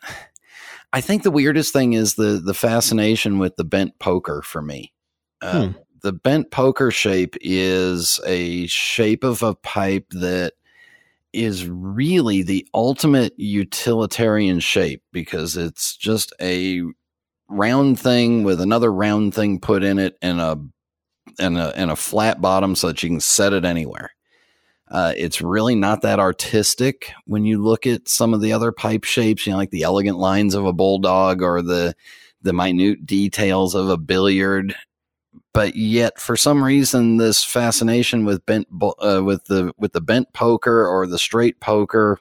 I 0.92 1.00
think 1.00 1.22
the 1.22 1.30
weirdest 1.30 1.72
thing 1.72 1.94
is 1.94 2.16
the, 2.16 2.42
the 2.44 2.52
fascination 2.52 3.38
with 3.38 3.56
the 3.56 3.64
bent 3.64 3.98
poker 4.00 4.42
for 4.42 4.60
me. 4.60 4.92
Uh, 5.40 5.68
hmm. 5.68 5.78
The 6.02 6.12
bent 6.12 6.50
poker 6.50 6.90
shape 6.90 7.36
is 7.40 8.20
a 8.26 8.66
shape 8.66 9.24
of 9.24 9.42
a 9.42 9.54
pipe 9.54 10.10
that 10.10 10.52
is 11.32 11.66
really 11.66 12.42
the 12.42 12.68
ultimate 12.74 13.32
utilitarian 13.38 14.60
shape 14.60 15.02
because 15.10 15.56
it's 15.56 15.96
just 15.96 16.34
a 16.38 16.82
round 17.48 17.98
thing 17.98 18.44
with 18.44 18.60
another 18.60 18.92
round 18.92 19.34
thing 19.34 19.58
put 19.60 19.82
in 19.82 19.98
it 19.98 20.16
and 20.22 20.40
a 20.40 20.58
and 21.38 21.56
a 21.56 21.76
and 21.76 21.90
a 21.90 21.96
flat 21.96 22.40
bottom 22.40 22.74
so 22.74 22.88
that 22.88 23.02
you 23.02 23.08
can 23.08 23.20
set 23.20 23.52
it 23.52 23.64
anywhere. 23.64 24.10
Uh, 24.90 25.12
it's 25.16 25.42
really 25.42 25.74
not 25.74 26.00
that 26.00 26.18
artistic 26.18 27.12
when 27.26 27.44
you 27.44 27.62
look 27.62 27.86
at 27.86 28.08
some 28.08 28.32
of 28.32 28.40
the 28.40 28.52
other 28.52 28.72
pipe 28.72 29.04
shapes, 29.04 29.46
you 29.46 29.52
know, 29.52 29.58
like 29.58 29.70
the 29.70 29.82
elegant 29.82 30.18
lines 30.18 30.54
of 30.54 30.64
a 30.64 30.72
bulldog 30.72 31.42
or 31.42 31.60
the 31.60 31.94
the 32.42 32.52
minute 32.52 33.04
details 33.04 33.74
of 33.74 33.88
a 33.88 33.96
billiard 33.96 34.74
but 35.52 35.74
yet 35.74 36.20
for 36.20 36.36
some 36.36 36.62
reason 36.62 37.16
this 37.16 37.44
fascination 37.44 38.24
with 38.24 38.44
bent 38.46 38.68
uh, 39.00 39.20
with 39.24 39.44
the 39.46 39.72
with 39.78 39.92
the 39.92 40.00
bent 40.00 40.32
poker 40.32 40.86
or 40.86 41.06
the 41.06 41.18
straight 41.18 41.58
poker 41.60 42.18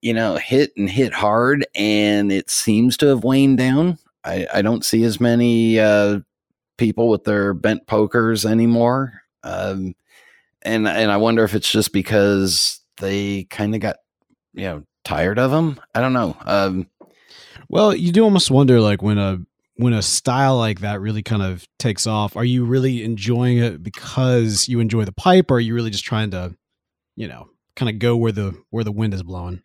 you 0.00 0.12
know 0.12 0.36
hit 0.36 0.70
and 0.76 0.90
hit 0.90 1.12
hard 1.12 1.66
and 1.74 2.30
it 2.30 2.50
seems 2.50 2.96
to 2.96 3.06
have 3.06 3.24
waned 3.24 3.58
down 3.58 3.98
i 4.24 4.46
i 4.52 4.62
don't 4.62 4.84
see 4.84 5.04
as 5.04 5.20
many 5.20 5.78
uh, 5.78 6.20
people 6.76 7.08
with 7.08 7.24
their 7.24 7.54
bent 7.54 7.86
pokers 7.86 8.44
anymore. 8.44 9.22
Um, 9.44 9.94
and 10.62 10.86
and 10.86 11.10
i 11.10 11.16
wonder 11.16 11.42
if 11.44 11.54
it's 11.54 11.70
just 11.70 11.92
because 11.92 12.80
they 12.98 13.44
kind 13.44 13.74
of 13.74 13.80
got 13.80 13.96
you 14.54 14.64
know 14.64 14.84
tired 15.04 15.38
of 15.38 15.50
them 15.50 15.80
i 15.94 16.00
don't 16.00 16.12
know. 16.12 16.36
Um, 16.46 16.86
well 17.68 17.94
you 17.94 18.12
do 18.12 18.24
almost 18.24 18.50
wonder 18.50 18.80
like 18.80 19.02
when 19.02 19.18
a 19.18 19.38
when 19.76 19.92
a 19.92 20.02
style 20.02 20.58
like 20.58 20.80
that 20.80 21.00
really 21.00 21.22
kind 21.22 21.42
of 21.42 21.66
takes 21.78 22.06
off, 22.06 22.36
are 22.36 22.44
you 22.44 22.64
really 22.64 23.02
enjoying 23.02 23.58
it 23.58 23.82
because 23.82 24.68
you 24.68 24.80
enjoy 24.80 25.04
the 25.04 25.12
pipe, 25.12 25.50
or 25.50 25.54
are 25.54 25.60
you 25.60 25.74
really 25.74 25.90
just 25.90 26.04
trying 26.04 26.30
to, 26.30 26.54
you 27.16 27.26
know, 27.26 27.48
kind 27.74 27.88
of 27.88 27.98
go 27.98 28.16
where 28.16 28.32
the 28.32 28.54
where 28.70 28.84
the 28.84 28.92
wind 28.92 29.14
is 29.14 29.22
blowing? 29.22 29.62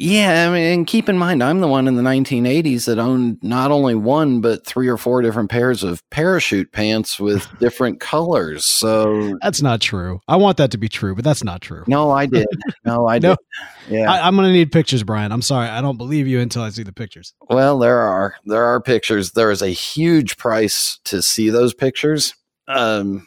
Yeah, 0.00 0.48
I 0.48 0.52
mean, 0.52 0.72
and 0.72 0.86
keep 0.86 1.08
in 1.08 1.18
mind, 1.18 1.42
I'm 1.42 1.60
the 1.60 1.66
one 1.66 1.88
in 1.88 1.96
the 1.96 2.04
1980s 2.04 2.86
that 2.86 3.00
owned 3.00 3.38
not 3.42 3.72
only 3.72 3.96
one 3.96 4.40
but 4.40 4.64
three 4.64 4.86
or 4.86 4.96
four 4.96 5.22
different 5.22 5.50
pairs 5.50 5.82
of 5.82 6.08
parachute 6.10 6.70
pants 6.70 7.18
with 7.18 7.48
different 7.58 7.98
colors. 7.98 8.64
So 8.64 9.36
that's 9.42 9.60
not 9.60 9.80
true. 9.80 10.20
I 10.28 10.36
want 10.36 10.56
that 10.58 10.70
to 10.70 10.78
be 10.78 10.88
true, 10.88 11.16
but 11.16 11.24
that's 11.24 11.42
not 11.42 11.62
true. 11.62 11.82
No, 11.88 12.12
I 12.12 12.26
did. 12.26 12.46
No, 12.84 13.08
I 13.08 13.18
did. 13.18 13.36
Yeah, 13.90 14.08
I, 14.10 14.28
am 14.28 14.36
going 14.36 14.46
to 14.46 14.52
need 14.52 14.70
pictures, 14.70 15.02
Brian. 15.02 15.32
I'm 15.32 15.42
sorry, 15.42 15.68
I 15.68 15.80
don't 15.80 15.98
believe 15.98 16.28
you 16.28 16.38
until 16.38 16.62
I 16.62 16.68
see 16.70 16.84
the 16.84 16.92
pictures. 16.92 17.34
Well, 17.50 17.80
there 17.80 17.98
are 17.98 18.36
there 18.44 18.64
are 18.64 18.80
pictures. 18.80 19.32
There 19.32 19.50
is 19.50 19.62
a 19.62 19.70
huge 19.70 20.36
price 20.36 21.00
to 21.06 21.22
see 21.22 21.50
those 21.50 21.74
pictures. 21.74 22.34
Um, 22.68 23.26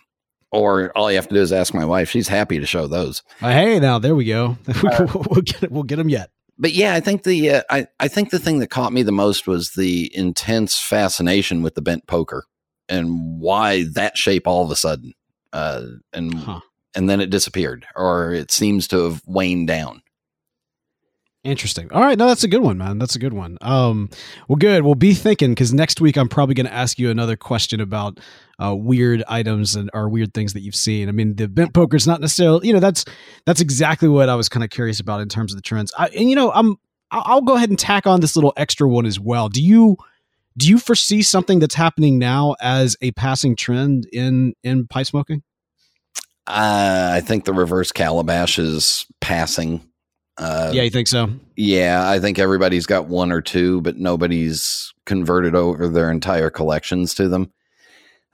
or 0.54 0.92
all 0.98 1.12
you 1.12 1.18
have 1.18 1.28
to 1.28 1.34
do 1.34 1.42
is 1.42 1.52
ask 1.52 1.74
my 1.74 1.86
wife. 1.86 2.10
She's 2.10 2.30
happy 2.30 2.60
to 2.60 2.66
show 2.66 2.88
those. 2.88 3.24
Uh, 3.42 3.50
hey, 3.52 3.80
now 3.82 4.00
there 4.00 4.16
we 4.16 4.24
go. 4.24 4.58
Uh, 4.84 5.08
we'll 5.30 5.42
get 5.42 5.64
it. 5.64 5.72
We'll 5.72 5.84
get 5.84 5.98
them 5.98 6.10
yet 6.10 6.30
but 6.62 6.74
yeah, 6.74 6.94
I 6.94 7.00
think 7.00 7.24
the 7.24 7.50
uh, 7.50 7.64
I 7.72 7.88
I 8.00 8.08
think 8.08 8.30
the 8.30 8.40
thing 8.40 8.60
that 8.60 8.70
caught 8.70 8.94
me 8.94 9.02
the 9.02 9.12
most 9.12 9.48
was 9.48 9.72
the 9.72 10.16
intense 10.16 10.80
fascination 10.80 11.64
with 11.64 11.74
the 11.74 11.82
bent 11.82 12.06
poker 12.06 12.46
and 12.88 13.40
why 13.40 13.86
that 13.96 14.16
shape 14.16 14.48
all 14.48 14.64
of 14.64 14.70
a 14.70 14.76
sudden, 14.76 15.14
uh, 15.52 15.86
and 16.14 16.36
huh. 16.36 16.62
and 16.94 17.10
then 17.10 17.20
it 17.20 17.32
disappeared 17.32 17.88
or 17.96 18.32
it 18.32 18.52
seems 18.52 18.88
to 18.90 19.00
have 19.06 19.24
waned 19.26 19.68
down. 19.68 20.04
Interesting. 21.44 21.92
All 21.92 22.02
right, 22.02 22.20
no, 22.20 22.28
that's 22.28 22.44
a 22.44 22.48
good 22.48 22.62
one, 22.62 22.78
man. 22.78 23.00
That's 23.00 23.16
a 23.16 23.20
good 23.20 23.34
one. 23.34 23.58
Um, 23.62 24.12
well, 24.48 24.58
good. 24.58 24.84
We'll 24.84 24.94
be 24.94 25.16
thinking 25.16 25.52
because 25.52 25.74
next 25.74 26.00
week 26.00 26.16
I'm 26.16 26.30
probably 26.30 26.54
going 26.54 26.68
to 26.68 26.74
ask 26.74 27.00
you 27.00 27.10
another 27.10 27.36
question 27.36 27.82
about 27.82 28.20
uh, 28.64 28.76
weird 28.76 29.24
items 29.28 29.76
and 29.76 29.90
or 29.92 30.08
weird 30.08 30.36
things 30.36 30.54
that 30.54 30.60
you've 30.60 30.76
seen. 30.76 31.10
I 31.10 31.14
mean, 31.14 31.36
the 31.36 31.48
bent 31.48 31.74
poker 31.74 31.98
is 31.98 32.06
not 32.06 32.22
necessarily, 32.22 32.68
you 32.68 32.74
know, 32.74 32.80
that's 32.80 33.06
that's 33.48 33.60
exactly 33.60 34.08
what 34.08 34.30
I 34.30 34.36
was 34.36 34.50
kind 34.50 34.64
of 34.64 34.70
curious 34.70 35.00
about 35.00 35.20
in 35.20 35.30
terms 35.30 35.52
of 35.52 35.58
the 35.58 35.64
trends. 35.64 35.92
I, 35.98 36.10
and 36.10 36.30
you 36.30 36.36
know, 36.36 36.52
I'm 36.52 36.76
I'll 37.10 37.42
go 37.42 37.56
ahead 37.56 37.70
and 37.70 37.80
tack 37.80 38.06
on 38.06 38.22
this 38.22 38.36
little 38.36 38.54
extra 38.56 38.88
one 38.88 39.08
as 39.08 39.20
well. 39.20 39.50
Do 39.50 39.64
you 39.64 39.98
do 40.58 40.70
you 40.70 40.78
foresee 40.78 41.24
something 41.24 41.58
that's 41.58 41.76
happening 41.76 42.20
now 42.20 42.56
as 42.62 42.96
a 43.02 43.14
passing 43.14 43.56
trend 43.56 44.08
in 44.14 44.54
in 44.64 44.86
pipe 44.86 45.08
smoking? 45.08 45.42
Uh, 46.46 47.14
I 47.16 47.22
think 47.22 47.46
the 47.46 47.54
reverse 47.54 47.92
calabash 47.92 48.60
is 48.60 49.08
passing 49.22 49.88
uh, 50.38 50.72
yeah, 50.74 50.84
you 50.84 50.90
think 50.90 51.08
so? 51.08 51.30
Yeah, 51.56 52.10
I 52.10 52.20
think 52.20 52.40
everybody's 52.40 52.86
got 52.86 53.08
one 53.08 53.32
or 53.32 53.42
two, 53.42 53.82
but 53.82 53.98
nobody's 53.98 54.94
converted 55.06 55.56
over 55.56 55.88
their 55.88 56.10
entire 56.12 56.50
collections 56.50 57.14
to 57.16 57.28
them 57.28 57.52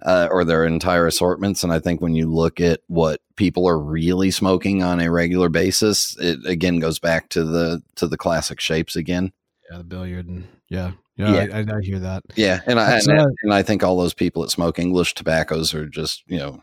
uh, 0.06 0.28
or 0.32 0.44
their 0.46 0.64
entire 0.66 1.08
assortments. 1.08 1.64
And 1.64 1.74
I 1.74 1.80
think 1.80 2.02
when 2.02 2.14
you 2.16 2.32
look 2.32 2.60
at 2.62 2.82
what 2.88 3.22
people 3.36 3.68
are 3.68 3.80
really 3.80 4.32
smoking 4.32 4.84
on 4.84 5.00
a 5.00 5.10
regular 5.12 5.50
basis, 5.50 6.16
it 6.20 6.40
again 6.46 6.80
goes 6.80 7.00
back 7.00 7.30
to 7.30 7.44
the 7.44 7.82
to 7.96 8.08
the 8.08 8.18
classic 8.18 8.60
shapes 8.60 8.96
again. 8.96 9.32
Yeah, 9.70 9.78
the 9.80 9.84
billiard 9.84 10.28
and 10.28 10.48
yeah. 10.70 10.92
Yeah, 11.18 11.34
Yeah. 11.46 11.56
I, 11.56 11.60
I, 11.74 11.78
I 11.78 11.82
hear 11.82 12.00
that. 12.00 12.24
Yeah, 12.36 12.62
and 12.68 12.80
I 12.80 13.00
and, 13.00 13.12
I- 13.20 13.24
uh, 13.24 13.28
and 13.42 13.54
I 13.54 13.64
think 13.64 13.84
all 13.84 13.98
those 13.98 14.14
people 14.14 14.44
that 14.44 14.52
smoke 14.52 14.78
English 14.78 15.16
tobaccos 15.16 15.74
are 15.74 15.88
just 15.88 16.24
you 16.28 16.38
know 16.38 16.62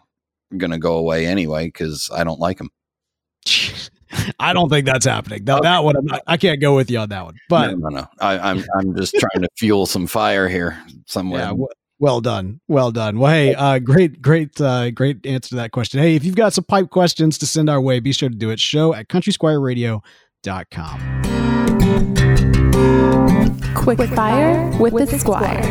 going 0.56 0.70
to 0.70 0.78
go 0.78 0.96
away 0.96 1.26
anyway 1.26 1.66
because 1.66 2.08
I 2.14 2.22
don't 2.22 2.38
like 2.38 2.58
them. 2.58 2.70
I 4.38 4.52
don't 4.52 4.68
think 4.68 4.86
that's 4.86 5.06
happening. 5.06 5.44
Now 5.44 5.58
that 5.60 5.82
one, 5.84 5.96
I'm 5.96 6.04
not, 6.06 6.22
I 6.26 6.36
can't 6.36 6.60
go 6.60 6.74
with 6.76 6.90
you 6.90 6.98
on 6.98 7.08
that 7.10 7.24
one. 7.24 7.34
But 7.48 7.70
no, 7.72 7.88
no, 7.88 8.00
no. 8.00 8.06
I, 8.20 8.38
I'm 8.38 8.62
I'm 8.78 8.94
just 8.96 9.14
trying 9.14 9.42
to 9.42 9.48
fuel 9.56 9.86
some 9.86 10.06
fire 10.06 10.48
here 10.48 10.78
somewhere. 11.06 11.40
yeah, 11.42 11.48
w- 11.48 11.68
well 11.98 12.20
done, 12.20 12.60
well 12.68 12.90
done. 12.90 13.18
Well, 13.18 13.32
hey, 13.32 13.54
uh, 13.54 13.78
great, 13.78 14.20
great, 14.20 14.60
uh, 14.60 14.90
great 14.90 15.24
answer 15.24 15.50
to 15.50 15.54
that 15.56 15.70
question. 15.72 16.00
Hey, 16.00 16.16
if 16.16 16.24
you've 16.24 16.36
got 16.36 16.52
some 16.52 16.64
pipe 16.64 16.90
questions 16.90 17.38
to 17.38 17.46
send 17.46 17.70
our 17.70 17.80
way, 17.80 18.00
be 18.00 18.12
sure 18.12 18.28
to 18.28 18.34
do 18.34 18.50
it. 18.50 18.60
Show 18.60 18.92
at 18.94 19.08
countrysquireradio.com. 19.08 21.10
Quick 23.74 23.98
fire 24.10 24.70
with 24.78 25.10
the 25.10 25.18
squire. 25.18 25.62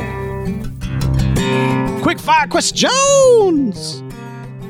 Quick 2.02 2.20
fire 2.20 2.48
questions. 2.48 4.04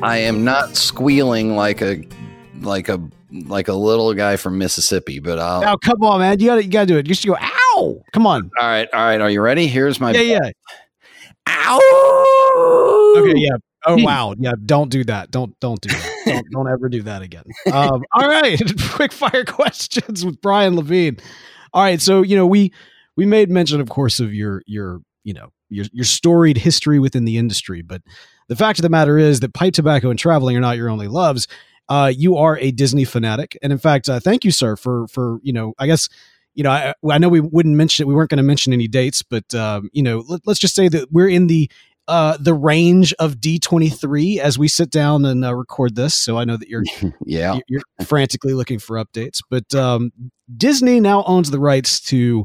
I 0.02 0.18
am 0.18 0.44
not 0.44 0.76
squealing 0.76 1.56
like 1.56 1.82
a 1.82 2.04
like 2.60 2.88
a 2.88 3.00
like 3.46 3.68
a 3.68 3.74
little 3.74 4.14
guy 4.14 4.36
from 4.36 4.58
Mississippi, 4.58 5.18
but 5.18 5.38
I'll. 5.38 5.60
Now, 5.60 5.76
come 5.76 6.02
on, 6.02 6.20
man. 6.20 6.38
You 6.40 6.46
got 6.46 6.54
to, 6.56 6.64
you 6.64 6.70
got 6.70 6.80
to 6.82 6.86
do 6.86 6.98
it. 6.98 7.08
You 7.08 7.14
should 7.14 7.28
go. 7.28 7.36
Ow! 7.36 8.02
Come 8.12 8.26
on. 8.26 8.50
All 8.60 8.66
right, 8.66 8.88
all 8.92 9.04
right. 9.04 9.20
Are 9.20 9.30
you 9.30 9.40
ready? 9.40 9.66
Here's 9.66 10.00
my. 10.00 10.12
Yeah, 10.12 10.20
yeah. 10.20 10.50
Ow! 11.48 13.14
Okay, 13.18 13.38
yeah. 13.38 13.56
Oh 13.86 13.96
wow, 14.02 14.34
yeah. 14.38 14.52
Don't 14.64 14.90
do 14.90 15.04
that. 15.04 15.30
Don't 15.30 15.58
don't 15.60 15.80
do 15.80 15.90
that. 15.90 16.10
Don't, 16.24 16.50
don't 16.52 16.68
ever 16.70 16.88
do 16.88 17.02
that 17.02 17.20
again. 17.20 17.44
Um, 17.70 18.02
all 18.12 18.26
right, 18.26 18.58
quick 18.92 19.12
fire 19.12 19.44
questions 19.44 20.24
with 20.24 20.40
Brian 20.40 20.74
Levine. 20.74 21.18
All 21.74 21.82
right, 21.82 22.00
so 22.00 22.22
you 22.22 22.34
know 22.34 22.46
we 22.46 22.72
we 23.14 23.26
made 23.26 23.50
mention, 23.50 23.80
of 23.80 23.90
course, 23.90 24.20
of 24.20 24.32
your 24.32 24.62
your 24.66 25.00
you 25.24 25.34
know 25.34 25.50
your 25.68 25.84
your 25.92 26.06
storied 26.06 26.56
history 26.56 26.98
within 26.98 27.26
the 27.26 27.36
industry, 27.36 27.82
but 27.82 28.00
the 28.48 28.56
fact 28.56 28.78
of 28.78 28.84
the 28.84 28.88
matter 28.88 29.18
is 29.18 29.40
that 29.40 29.52
pipe 29.52 29.74
tobacco 29.74 30.08
and 30.08 30.18
traveling 30.18 30.56
are 30.56 30.60
not 30.60 30.78
your 30.78 30.88
only 30.88 31.08
loves. 31.08 31.46
Uh, 31.88 32.12
you 32.14 32.36
are 32.36 32.58
a 32.58 32.70
Disney 32.70 33.04
fanatic, 33.04 33.58
and 33.62 33.72
in 33.72 33.78
fact, 33.78 34.08
uh, 34.08 34.20
thank 34.20 34.44
you, 34.44 34.50
sir, 34.50 34.76
for 34.76 35.06
for 35.08 35.38
you 35.42 35.52
know 35.52 35.74
I 35.78 35.86
guess 35.86 36.08
you 36.54 36.62
know, 36.62 36.70
I, 36.70 36.94
I 37.10 37.18
know 37.18 37.28
we 37.28 37.40
wouldn't 37.40 37.76
mention 37.76 38.04
it, 38.04 38.06
we 38.06 38.14
weren't 38.14 38.30
going 38.30 38.38
to 38.38 38.44
mention 38.44 38.72
any 38.72 38.88
dates, 38.88 39.22
but 39.22 39.52
um, 39.54 39.90
you 39.92 40.02
know, 40.02 40.24
let, 40.28 40.46
us 40.46 40.58
just 40.58 40.74
say 40.74 40.88
that 40.88 41.10
we're 41.12 41.28
in 41.28 41.48
the 41.48 41.70
uh, 42.06 42.36
the 42.38 42.54
range 42.54 43.14
of 43.14 43.36
D23 43.36 44.36
as 44.36 44.58
we 44.58 44.68
sit 44.68 44.90
down 44.90 45.24
and 45.24 45.44
uh, 45.44 45.54
record 45.54 45.96
this. 45.96 46.14
So 46.14 46.36
I 46.36 46.44
know 46.44 46.56
that 46.56 46.68
you're 46.68 46.84
Yeah. 47.24 47.58
you're 47.66 47.82
frantically 48.04 48.54
looking 48.54 48.78
for 48.78 49.02
updates, 49.02 49.40
but 49.48 49.74
um, 49.74 50.12
Disney 50.54 51.00
now 51.00 51.24
owns 51.24 51.50
the 51.50 51.58
rights 51.58 52.00
to 52.02 52.44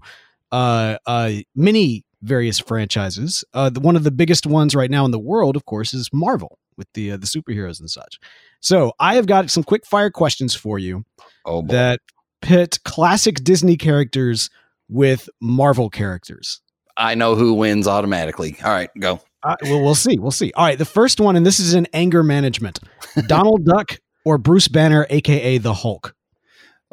uh, 0.52 0.98
uh, 1.06 1.32
many 1.56 2.06
various 2.22 2.60
franchises. 2.60 3.44
Uh, 3.54 3.70
the, 3.70 3.80
one 3.80 3.96
of 3.96 4.04
the 4.04 4.12
biggest 4.12 4.46
ones 4.48 4.76
right 4.76 4.90
now 4.90 5.06
in 5.06 5.12
the 5.12 5.20
world, 5.20 5.56
of 5.56 5.66
course, 5.66 5.94
is 5.94 6.10
Marvel 6.12 6.58
with 6.80 6.88
the 6.94 7.12
uh, 7.12 7.18
the 7.18 7.28
superheroes 7.28 7.80
and 7.80 7.90
such. 7.92 8.20
So 8.62 8.94
I 9.00 9.14
have 9.16 9.28
got 9.28 9.52
some 9.52 9.64
quick 9.64 9.86
fire 9.86 10.10
questions 10.10 10.56
for 10.56 10.80
you 10.80 11.06
Oh 11.46 11.62
boy. 11.62 11.74
that 11.74 12.00
pit 12.42 12.80
classic 12.86 13.44
Disney 13.44 13.78
characters 13.78 14.50
with 14.90 15.30
Marvel 15.40 15.92
characters. 15.92 16.62
I 16.98 17.14
know 17.14 17.36
who 17.36 17.54
wins 17.54 17.88
automatically. 17.88 18.58
All 18.64 18.72
right, 18.72 18.90
go. 19.00 19.22
Uh, 19.44 19.56
well, 19.64 19.82
we'll 19.82 19.96
see. 19.96 20.18
We'll 20.18 20.32
see. 20.32 20.52
All 20.56 20.66
right. 20.66 20.78
The 20.78 20.84
first 20.84 21.22
one, 21.22 21.36
and 21.38 21.46
this 21.46 21.60
is 21.62 21.74
in 21.74 21.88
anger 21.94 22.24
management 22.24 22.80
Donald 23.28 23.64
Duck 23.66 24.00
or 24.26 24.38
Bruce 24.38 24.68
Banner, 24.68 25.06
AKA 25.10 25.60
the 25.60 25.74
Hulk. 25.74 26.16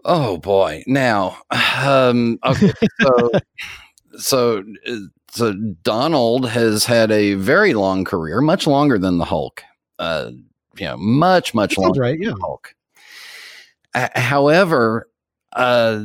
Oh 0.04 0.36
boy. 0.38 0.84
Now, 0.86 1.38
um, 1.84 2.38
okay, 2.44 2.72
so 3.00 3.30
so 4.18 4.64
so 5.32 5.52
Donald 5.82 6.48
has 6.48 6.84
had 6.84 7.10
a 7.10 7.34
very 7.34 7.74
long 7.74 8.04
career, 8.04 8.40
much 8.40 8.66
longer 8.68 8.98
than 8.98 9.18
the 9.18 9.24
Hulk. 9.24 9.64
Uh, 9.98 10.30
you 10.78 10.86
know, 10.86 10.96
much 10.96 11.54
much 11.54 11.78
longer 11.78 12.00
right. 12.00 12.18
than 12.18 12.28
Yeah. 12.28 12.34
Hulk. 12.40 12.74
Uh, 13.94 14.08
however, 14.14 15.08
uh, 15.52 16.04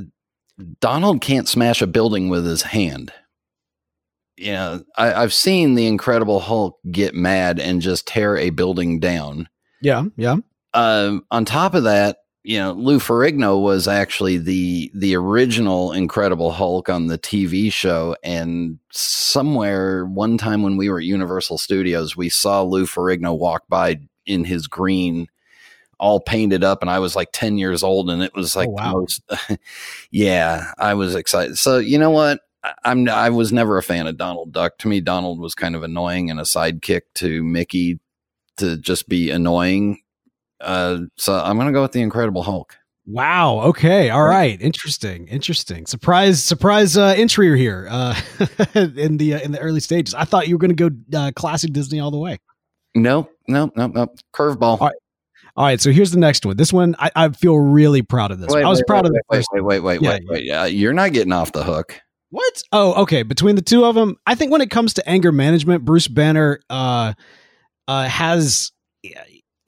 Donald 0.80 1.22
can't 1.22 1.48
smash 1.48 1.82
a 1.82 1.88
building 1.88 2.30
with 2.30 2.46
his 2.46 2.62
hand. 2.62 3.12
You 4.38 4.54
know, 4.54 4.84
I, 4.98 5.14
I've 5.14 5.34
seen 5.34 5.76
the 5.76 5.88
Incredible 5.88 6.40
Hulk 6.40 6.80
get 6.90 7.14
mad 7.14 7.60
and 7.60 7.82
just 7.82 8.08
tear 8.08 8.38
a 8.38 8.50
building 8.50 9.00
down 9.00 9.50
Yeah. 9.82 10.06
Yeah. 10.16 10.38
um, 10.74 11.26
on 11.32 11.46
top 11.46 11.74
of 11.74 11.84
that, 11.84 12.18
you 12.44 12.58
know, 12.58 12.72
Lou 12.72 13.00
Ferrigno 13.00 13.62
was 13.62 13.88
actually 13.88 14.38
the 14.38 14.92
the 14.96 15.16
original 15.16 15.92
Incredible 15.92 16.52
Hulk 16.52 16.90
on 16.90 17.08
the 17.08 17.20
TV 17.20 17.72
show, 17.72 18.16
and 18.24 18.80
somewhere 18.92 20.06
one 20.06 20.38
time 20.38 20.64
when 20.64 20.76
we 20.76 20.90
were 20.90 21.00
at 21.00 21.06
Universal 21.06 21.60
Studios, 21.60 22.18
we 22.18 22.30
saw 22.30 22.64
Lou 22.64 22.86
Ferrigno 22.86 23.38
walk 23.38 23.64
by 23.70 24.00
in 24.26 24.44
his 24.44 24.66
green, 24.66 25.28
all 26.00 26.20
painted 26.20 26.64
up, 26.64 26.82
and 26.82 26.90
I 26.90 26.98
was 26.98 27.16
like 27.16 27.30
ten 27.32 27.60
years 27.60 27.84
old, 27.84 28.10
and 28.10 28.24
it 28.24 28.34
was 28.34 28.56
oh, 28.56 28.60
like 28.60 28.70
Oh, 28.70 28.72
wow. 28.72 28.92
most, 28.94 29.22
yeah, 30.12 30.74
I 30.80 30.96
was 30.96 31.14
excited. 31.14 31.60
So 31.60 31.78
you 31.78 32.00
know 32.00 32.12
what? 32.12 32.40
I'm 32.84 33.08
I 33.08 33.30
was 33.30 33.54
never 33.54 33.78
a 33.78 33.84
fan 33.84 34.08
of 34.08 34.18
Donald 34.18 34.52
Duck. 34.52 34.80
To 34.80 34.88
me, 34.88 35.00
Donald 35.00 35.40
was 35.40 35.54
kind 35.54 35.76
of 35.76 35.84
annoying 35.84 36.32
and 36.32 36.40
a 36.40 36.44
sidekick 36.44 37.02
to 37.16 37.44
Mickey 37.44 38.00
to 38.58 38.78
just 38.78 39.08
be 39.08 39.30
annoying. 39.30 40.00
Uh, 40.62 41.00
so 41.18 41.34
I'm 41.34 41.58
gonna 41.58 41.72
go 41.72 41.82
with 41.82 41.92
the 41.92 42.02
Incredible 42.02 42.44
Hulk. 42.44 42.76
Wow. 43.06 43.62
Okay. 43.62 44.10
All 44.10 44.24
right. 44.24 44.62
Interesting. 44.62 45.28
Interesting. 45.28 45.86
Surprise. 45.86 46.44
Surprise. 46.44 46.96
Uh, 46.96 47.14
entry 47.18 47.58
here. 47.58 47.88
Uh, 47.90 48.20
in 48.76 49.18
the 49.18 49.36
uh, 49.36 49.40
in 49.40 49.52
the 49.52 49.60
early 49.60 49.80
stages, 49.80 50.14
I 50.14 50.24
thought 50.24 50.48
you 50.48 50.56
were 50.56 50.60
going 50.60 50.76
to 50.76 50.90
go 50.90 51.18
uh, 51.18 51.32
classic 51.36 51.74
Disney 51.74 52.00
all 52.00 52.12
the 52.12 52.20
way. 52.20 52.38
No, 52.94 53.30
no, 53.48 53.72
no, 53.76 53.88
no. 53.88 54.08
Curveball. 54.34 54.80
All 54.80 54.88
right. 54.88 54.96
All 55.58 55.66
right. 55.66 55.82
So 55.82 55.92
here's 55.92 56.12
the 56.12 56.20
next 56.20 56.46
one. 56.46 56.58
This 56.58 56.72
one, 56.72 56.96
I, 57.00 57.12
I 57.16 57.30
feel 57.30 57.58
really 57.58 58.02
proud 58.02 58.32
of 58.32 58.40
this. 58.40 58.54
Wait, 58.54 58.64
I 58.64 58.70
was 58.70 58.80
wait, 58.80 58.88
proud 58.88 59.04
wait, 59.04 59.08
of 59.08 59.14
the 59.14 59.22
wait, 59.30 59.38
first. 59.38 59.50
Wait, 59.54 59.62
wait, 59.62 59.80
wait, 59.80 60.02
Yeah, 60.02 60.10
wait, 60.10 60.24
wait. 60.28 60.50
Uh, 60.50 60.64
you're 60.66 60.94
not 60.94 61.12
getting 61.12 61.34
off 61.34 61.52
the 61.52 61.64
hook. 61.64 62.00
What? 62.30 62.64
Oh, 62.72 63.02
okay. 63.02 63.24
Between 63.24 63.56
the 63.56 63.62
two 63.62 63.84
of 63.84 63.96
them, 63.96 64.18
I 64.26 64.36
think 64.36 64.52
when 64.52 64.62
it 64.62 64.70
comes 64.70 64.94
to 64.94 65.10
anger 65.10 65.32
management, 65.32 65.84
Bruce 65.84 66.08
Banner 66.08 66.62
uh, 66.70 67.14
uh, 67.88 68.08
has 68.08 68.72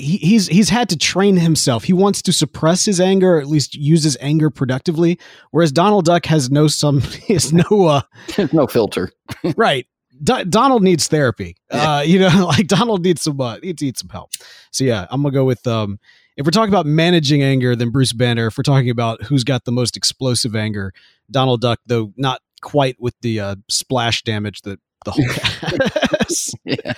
he, 0.04 0.18
he's 0.18 0.48
he's 0.48 0.70
had 0.70 0.90
to 0.90 0.98
train 0.98 1.38
himself. 1.38 1.84
He 1.84 1.94
wants 1.94 2.22
to 2.24 2.34
suppress 2.34 2.86
his 2.86 3.00
anger, 3.00 3.38
or 3.38 3.40
at 3.40 3.48
least 3.48 3.76
use 3.76 4.04
his 4.04 4.18
anger 4.20 4.50
productively. 4.50 5.18
Whereas 5.52 5.72
Donald 5.72 6.06
Duck 6.06 6.26
has 6.26 6.52
no 6.52 6.68
some 6.68 7.02
has 7.28 7.54
no 7.54 7.86
uh, 7.86 8.02
no 8.52 8.68
filter. 8.68 9.12
right. 9.58 9.88
Do- 10.24 10.46
Donald 10.46 10.84
needs 10.84 11.08
therapy. 11.08 11.56
Yeah. 11.72 11.96
Uh, 11.96 12.02
you 12.02 12.20
know, 12.20 12.28
like 12.46 12.68
Donald 12.68 13.04
needs 13.04 13.22
some 13.22 13.40
uh, 13.40 13.58
needs, 13.58 13.82
needs 13.82 14.02
some 14.02 14.10
help. 14.10 14.32
So 14.72 14.84
yeah, 14.84 15.08
I'm 15.10 15.24
gonna 15.24 15.34
go 15.34 15.46
with 15.46 15.66
um. 15.68 16.00
If 16.36 16.48
we're 16.48 16.52
talking 16.52 16.74
about 16.74 16.88
managing 16.88 17.44
anger, 17.44 17.76
then 17.76 17.92
Bruce 17.92 18.12
Banner. 18.12 18.48
If 18.48 18.58
we're 18.58 18.64
talking 18.64 18.90
about 18.90 19.22
who's 19.22 19.44
got 19.44 19.66
the 19.66 19.72
most 19.72 19.96
explosive 19.96 20.56
anger, 20.56 20.92
Donald 21.30 21.62
Duck, 21.62 21.80
though 21.86 22.12
not 22.18 22.42
quite 22.64 23.00
with 23.00 23.14
the 23.22 23.40
uh, 23.40 23.56
splash 23.70 24.24
damage 24.24 24.64
that 24.64 24.80
the 25.06 25.12
Hulk 25.12 25.32
has. 26.28 26.56
Yeah. 26.66 26.94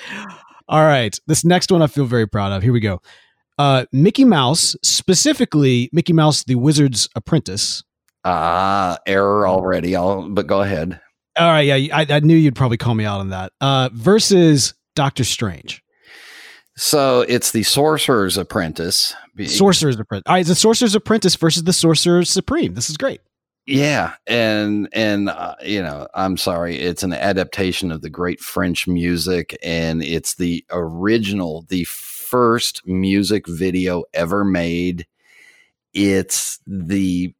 All 0.67 0.83
right, 0.83 1.17
this 1.27 1.45
next 1.45 1.71
one 1.71 1.81
I 1.81 1.87
feel 1.87 2.05
very 2.05 2.27
proud 2.27 2.51
of. 2.51 2.63
Here 2.63 2.73
we 2.73 2.79
go. 2.79 3.01
Uh, 3.57 3.85
Mickey 3.91 4.25
Mouse, 4.25 4.75
specifically 4.83 5.89
Mickey 5.93 6.13
Mouse, 6.13 6.43
the 6.43 6.55
Wizard's 6.55 7.07
Apprentice. 7.15 7.83
Ah, 8.23 8.97
error 9.05 9.47
already. 9.47 9.95
I'll, 9.95 10.27
but 10.29 10.47
go 10.47 10.61
ahead. 10.61 10.99
All 11.37 11.47
right, 11.47 11.61
yeah, 11.61 11.95
I, 11.95 12.05
I 12.09 12.19
knew 12.21 12.35
you'd 12.35 12.55
probably 12.55 12.77
call 12.77 12.95
me 12.95 13.05
out 13.05 13.19
on 13.19 13.29
that. 13.29 13.51
Uh, 13.61 13.89
versus 13.93 14.73
Doctor 14.95 15.23
Strange, 15.23 15.83
So 16.77 17.21
it's 17.21 17.51
the 17.51 17.63
Sorcerer's 17.63 18.37
Apprentice. 18.37 19.13
Sorcerer's 19.45 19.99
Apprentice. 19.99 20.23
All 20.27 20.35
right, 20.35 20.45
the 20.45 20.55
Sorcerer's 20.55 20.95
Apprentice 20.95 21.35
versus 21.35 21.63
the 21.63 21.73
Sorcerer 21.73 22.23
Supreme. 22.25 22.73
This 22.73 22.89
is 22.89 22.97
great. 22.97 23.21
Yeah, 23.65 24.13
and 24.27 24.87
and 24.93 25.29
uh, 25.29 25.55
you 25.63 25.81
know, 25.81 26.07
I'm 26.13 26.37
sorry, 26.37 26.77
it's 26.77 27.01
an 27.01 27.13
adaptation 27.13 27.91
of 27.91 28.01
the 28.01 28.11
great 28.11 28.39
French 28.39 28.87
music, 28.87 29.57
and 29.63 30.03
it's 30.03 30.35
the 30.35 30.63
original, 30.71 31.63
the 31.69 31.83
first 31.85 32.85
music 32.85 33.47
video 33.47 34.03
ever 34.13 34.43
made. 34.45 35.07
It's 35.93 36.59
the 36.67 37.33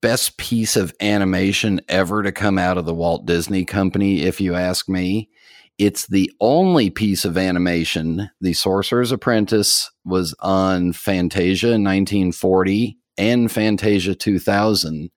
best 0.00 0.38
piece 0.38 0.76
of 0.76 0.94
animation 1.00 1.80
ever 1.88 2.22
to 2.22 2.32
come 2.32 2.56
out 2.56 2.78
of 2.78 2.86
the 2.86 2.94
Walt 2.94 3.26
Disney 3.26 3.64
Company, 3.64 4.22
if 4.22 4.40
you 4.40 4.54
ask 4.54 4.88
me. 4.88 5.28
It's 5.76 6.06
the 6.06 6.32
only 6.40 6.88
piece 6.88 7.26
of 7.26 7.36
animation. 7.36 8.30
The 8.40 8.54
Sorcerer's 8.54 9.12
Apprentice 9.12 9.90
was 10.06 10.34
on 10.40 10.94
Fantasia 10.94 11.66
in 11.66 11.84
1940 11.84 12.96
and 13.18 13.52
Fantasia 13.52 14.14
2000 14.14 15.10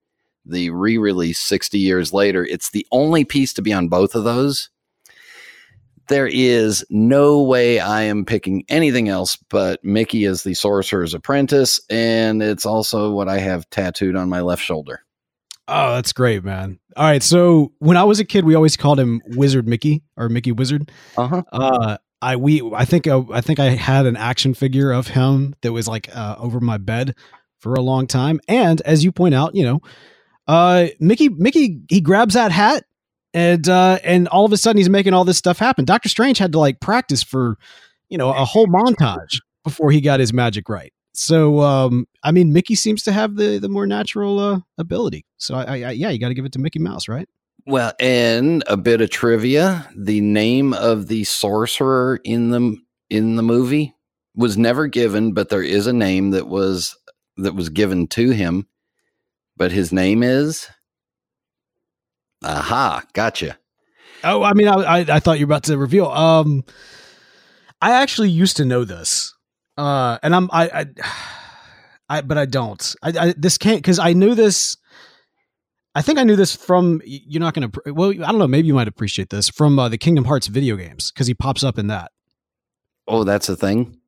the 0.45 0.69
re-release 0.69 1.39
60 1.39 1.77
years 1.77 2.13
later 2.13 2.45
it's 2.45 2.71
the 2.71 2.85
only 2.91 3.23
piece 3.23 3.53
to 3.53 3.61
be 3.61 3.73
on 3.73 3.87
both 3.87 4.15
of 4.15 4.23
those 4.23 4.69
there 6.07 6.27
is 6.27 6.85
no 6.89 7.41
way 7.41 7.79
i 7.79 8.01
am 8.01 8.25
picking 8.25 8.63
anything 8.69 9.09
else 9.09 9.37
but 9.49 9.83
mickey 9.83 10.25
as 10.25 10.43
the 10.43 10.53
sorcerer's 10.53 11.13
apprentice 11.13 11.79
and 11.89 12.41
it's 12.41 12.65
also 12.65 13.11
what 13.11 13.29
i 13.29 13.37
have 13.37 13.69
tattooed 13.69 14.15
on 14.15 14.29
my 14.29 14.41
left 14.41 14.63
shoulder 14.63 15.01
Oh, 15.71 15.93
that's 15.93 16.13
great, 16.13 16.43
man. 16.43 16.79
All 16.97 17.05
right, 17.05 17.21
so 17.21 17.73
when 17.77 17.95
I 17.95 18.03
was 18.03 18.19
a 18.19 18.25
kid, 18.25 18.43
we 18.43 18.55
always 18.55 18.75
called 18.75 18.99
him 18.99 19.21
Wizard 19.35 19.67
Mickey 19.67 20.01
or 20.17 20.27
Mickey 20.27 20.51
Wizard. 20.51 20.91
Uh-huh. 21.15 21.43
Uh 21.51 21.97
I 22.21 22.35
we 22.35 22.61
I 22.73 22.85
think 22.85 23.07
uh, 23.07 23.23
I 23.31 23.41
think 23.41 23.59
I 23.59 23.69
had 23.69 24.05
an 24.05 24.17
action 24.17 24.53
figure 24.53 24.91
of 24.91 25.09
him 25.09 25.55
that 25.61 25.71
was 25.71 25.87
like 25.87 26.13
uh, 26.15 26.35
over 26.37 26.59
my 26.59 26.77
bed 26.77 27.15
for 27.59 27.73
a 27.73 27.81
long 27.81 28.07
time. 28.07 28.39
And 28.47 28.81
as 28.81 29.03
you 29.03 29.11
point 29.11 29.35
out, 29.35 29.55
you 29.55 29.63
know, 29.63 29.79
uh 30.49 30.87
Mickey 30.99 31.29
Mickey 31.29 31.79
he 31.89 32.01
grabs 32.01 32.33
that 32.33 32.51
hat 32.51 32.83
and 33.35 33.69
uh 33.69 33.99
and 34.03 34.27
all 34.29 34.45
of 34.45 34.51
a 34.51 34.57
sudden 34.57 34.77
he's 34.77 34.89
making 34.89 35.13
all 35.13 35.23
this 35.23 35.37
stuff 35.37 35.59
happen. 35.59 35.85
Doctor 35.85 36.09
Strange 36.09 36.39
had 36.39 36.51
to 36.53 36.59
like 36.59 36.79
practice 36.79 37.21
for, 37.21 37.57
you 38.09 38.17
know, 38.17 38.29
a 38.29 38.45
whole 38.45 38.65
montage 38.65 39.41
before 39.63 39.91
he 39.91 40.01
got 40.01 40.19
his 40.19 40.33
magic 40.33 40.67
right. 40.67 40.91
So 41.13 41.59
um 41.59 42.07
I 42.23 42.31
mean 42.31 42.51
Mickey 42.51 42.73
seems 42.73 43.03
to 43.03 43.11
have 43.11 43.35
the 43.35 43.59
the 43.59 43.69
more 43.69 43.85
natural 43.85 44.39
uh 44.39 44.59
ability. 44.79 45.23
So 45.37 45.53
I, 45.53 45.81
I 45.81 45.91
yeah, 45.91 46.09
you 46.09 46.19
got 46.19 46.29
to 46.29 46.33
give 46.33 46.45
it 46.45 46.53
to 46.53 46.59
Mickey 46.59 46.79
Mouse, 46.79 47.07
right? 47.07 47.29
Well, 47.67 47.93
and 47.99 48.63
a 48.65 48.77
bit 48.77 49.01
of 49.01 49.11
trivia: 49.11 49.87
the 49.95 50.21
name 50.21 50.73
of 50.73 51.07
the 51.07 51.23
sorcerer 51.25 52.19
in 52.23 52.49
the 52.49 52.77
in 53.11 53.35
the 53.35 53.43
movie 53.43 53.93
was 54.33 54.57
never 54.57 54.87
given, 54.87 55.33
but 55.33 55.49
there 55.49 55.61
is 55.61 55.85
a 55.85 55.93
name 55.93 56.31
that 56.31 56.47
was 56.47 56.97
that 57.37 57.53
was 57.53 57.69
given 57.69 58.07
to 58.07 58.31
him. 58.31 58.65
But 59.59 59.73
his 59.73 59.91
name 59.91 60.23
is. 60.23 60.67
Aha! 62.43 63.03
Gotcha. 63.13 63.59
Oh, 64.23 64.41
I 64.41 64.53
mean, 64.53 64.69
I, 64.69 64.75
I, 64.75 64.99
I 64.99 65.19
thought 65.19 65.37
you 65.37 65.45
were 65.45 65.51
about 65.51 65.63
to 65.63 65.77
reveal. 65.77 66.07
Um, 66.07 66.63
I 67.81 68.01
actually 68.01 68.29
used 68.29 68.57
to 68.57 68.65
know 68.65 68.85
this, 68.85 69.33
uh, 69.77 70.17
and 70.23 70.33
I'm 70.33 70.49
I, 70.51 70.69
I, 70.69 70.85
I 72.17 72.21
but 72.21 72.37
I 72.37 72.45
don't. 72.45 72.95
I, 73.03 73.09
I 73.09 73.33
this 73.37 73.57
can't 73.57 73.77
because 73.77 73.99
I 73.99 74.13
knew 74.13 74.33
this. 74.33 74.77
I 75.93 76.01
think 76.01 76.19
I 76.19 76.23
knew 76.23 76.37
this 76.37 76.55
from 76.55 77.01
you're 77.05 77.41
not 77.41 77.53
going 77.53 77.69
to. 77.69 77.93
Well, 77.93 78.11
I 78.11 78.31
don't 78.31 78.39
know. 78.39 78.47
Maybe 78.47 78.67
you 78.67 78.73
might 78.73 78.87
appreciate 78.87 79.29
this 79.29 79.49
from 79.49 79.77
uh, 79.77 79.89
the 79.89 79.97
Kingdom 79.97 80.23
Hearts 80.23 80.47
video 80.47 80.77
games 80.77 81.11
because 81.11 81.27
he 81.27 81.33
pops 81.33 81.63
up 81.63 81.77
in 81.77 81.87
that. 81.87 82.11
Oh, 83.09 83.25
that's 83.25 83.49
a 83.49 83.57
thing. 83.57 83.99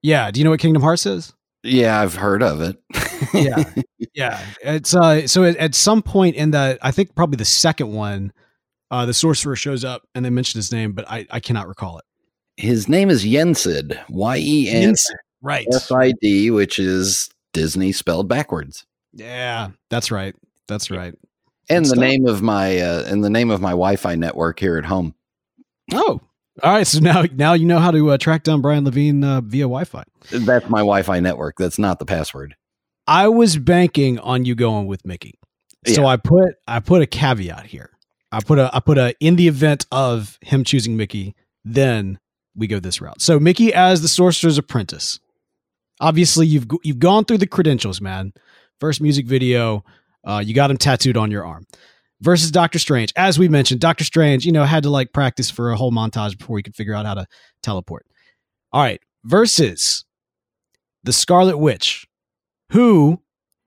Yeah. 0.00 0.30
Do 0.30 0.38
you 0.38 0.44
know 0.44 0.50
what 0.50 0.60
Kingdom 0.60 0.82
Hearts 0.82 1.06
is? 1.06 1.32
Yeah, 1.62 2.00
I've 2.00 2.14
heard 2.14 2.42
of 2.42 2.60
it. 2.60 2.76
yeah, 3.32 3.64
yeah. 4.14 4.44
It's 4.62 4.94
uh. 4.94 5.26
So 5.26 5.44
at, 5.44 5.74
some 5.74 6.02
point 6.02 6.36
in 6.36 6.50
the, 6.50 6.78
I 6.82 6.90
think 6.90 7.14
probably 7.14 7.36
the 7.36 7.44
second 7.44 7.92
one, 7.92 8.32
uh, 8.90 9.06
the 9.06 9.14
sorcerer 9.14 9.54
shows 9.56 9.84
up 9.84 10.02
and 10.14 10.24
they 10.24 10.30
mention 10.30 10.58
his 10.58 10.72
name, 10.72 10.92
but 10.92 11.08
I 11.08 11.26
I 11.30 11.40
cannot 11.40 11.68
recall 11.68 11.98
it. 11.98 12.04
His 12.56 12.88
name 12.88 13.10
is 13.10 13.24
Yensid. 13.24 13.98
Y 14.08 14.36
e 14.38 14.68
n 14.70 14.94
Right. 15.40 15.66
s 15.72 15.90
i 15.90 16.12
d, 16.20 16.50
which 16.50 16.78
is 16.78 17.28
Disney 17.52 17.92
spelled 17.92 18.28
backwards. 18.28 18.84
Yeah, 19.12 19.70
that's 19.90 20.10
right. 20.10 20.34
That's 20.68 20.90
right. 20.90 21.14
And 21.68 21.84
Good 21.84 21.90
the 21.92 21.96
stuff. 21.96 21.98
name 21.98 22.26
of 22.26 22.42
my 22.42 22.78
uh, 22.78 23.04
and 23.06 23.22
the 23.24 23.30
name 23.30 23.50
of 23.50 23.60
my 23.60 23.70
Wi-Fi 23.70 24.14
network 24.16 24.58
here 24.60 24.78
at 24.78 24.84
home. 24.84 25.14
Oh, 25.92 26.20
all 26.62 26.72
right. 26.72 26.86
So 26.86 26.98
now, 27.00 27.24
now 27.32 27.52
you 27.54 27.66
know 27.66 27.78
how 27.78 27.90
to 27.90 28.10
uh, 28.10 28.18
track 28.18 28.42
down 28.42 28.60
Brian 28.60 28.84
Levine 28.84 29.22
uh, 29.24 29.40
via 29.40 29.64
Wi-Fi. 29.64 30.04
That's 30.30 30.68
my 30.68 30.80
Wi-Fi 30.80 31.20
network. 31.20 31.56
That's 31.56 31.78
not 31.78 31.98
the 31.98 32.04
password. 32.04 32.56
I 33.06 33.28
was 33.28 33.56
banking 33.56 34.18
on 34.18 34.44
you 34.44 34.54
going 34.54 34.86
with 34.86 35.04
Mickey, 35.06 35.38
so 35.86 36.02
Yeah. 36.02 36.08
I 36.08 36.16
put 36.16 36.54
I 36.68 36.80
put 36.80 37.02
a 37.02 37.06
caveat 37.06 37.66
here. 37.66 37.90
I 38.30 38.40
put 38.40 38.58
a 38.58 38.70
I 38.74 38.80
put 38.80 38.98
a 38.98 39.14
in 39.18 39.36
the 39.36 39.48
event 39.48 39.86
of 39.90 40.38
him 40.40 40.62
choosing 40.64 40.96
Mickey, 40.96 41.34
then 41.64 42.18
we 42.54 42.66
go 42.66 42.78
this 42.78 43.00
route. 43.00 43.20
So 43.20 43.40
Mickey 43.40 43.72
as 43.74 44.02
the 44.02 44.08
Sorcerer's 44.08 44.58
Apprentice. 44.58 45.18
Obviously, 46.00 46.46
you've 46.46 46.66
you've 46.82 46.98
gone 46.98 47.24
through 47.24 47.38
the 47.38 47.46
credentials, 47.46 48.00
man. 48.00 48.32
First 48.80 49.00
music 49.00 49.26
video, 49.26 49.84
uh, 50.24 50.42
you 50.44 50.54
got 50.54 50.70
him 50.70 50.76
tattooed 50.76 51.16
on 51.16 51.30
your 51.30 51.44
arm. 51.44 51.66
Versus 52.22 52.52
Doctor 52.52 52.78
Strange, 52.78 53.12
as 53.16 53.36
we 53.36 53.48
mentioned, 53.48 53.80
Doctor 53.80 54.04
Strange, 54.04 54.46
you 54.46 54.52
know, 54.52 54.64
had 54.64 54.84
to 54.84 54.90
like 54.90 55.12
practice 55.12 55.50
for 55.50 55.72
a 55.72 55.76
whole 55.76 55.90
montage 55.90 56.38
before 56.38 56.56
he 56.56 56.62
could 56.62 56.76
figure 56.76 56.94
out 56.94 57.04
how 57.04 57.14
to 57.14 57.26
teleport. 57.62 58.06
All 58.72 58.80
right, 58.80 59.00
versus 59.24 60.04
the 61.02 61.12
Scarlet 61.12 61.58
Witch, 61.58 62.06
who 62.70 63.20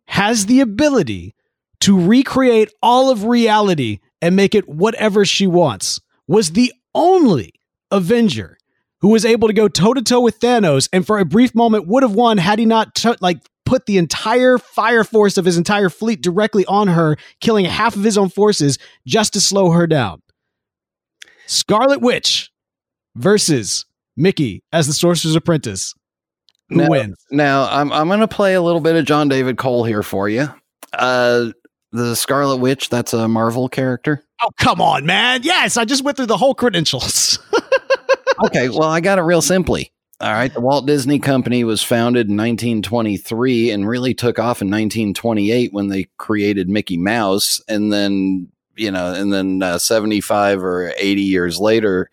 has 0.07 0.45
the 0.45 0.61
ability 0.61 1.35
to 1.81 1.99
recreate 1.99 2.71
all 2.81 3.11
of 3.11 3.25
reality 3.25 3.99
and 4.21 4.35
make 4.35 4.55
it 4.55 4.69
whatever 4.69 5.25
she 5.25 5.45
wants, 5.45 5.99
was 6.25 6.53
the 6.53 6.73
only 6.93 7.51
Avenger 7.91 8.57
who 9.01 9.09
was 9.09 9.25
able 9.25 9.49
to 9.49 9.53
go 9.53 9.67
toe 9.67 9.93
to 9.93 10.01
toe 10.01 10.21
with 10.21 10.39
Thanos, 10.39 10.89
and 10.91 11.05
for 11.05 11.19
a 11.19 11.25
brief 11.25 11.53
moment 11.53 11.87
would 11.87 12.03
have 12.03 12.15
won 12.15 12.37
had 12.37 12.57
he 12.57 12.65
not 12.65 12.95
t- 12.95 13.13
like 13.19 13.39
put 13.65 13.85
the 13.85 13.97
entire 13.97 14.57
fire 14.57 15.03
force 15.03 15.37
of 15.37 15.45
his 15.45 15.57
entire 15.57 15.89
fleet 15.89 16.21
directly 16.21 16.65
on 16.67 16.87
her, 16.87 17.17
killing 17.41 17.65
half 17.65 17.95
of 17.95 18.03
his 18.03 18.17
own 18.17 18.29
forces 18.29 18.77
just 19.05 19.33
to 19.33 19.41
slow 19.41 19.71
her 19.71 19.87
down. 19.87 20.21
Scarlet 21.47 22.01
Witch 22.01 22.51
versus 23.15 23.85
Mickey 24.17 24.63
as 24.71 24.87
the 24.87 24.93
Sorcerer's 24.93 25.35
Apprentice. 25.35 25.93
Who 26.69 26.77
No. 26.77 26.89
wins? 26.89 27.15
Now 27.31 27.67
I'm 27.69 27.91
I'm 27.93 28.07
going 28.07 28.21
to 28.21 28.27
play 28.27 28.55
a 28.55 28.61
little 28.61 28.81
bit 28.81 28.95
of 28.95 29.05
John 29.05 29.29
David 29.29 29.57
Cole 29.57 29.83
here 29.83 30.01
for 30.03 30.27
you. 30.27 30.47
Uh, 30.93 31.51
the 31.91 32.15
Scarlet 32.15 32.57
Witch. 32.57 32.89
That's 32.89 33.13
a 33.13 33.27
Marvel 33.27 33.69
character. 33.69 34.23
Oh, 34.43 34.49
come 34.57 34.81
on, 34.81 35.05
man. 35.05 35.41
Yes, 35.43 35.77
I 35.77 35.85
just 35.85 36.03
went 36.03 36.17
through 36.17 36.25
the 36.25 36.37
whole 36.37 36.55
credentials. 36.55 37.39
Okay, 38.47 38.67
well 38.67 38.83
I 38.83 38.99
got 38.99 39.17
it 39.17 39.21
real 39.21 39.41
simply. 39.41 39.93
All 40.21 40.31
right, 40.31 40.53
the 40.53 40.61
Walt 40.61 40.85
Disney 40.85 41.19
Company 41.19 41.65
was 41.65 41.83
founded 41.83 42.29
in 42.29 42.37
1923 42.37 43.71
and 43.71 43.85
really 43.85 44.13
took 44.13 44.39
off 44.39 44.61
in 44.61 44.69
1928 44.69 45.73
when 45.73 45.89
they 45.89 46.05
created 46.17 46.69
Mickey 46.69 46.95
Mouse, 46.95 47.61
and 47.67 47.91
then 47.91 48.47
you 48.77 48.91
know, 48.91 49.13
and 49.13 49.33
then 49.33 49.61
uh, 49.61 49.77
75 49.77 50.63
or 50.63 50.93
80 50.97 51.21
years 51.21 51.59
later, 51.59 52.09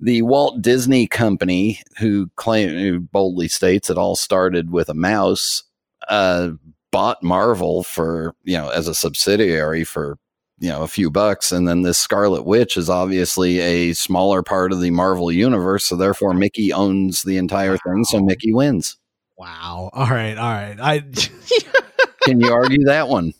the 0.00 0.22
Walt 0.22 0.60
Disney 0.60 1.06
Company, 1.06 1.80
who 1.98 2.30
claim 2.34 2.70
who 2.70 2.98
boldly 2.98 3.46
states 3.46 3.90
it 3.90 3.98
all 3.98 4.16
started 4.16 4.70
with 4.70 4.88
a 4.88 4.94
mouse, 4.94 5.62
uh, 6.08 6.50
bought 6.90 7.22
Marvel 7.22 7.84
for 7.84 8.34
you 8.42 8.56
know 8.56 8.70
as 8.70 8.88
a 8.88 8.94
subsidiary 8.94 9.84
for 9.84 10.18
you 10.60 10.68
know 10.68 10.82
a 10.82 10.88
few 10.88 11.10
bucks, 11.10 11.50
and 11.50 11.66
then 11.66 11.82
this 11.82 11.98
Scarlet 11.98 12.44
Witch 12.44 12.76
is 12.76 12.88
obviously 12.88 13.58
a 13.58 13.92
smaller 13.94 14.42
part 14.42 14.72
of 14.72 14.80
the 14.80 14.90
Marvel 14.90 15.32
universe, 15.32 15.86
so 15.86 15.96
therefore 15.96 16.34
Mickey 16.34 16.72
owns 16.72 17.22
the 17.22 17.38
entire 17.38 17.76
thing, 17.78 18.04
so 18.04 18.20
Mickey 18.20 18.52
wins. 18.52 18.96
wow. 19.36 19.90
All 19.92 20.06
right. 20.06 20.36
All 20.36 20.52
right. 20.52 20.76
I. 20.78 21.04
Can 22.24 22.38
you 22.38 22.52
argue 22.52 22.84
that 22.84 23.08
one? 23.08 23.32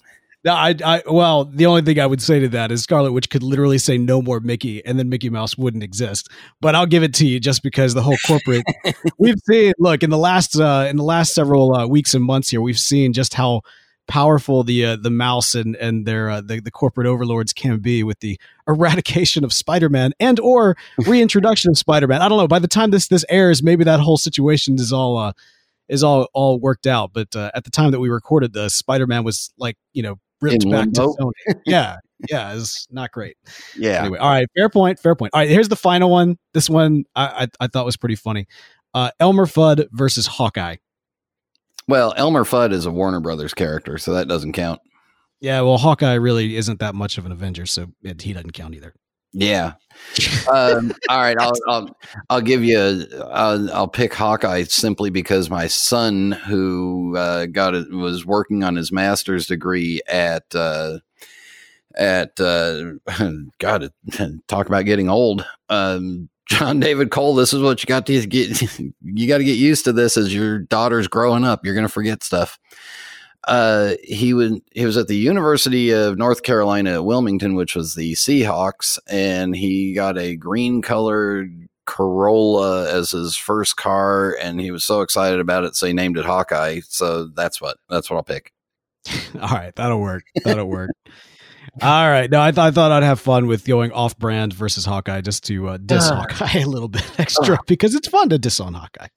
No, 0.42 0.54
I, 0.54 0.74
I, 0.82 1.02
well, 1.06 1.44
the 1.44 1.66
only 1.66 1.82
thing 1.82 2.00
I 2.00 2.06
would 2.06 2.22
say 2.22 2.40
to 2.40 2.48
that 2.48 2.72
is 2.72 2.82
Scarlet 2.82 3.12
Witch 3.12 3.28
could 3.28 3.42
literally 3.42 3.76
say 3.76 3.98
no 3.98 4.22
more 4.22 4.40
Mickey, 4.40 4.84
and 4.86 4.98
then 4.98 5.10
Mickey 5.10 5.28
Mouse 5.28 5.58
wouldn't 5.58 5.82
exist. 5.82 6.30
But 6.62 6.74
I'll 6.74 6.86
give 6.86 7.02
it 7.02 7.12
to 7.14 7.26
you 7.26 7.38
just 7.40 7.62
because 7.62 7.92
the 7.92 8.00
whole 8.02 8.16
corporate 8.26 8.64
we've 9.18 9.38
seen. 9.46 9.74
Look 9.78 10.02
in 10.02 10.08
the 10.08 10.16
last 10.16 10.58
uh, 10.58 10.86
in 10.88 10.96
the 10.96 11.04
last 11.04 11.34
several 11.34 11.74
uh, 11.74 11.86
weeks 11.86 12.14
and 12.14 12.24
months 12.24 12.48
here, 12.48 12.62
we've 12.62 12.78
seen 12.78 13.12
just 13.12 13.34
how 13.34 13.60
powerful 14.10 14.64
the 14.64 14.84
uh, 14.84 14.96
the 14.96 15.08
mouse 15.08 15.54
and 15.54 15.76
and 15.76 16.04
their 16.04 16.28
uh, 16.28 16.40
the, 16.40 16.60
the 16.60 16.70
corporate 16.70 17.06
overlords 17.06 17.52
can 17.52 17.78
be 17.78 18.02
with 18.02 18.18
the 18.18 18.38
eradication 18.68 19.44
of 19.44 19.52
Spider-Man 19.52 20.12
and 20.18 20.40
or 20.40 20.76
reintroduction 21.06 21.70
of 21.70 21.78
Spider-Man. 21.78 22.20
I 22.20 22.28
don't 22.28 22.36
know. 22.36 22.48
By 22.48 22.58
the 22.58 22.68
time 22.68 22.90
this 22.90 23.06
this 23.06 23.24
airs, 23.28 23.62
maybe 23.62 23.84
that 23.84 24.00
whole 24.00 24.18
situation 24.18 24.74
is 24.74 24.92
all 24.92 25.16
uh, 25.16 25.32
is 25.88 26.02
all 26.02 26.28
all 26.34 26.58
worked 26.58 26.88
out. 26.88 27.12
But 27.14 27.34
uh, 27.36 27.52
at 27.54 27.62
the 27.64 27.70
time 27.70 27.92
that 27.92 28.00
we 28.00 28.08
recorded 28.08 28.52
this, 28.52 28.74
Spider-Man 28.74 29.22
was 29.22 29.52
like 29.56 29.76
you 29.92 30.02
know 30.02 30.18
ripped 30.40 30.64
In 30.64 30.70
back 30.70 30.90
to? 30.92 31.02
Sony. 31.02 31.60
yeah, 31.64 31.98
yeah, 32.28 32.54
it's 32.54 32.88
not 32.90 33.12
great. 33.12 33.36
Yeah. 33.76 34.00
Anyway, 34.00 34.18
all 34.18 34.30
right, 34.30 34.48
fair 34.56 34.68
point, 34.68 34.98
fair 34.98 35.14
point. 35.14 35.32
All 35.34 35.40
right, 35.40 35.48
here's 35.48 35.68
the 35.68 35.76
final 35.76 36.10
one. 36.10 36.36
This 36.52 36.68
one 36.68 37.04
I 37.14 37.44
I, 37.60 37.64
I 37.64 37.66
thought 37.68 37.84
was 37.86 37.96
pretty 37.96 38.16
funny. 38.16 38.48
Uh, 38.92 39.12
Elmer 39.20 39.46
Fudd 39.46 39.86
versus 39.92 40.26
Hawkeye. 40.26 40.76
Well, 41.90 42.14
Elmer 42.16 42.44
Fudd 42.44 42.72
is 42.72 42.86
a 42.86 42.90
Warner 42.92 43.18
Brothers 43.18 43.52
character, 43.52 43.98
so 43.98 44.14
that 44.14 44.28
doesn't 44.28 44.52
count. 44.52 44.80
Yeah, 45.40 45.62
well, 45.62 45.76
Hawkeye 45.76 46.14
really 46.14 46.54
isn't 46.54 46.78
that 46.78 46.94
much 46.94 47.18
of 47.18 47.26
an 47.26 47.32
Avenger, 47.32 47.66
so 47.66 47.88
it, 48.04 48.22
he 48.22 48.32
doesn't 48.32 48.52
count 48.52 48.76
either. 48.76 48.94
Yeah. 49.32 49.72
um, 50.52 50.92
all 51.08 51.18
right, 51.18 51.36
I'll, 51.36 51.52
I'll 51.66 51.96
I'll 52.30 52.40
give 52.40 52.62
you. 52.62 52.78
A, 52.78 53.24
I'll, 53.32 53.72
I'll 53.72 53.88
pick 53.88 54.14
Hawkeye 54.14 54.62
simply 54.62 55.10
because 55.10 55.50
my 55.50 55.66
son, 55.66 56.30
who 56.30 57.16
uh, 57.16 57.46
got 57.46 57.74
it, 57.74 57.90
was 57.90 58.24
working 58.24 58.62
on 58.62 58.76
his 58.76 58.92
master's 58.92 59.48
degree 59.48 60.00
at 60.06 60.44
uh, 60.54 60.98
at 61.96 62.38
uh, 62.40 62.92
God, 63.58 63.90
talk 64.46 64.68
about 64.68 64.84
getting 64.84 65.08
old. 65.08 65.44
Um, 65.68 66.28
John 66.50 66.80
David 66.80 67.10
Cole. 67.10 67.34
This 67.34 67.52
is 67.52 67.62
what 67.62 67.82
you 67.82 67.86
got 67.86 68.06
to 68.06 68.26
get. 68.26 68.62
You 69.02 69.26
got 69.26 69.38
to 69.38 69.44
get 69.44 69.58
used 69.58 69.84
to 69.86 69.92
this 69.92 70.16
as 70.16 70.32
your 70.32 70.58
daughter's 70.58 71.08
growing 71.08 71.44
up. 71.44 71.64
You're 71.64 71.74
going 71.74 71.86
to 71.86 71.92
forget 71.92 72.22
stuff 72.22 72.58
uh, 73.44 73.94
he 74.02 74.34
was 74.34 74.60
he 74.72 74.84
was 74.84 74.96
at 74.96 75.08
the 75.08 75.16
University 75.16 75.90
of 75.90 76.18
North 76.18 76.42
Carolina 76.42 76.94
at 76.94 77.04
Wilmington, 77.04 77.54
which 77.54 77.74
was 77.74 77.94
the 77.94 78.12
Seahawks, 78.12 78.98
and 79.08 79.56
he 79.56 79.94
got 79.94 80.18
a 80.18 80.36
green 80.36 80.82
colored 80.82 81.68
Corolla 81.86 82.90
as 82.90 83.10
his 83.10 83.36
first 83.36 83.76
car, 83.76 84.36
and 84.40 84.60
he 84.60 84.70
was 84.70 84.84
so 84.84 85.00
excited 85.00 85.40
about 85.40 85.64
it, 85.64 85.74
so 85.74 85.86
he 85.86 85.92
named 85.92 86.18
it 86.18 86.26
Hawkeye. 86.26 86.80
So 86.88 87.26
that's 87.26 87.60
what 87.60 87.78
that's 87.88 88.10
what 88.10 88.16
I'll 88.16 88.22
pick. 88.22 88.52
All 89.40 89.48
right, 89.48 89.74
that'll 89.74 90.00
work. 90.00 90.24
That'll 90.44 90.66
work. 90.66 90.90
All 91.82 92.08
right. 92.10 92.30
No, 92.30 92.40
I, 92.40 92.50
th- 92.50 92.58
I 92.58 92.70
thought 92.70 92.92
I'd 92.92 93.02
have 93.02 93.20
fun 93.20 93.46
with 93.46 93.64
going 93.64 93.92
off 93.92 94.18
brand 94.18 94.52
versus 94.52 94.84
Hawkeye 94.84 95.20
just 95.20 95.44
to 95.44 95.68
uh, 95.68 95.76
diss 95.78 96.10
uh, 96.10 96.16
Hawkeye 96.16 96.58
a 96.60 96.66
little 96.66 96.88
bit 96.88 97.04
extra 97.18 97.54
uh, 97.54 97.58
because 97.66 97.94
it's 97.94 98.08
fun 98.08 98.28
to 98.30 98.38
diss 98.38 98.60
on 98.60 98.74
Hawkeye. 98.74 99.08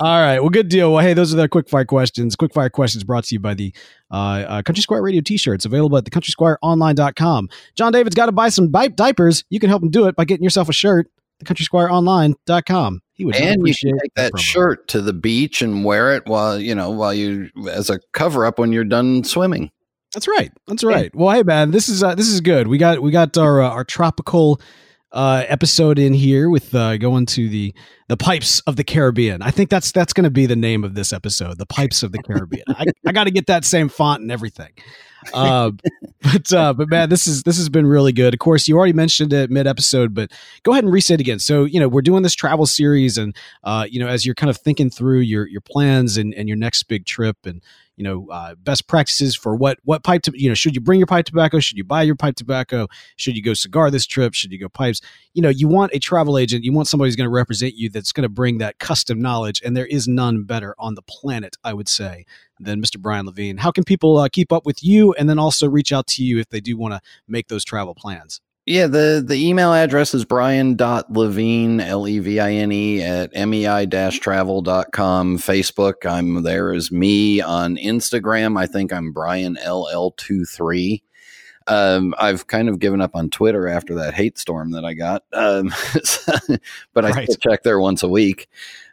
All 0.00 0.20
right. 0.20 0.40
Well, 0.40 0.50
good 0.50 0.68
deal. 0.68 0.92
Well, 0.92 1.02
hey, 1.04 1.14
those 1.14 1.32
are 1.32 1.36
the 1.36 1.48
quick 1.48 1.68
fire 1.68 1.84
questions. 1.84 2.36
Quick 2.36 2.52
fire 2.52 2.70
questions 2.70 3.04
brought 3.04 3.24
to 3.24 3.34
you 3.34 3.40
by 3.40 3.54
the 3.54 3.74
uh, 4.10 4.14
uh, 4.46 4.62
Country 4.62 4.82
Squire 4.82 5.02
Radio 5.02 5.20
t 5.20 5.36
shirts 5.36 5.64
available 5.64 5.96
at 5.96 6.04
the 6.04 6.10
countrysquireonline.com. 6.10 7.48
John 7.76 7.92
David's 7.92 8.14
got 8.16 8.26
to 8.26 8.32
buy 8.32 8.48
some 8.48 8.70
di- 8.70 8.88
diapers. 8.88 9.44
You 9.50 9.60
can 9.60 9.70
help 9.70 9.82
him 9.82 9.90
do 9.90 10.06
it 10.06 10.16
by 10.16 10.24
getting 10.24 10.44
yourself 10.44 10.68
a 10.68 10.72
shirt, 10.72 11.08
the 11.38 11.44
countrysquireonline.com. 11.44 13.00
He 13.14 13.24
would 13.24 13.36
and 13.36 13.66
you 13.66 13.74
can 13.74 13.96
take 14.00 14.14
that 14.16 14.32
promo. 14.32 14.40
shirt 14.40 14.88
to 14.88 15.00
the 15.00 15.12
beach 15.12 15.62
and 15.62 15.84
wear 15.84 16.16
it 16.16 16.26
while 16.26 16.58
you 16.58 16.74
know 16.74 16.90
while 16.90 17.14
you 17.14 17.48
as 17.70 17.88
a 17.88 18.00
cover 18.12 18.44
up 18.44 18.58
when 18.58 18.72
you're 18.72 18.82
done 18.84 19.22
swimming. 19.22 19.70
That's 20.14 20.28
right. 20.28 20.52
That's 20.66 20.84
right. 20.84 21.10
Yeah. 21.12 21.20
Well, 21.20 21.34
hey 21.34 21.42
man, 21.42 21.72
this 21.72 21.88
is 21.88 22.02
uh, 22.02 22.14
this 22.14 22.28
is 22.28 22.40
good. 22.40 22.68
We 22.68 22.78
got 22.78 23.02
we 23.02 23.10
got 23.10 23.36
our 23.36 23.60
uh, 23.60 23.68
our 23.68 23.84
tropical 23.84 24.60
uh, 25.14 25.44
episode 25.46 25.98
in 25.98 26.12
here 26.12 26.50
with 26.50 26.74
uh, 26.74 26.96
going 26.98 27.26
to 27.26 27.48
the 27.48 27.74
the 28.08 28.16
pipes 28.16 28.60
of 28.60 28.76
the 28.76 28.84
Caribbean. 28.84 29.42
I 29.42 29.50
think 29.50 29.70
that's 29.70 29.92
that's 29.92 30.12
going 30.12 30.24
to 30.24 30.30
be 30.30 30.46
the 30.46 30.56
name 30.56 30.84
of 30.84 30.94
this 30.94 31.12
episode, 31.12 31.58
the 31.58 31.66
pipes 31.66 32.02
of 32.02 32.12
the 32.12 32.18
Caribbean. 32.18 32.64
I, 32.68 32.84
I 33.06 33.12
got 33.12 33.24
to 33.24 33.30
get 33.30 33.46
that 33.46 33.64
same 33.64 33.88
font 33.88 34.22
and 34.22 34.30
everything. 34.30 34.72
Uh, 35.32 35.70
but 36.22 36.52
uh, 36.52 36.74
but 36.74 36.88
man, 36.90 37.08
this 37.08 37.26
is 37.26 37.44
this 37.44 37.56
has 37.56 37.68
been 37.68 37.86
really 37.86 38.12
good. 38.12 38.34
Of 38.34 38.40
course, 38.40 38.68
you 38.68 38.76
already 38.76 38.92
mentioned 38.92 39.32
it 39.32 39.50
mid 39.50 39.66
episode, 39.66 40.14
but 40.14 40.30
go 40.64 40.72
ahead 40.72 40.84
and 40.84 40.92
reset 40.92 41.20
again. 41.20 41.38
So 41.38 41.64
you 41.64 41.80
know 41.80 41.88
we're 41.88 42.02
doing 42.02 42.22
this 42.22 42.34
travel 42.34 42.66
series, 42.66 43.16
and 43.16 43.34
uh, 43.62 43.86
you 43.88 44.00
know 44.00 44.08
as 44.08 44.26
you're 44.26 44.34
kind 44.34 44.50
of 44.50 44.56
thinking 44.58 44.90
through 44.90 45.20
your 45.20 45.46
your 45.46 45.60
plans 45.60 46.16
and 46.16 46.34
and 46.34 46.48
your 46.48 46.58
next 46.58 46.84
big 46.84 47.06
trip 47.06 47.36
and 47.44 47.62
you 47.96 48.04
know 48.04 48.28
uh, 48.30 48.54
best 48.56 48.88
practices 48.88 49.36
for 49.36 49.54
what 49.54 49.78
what 49.84 50.02
pipe 50.02 50.22
to 50.22 50.32
you 50.34 50.48
know 50.48 50.54
should 50.54 50.74
you 50.74 50.80
bring 50.80 50.98
your 50.98 51.06
pipe 51.06 51.26
tobacco? 51.26 51.60
Should 51.60 51.78
you 51.78 51.84
buy 51.84 52.02
your 52.02 52.16
pipe 52.16 52.36
tobacco? 52.36 52.88
Should 53.16 53.36
you 53.36 53.42
go 53.42 53.54
cigar 53.54 53.90
this 53.90 54.06
trip? 54.06 54.34
Should 54.34 54.52
you 54.52 54.58
go 54.58 54.68
pipes? 54.68 55.00
You 55.32 55.42
know 55.42 55.48
you 55.48 55.68
want 55.68 55.92
a 55.94 55.98
travel 55.98 56.38
agent. 56.38 56.64
You 56.64 56.72
want 56.72 56.88
somebody 56.88 57.08
who's 57.08 57.16
going 57.16 57.26
to 57.26 57.34
represent 57.34 57.74
you 57.74 57.90
that's 57.90 58.12
going 58.12 58.22
to 58.22 58.28
bring 58.28 58.58
that 58.58 58.78
custom 58.78 59.20
knowledge 59.20 59.60
and 59.64 59.76
there 59.76 59.86
is 59.86 60.08
none 60.08 60.44
better 60.44 60.74
on 60.78 60.94
the 60.94 61.02
planet 61.02 61.56
i 61.64 61.72
would 61.72 61.88
say 61.88 62.24
than 62.60 62.80
mr 62.82 63.00
brian 63.00 63.26
levine. 63.26 63.58
How 63.58 63.70
can 63.70 63.84
people 63.84 64.16
uh, 64.18 64.28
keep 64.28 64.52
up 64.52 64.66
with 64.66 64.82
you 64.82 65.12
and 65.14 65.28
then 65.28 65.38
also 65.38 65.68
reach 65.68 65.92
out 65.92 66.06
to 66.08 66.24
you 66.24 66.38
if 66.38 66.48
they 66.48 66.60
do 66.60 66.76
want 66.76 66.94
to 66.94 67.00
make 67.28 67.48
those 67.48 67.64
travel 67.64 67.94
plans 67.94 68.40
yeah, 68.66 68.86
the, 68.86 69.22
the 69.26 69.36
email 69.36 69.74
address 69.74 70.14
is 70.14 70.24
brian.levine, 70.24 71.80
L 71.80 72.08
E 72.08 72.18
V 72.18 72.40
I 72.40 72.52
N 72.52 72.72
E, 72.72 73.02
at 73.02 73.34
mei 73.34 73.86
travel.com. 73.86 75.38
Facebook, 75.38 76.10
I'm 76.10 76.42
there 76.42 76.72
as 76.72 76.90
me. 76.90 77.42
On 77.42 77.76
Instagram, 77.76 78.58
I 78.58 78.66
think 78.66 78.90
I'm 78.92 79.12
Brian 79.12 79.56
LL23. 79.56 81.02
Um, 81.66 82.14
I've 82.18 82.46
kind 82.46 82.68
of 82.68 82.78
given 82.78 83.00
up 83.00 83.14
on 83.14 83.28
Twitter 83.28 83.68
after 83.68 83.94
that 83.96 84.14
hate 84.14 84.38
storm 84.38 84.70
that 84.72 84.84
I 84.84 84.94
got, 84.94 85.24
um, 85.32 85.72
but 86.94 87.04
I 87.04 87.10
right. 87.10 87.28
check 87.40 87.62
there 87.62 87.80
once 87.80 88.02
a 88.02 88.08
week. 88.08 88.48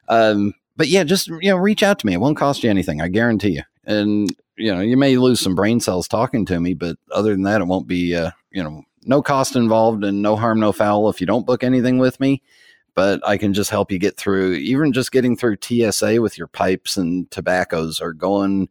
Um, 0.08 0.54
but 0.76 0.88
yeah, 0.88 1.04
just 1.04 1.28
you 1.28 1.50
know, 1.50 1.58
reach 1.58 1.84
out 1.84 2.00
to 2.00 2.08
me. 2.08 2.14
It 2.14 2.20
won't 2.20 2.38
cost 2.38 2.64
you 2.64 2.70
anything. 2.70 3.02
I 3.02 3.08
guarantee 3.08 3.52
you. 3.52 3.64
And 3.86 4.34
you 4.58 4.74
know, 4.74 4.82
you 4.82 4.98
may 4.98 5.18
lose 5.18 5.40
some 5.40 5.56
brain 5.56 5.80
cells 5.80 6.08
talking 6.08 6.46
to 6.46 6.60
me, 6.60 6.74
but 6.74 6.98
other 7.12 7.32
than 7.32 7.44
that, 7.44 7.62
it 7.62 7.68
won't 7.68 7.88
be 7.88 8.16
uh, 8.16 8.32
you 8.52 8.64
know 8.64 8.84
no 9.06 9.22
cost 9.22 9.56
involved 9.56 10.04
and 10.04 10.22
no 10.22 10.36
harm, 10.36 10.60
no 10.60 10.72
foul 10.72 11.10
if 11.10 11.22
you 11.22 11.28
don't 11.28 11.46
book 11.46 11.64
anything 11.64 11.98
with 11.98 12.20
me. 12.20 12.42
But 12.94 13.26
I 13.26 13.38
can 13.38 13.54
just 13.54 13.70
help 13.70 13.92
you 13.92 14.00
get 14.00 14.18
through, 14.18 14.54
even 14.56 14.92
just 14.92 15.12
getting 15.12 15.38
through 15.38 15.58
TSA 15.62 16.22
with 16.22 16.38
your 16.38 16.48
pipes 16.48 16.98
and 16.98 17.30
tobaccos 17.32 18.02
or 18.02 18.12
going 18.12 18.68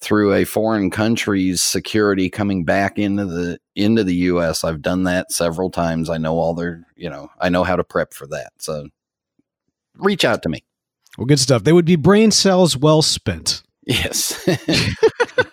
through 0.00 0.34
a 0.34 0.44
foreign 0.44 0.90
country's 0.90 1.62
security 1.62 2.30
coming 2.30 2.64
back 2.64 2.98
into 2.98 3.24
the 3.26 3.58
into 3.74 4.04
the 4.04 4.14
US. 4.14 4.62
I've 4.62 4.82
done 4.82 5.04
that 5.04 5.32
several 5.32 5.70
times. 5.70 6.08
I 6.08 6.18
know 6.18 6.38
all 6.38 6.54
their, 6.54 6.86
you 6.96 7.10
know, 7.10 7.30
I 7.40 7.48
know 7.48 7.64
how 7.64 7.76
to 7.76 7.84
prep 7.84 8.14
for 8.14 8.26
that. 8.28 8.52
So 8.58 8.88
reach 9.96 10.24
out 10.24 10.42
to 10.42 10.48
me. 10.48 10.62
Well, 11.18 11.26
good 11.26 11.40
stuff. 11.40 11.64
They 11.64 11.72
would 11.72 11.86
be 11.86 11.96
brain 11.96 12.30
cells 12.30 12.76
well 12.76 13.02
spent. 13.02 13.62
Yes. 13.84 14.46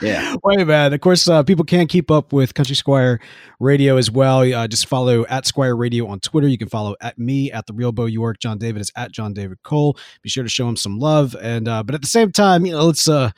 Yeah. 0.00 0.36
Wait, 0.44 0.66
man. 0.66 0.92
Of 0.92 1.00
course, 1.00 1.28
uh, 1.28 1.42
people 1.42 1.64
can 1.64 1.86
keep 1.86 2.10
up 2.10 2.32
with 2.32 2.54
Country 2.54 2.76
Squire 2.76 3.20
Radio 3.60 3.96
as 3.96 4.10
well. 4.10 4.40
Uh, 4.40 4.68
just 4.68 4.86
follow 4.86 5.26
at 5.26 5.46
Squire 5.46 5.76
Radio 5.76 6.06
on 6.06 6.20
Twitter. 6.20 6.48
You 6.48 6.58
can 6.58 6.68
follow 6.68 6.94
at 7.00 7.18
me 7.18 7.50
at 7.52 7.66
the 7.66 7.72
Real 7.72 7.92
Bo 7.92 8.06
York. 8.06 8.38
John 8.38 8.58
David 8.58 8.80
is 8.80 8.92
at 8.96 9.12
John 9.12 9.32
David 9.32 9.58
Cole. 9.62 9.96
Be 10.22 10.28
sure 10.28 10.44
to 10.44 10.48
show 10.48 10.68
him 10.68 10.76
some 10.76 10.98
love. 10.98 11.36
And 11.40 11.68
uh, 11.68 11.82
but 11.82 11.94
at 11.94 12.02
the 12.02 12.08
same 12.08 12.32
time, 12.32 12.64
you 12.64 12.72
know, 12.72 12.84
let's 12.84 13.08
uh, 13.08 13.30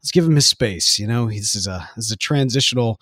let's 0.00 0.12
give 0.12 0.24
him 0.24 0.36
his 0.36 0.46
space. 0.46 0.98
You 0.98 1.06
know, 1.06 1.28
this 1.28 1.54
is 1.54 1.66
a 1.66 1.88
this 1.96 2.06
is 2.06 2.12
a 2.12 2.16
transitional. 2.16 3.00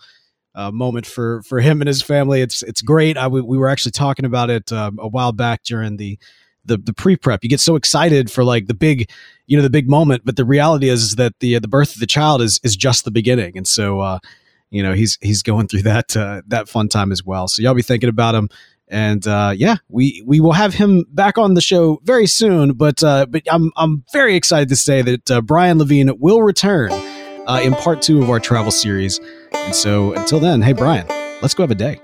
Uh, 0.54 0.70
moment 0.70 1.06
for 1.06 1.42
for 1.44 1.60
him 1.60 1.80
and 1.80 1.88
his 1.88 2.02
family. 2.02 2.42
It's 2.42 2.62
it's 2.62 2.82
great. 2.82 3.16
I 3.16 3.26
we 3.26 3.56
were 3.56 3.70
actually 3.70 3.92
talking 3.92 4.26
about 4.26 4.50
it 4.50 4.70
um, 4.70 4.98
a 5.00 5.08
while 5.08 5.32
back 5.32 5.62
during 5.62 5.96
the 5.96 6.18
the 6.64 6.78
the 6.78 6.92
pre 6.92 7.16
prep. 7.16 7.42
You 7.42 7.50
get 7.50 7.60
so 7.60 7.76
excited 7.76 8.30
for 8.30 8.44
like 8.44 8.66
the 8.66 8.74
big, 8.74 9.10
you 9.46 9.56
know, 9.56 9.62
the 9.62 9.70
big 9.70 9.88
moment, 9.88 10.22
but 10.24 10.36
the 10.36 10.44
reality 10.44 10.88
is, 10.88 11.02
is 11.02 11.16
that 11.16 11.38
the 11.40 11.58
the 11.58 11.68
birth 11.68 11.94
of 11.94 12.00
the 12.00 12.06
child 12.06 12.42
is 12.42 12.60
is 12.62 12.76
just 12.76 13.04
the 13.04 13.10
beginning, 13.10 13.56
and 13.56 13.66
so 13.66 14.00
uh, 14.00 14.18
you 14.70 14.82
know 14.82 14.92
he's 14.92 15.18
he's 15.20 15.42
going 15.42 15.68
through 15.68 15.82
that 15.82 16.16
uh, 16.16 16.42
that 16.46 16.68
fun 16.68 16.88
time 16.88 17.12
as 17.12 17.24
well. 17.24 17.48
So 17.48 17.62
y'all 17.62 17.74
be 17.74 17.82
thinking 17.82 18.08
about 18.08 18.34
him. 18.34 18.48
And 18.88 19.26
uh, 19.26 19.54
yeah, 19.56 19.76
we, 19.88 20.22
we 20.26 20.38
will 20.40 20.52
have 20.52 20.74
him 20.74 21.06
back 21.08 21.38
on 21.38 21.54
the 21.54 21.62
show 21.62 21.98
very 22.04 22.26
soon. 22.26 22.74
But 22.74 23.02
uh, 23.02 23.24
but 23.24 23.42
I'm 23.50 23.70
I'm 23.76 24.04
very 24.12 24.36
excited 24.36 24.68
to 24.68 24.76
say 24.76 25.00
that 25.00 25.30
uh, 25.30 25.40
Brian 25.40 25.78
Levine 25.78 26.10
will 26.18 26.42
return 26.42 26.90
uh, 26.92 27.60
in 27.62 27.72
part 27.74 28.02
two 28.02 28.22
of 28.22 28.28
our 28.28 28.38
travel 28.38 28.70
series. 28.70 29.18
And 29.54 29.74
so 29.74 30.12
until 30.12 30.40
then, 30.40 30.60
hey 30.60 30.74
Brian, 30.74 31.06
let's 31.40 31.54
go 31.54 31.62
have 31.62 31.70
a 31.70 31.74
day. 31.74 32.00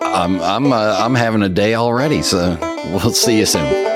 I'm 0.00 0.40
I'm 0.40 0.72
I'm 0.72 1.14
having 1.16 1.42
a 1.42 1.48
day 1.48 1.74
already, 1.74 2.22
so 2.22 2.56
we'll 2.84 3.12
see 3.12 3.38
you 3.38 3.46
soon. 3.46 3.91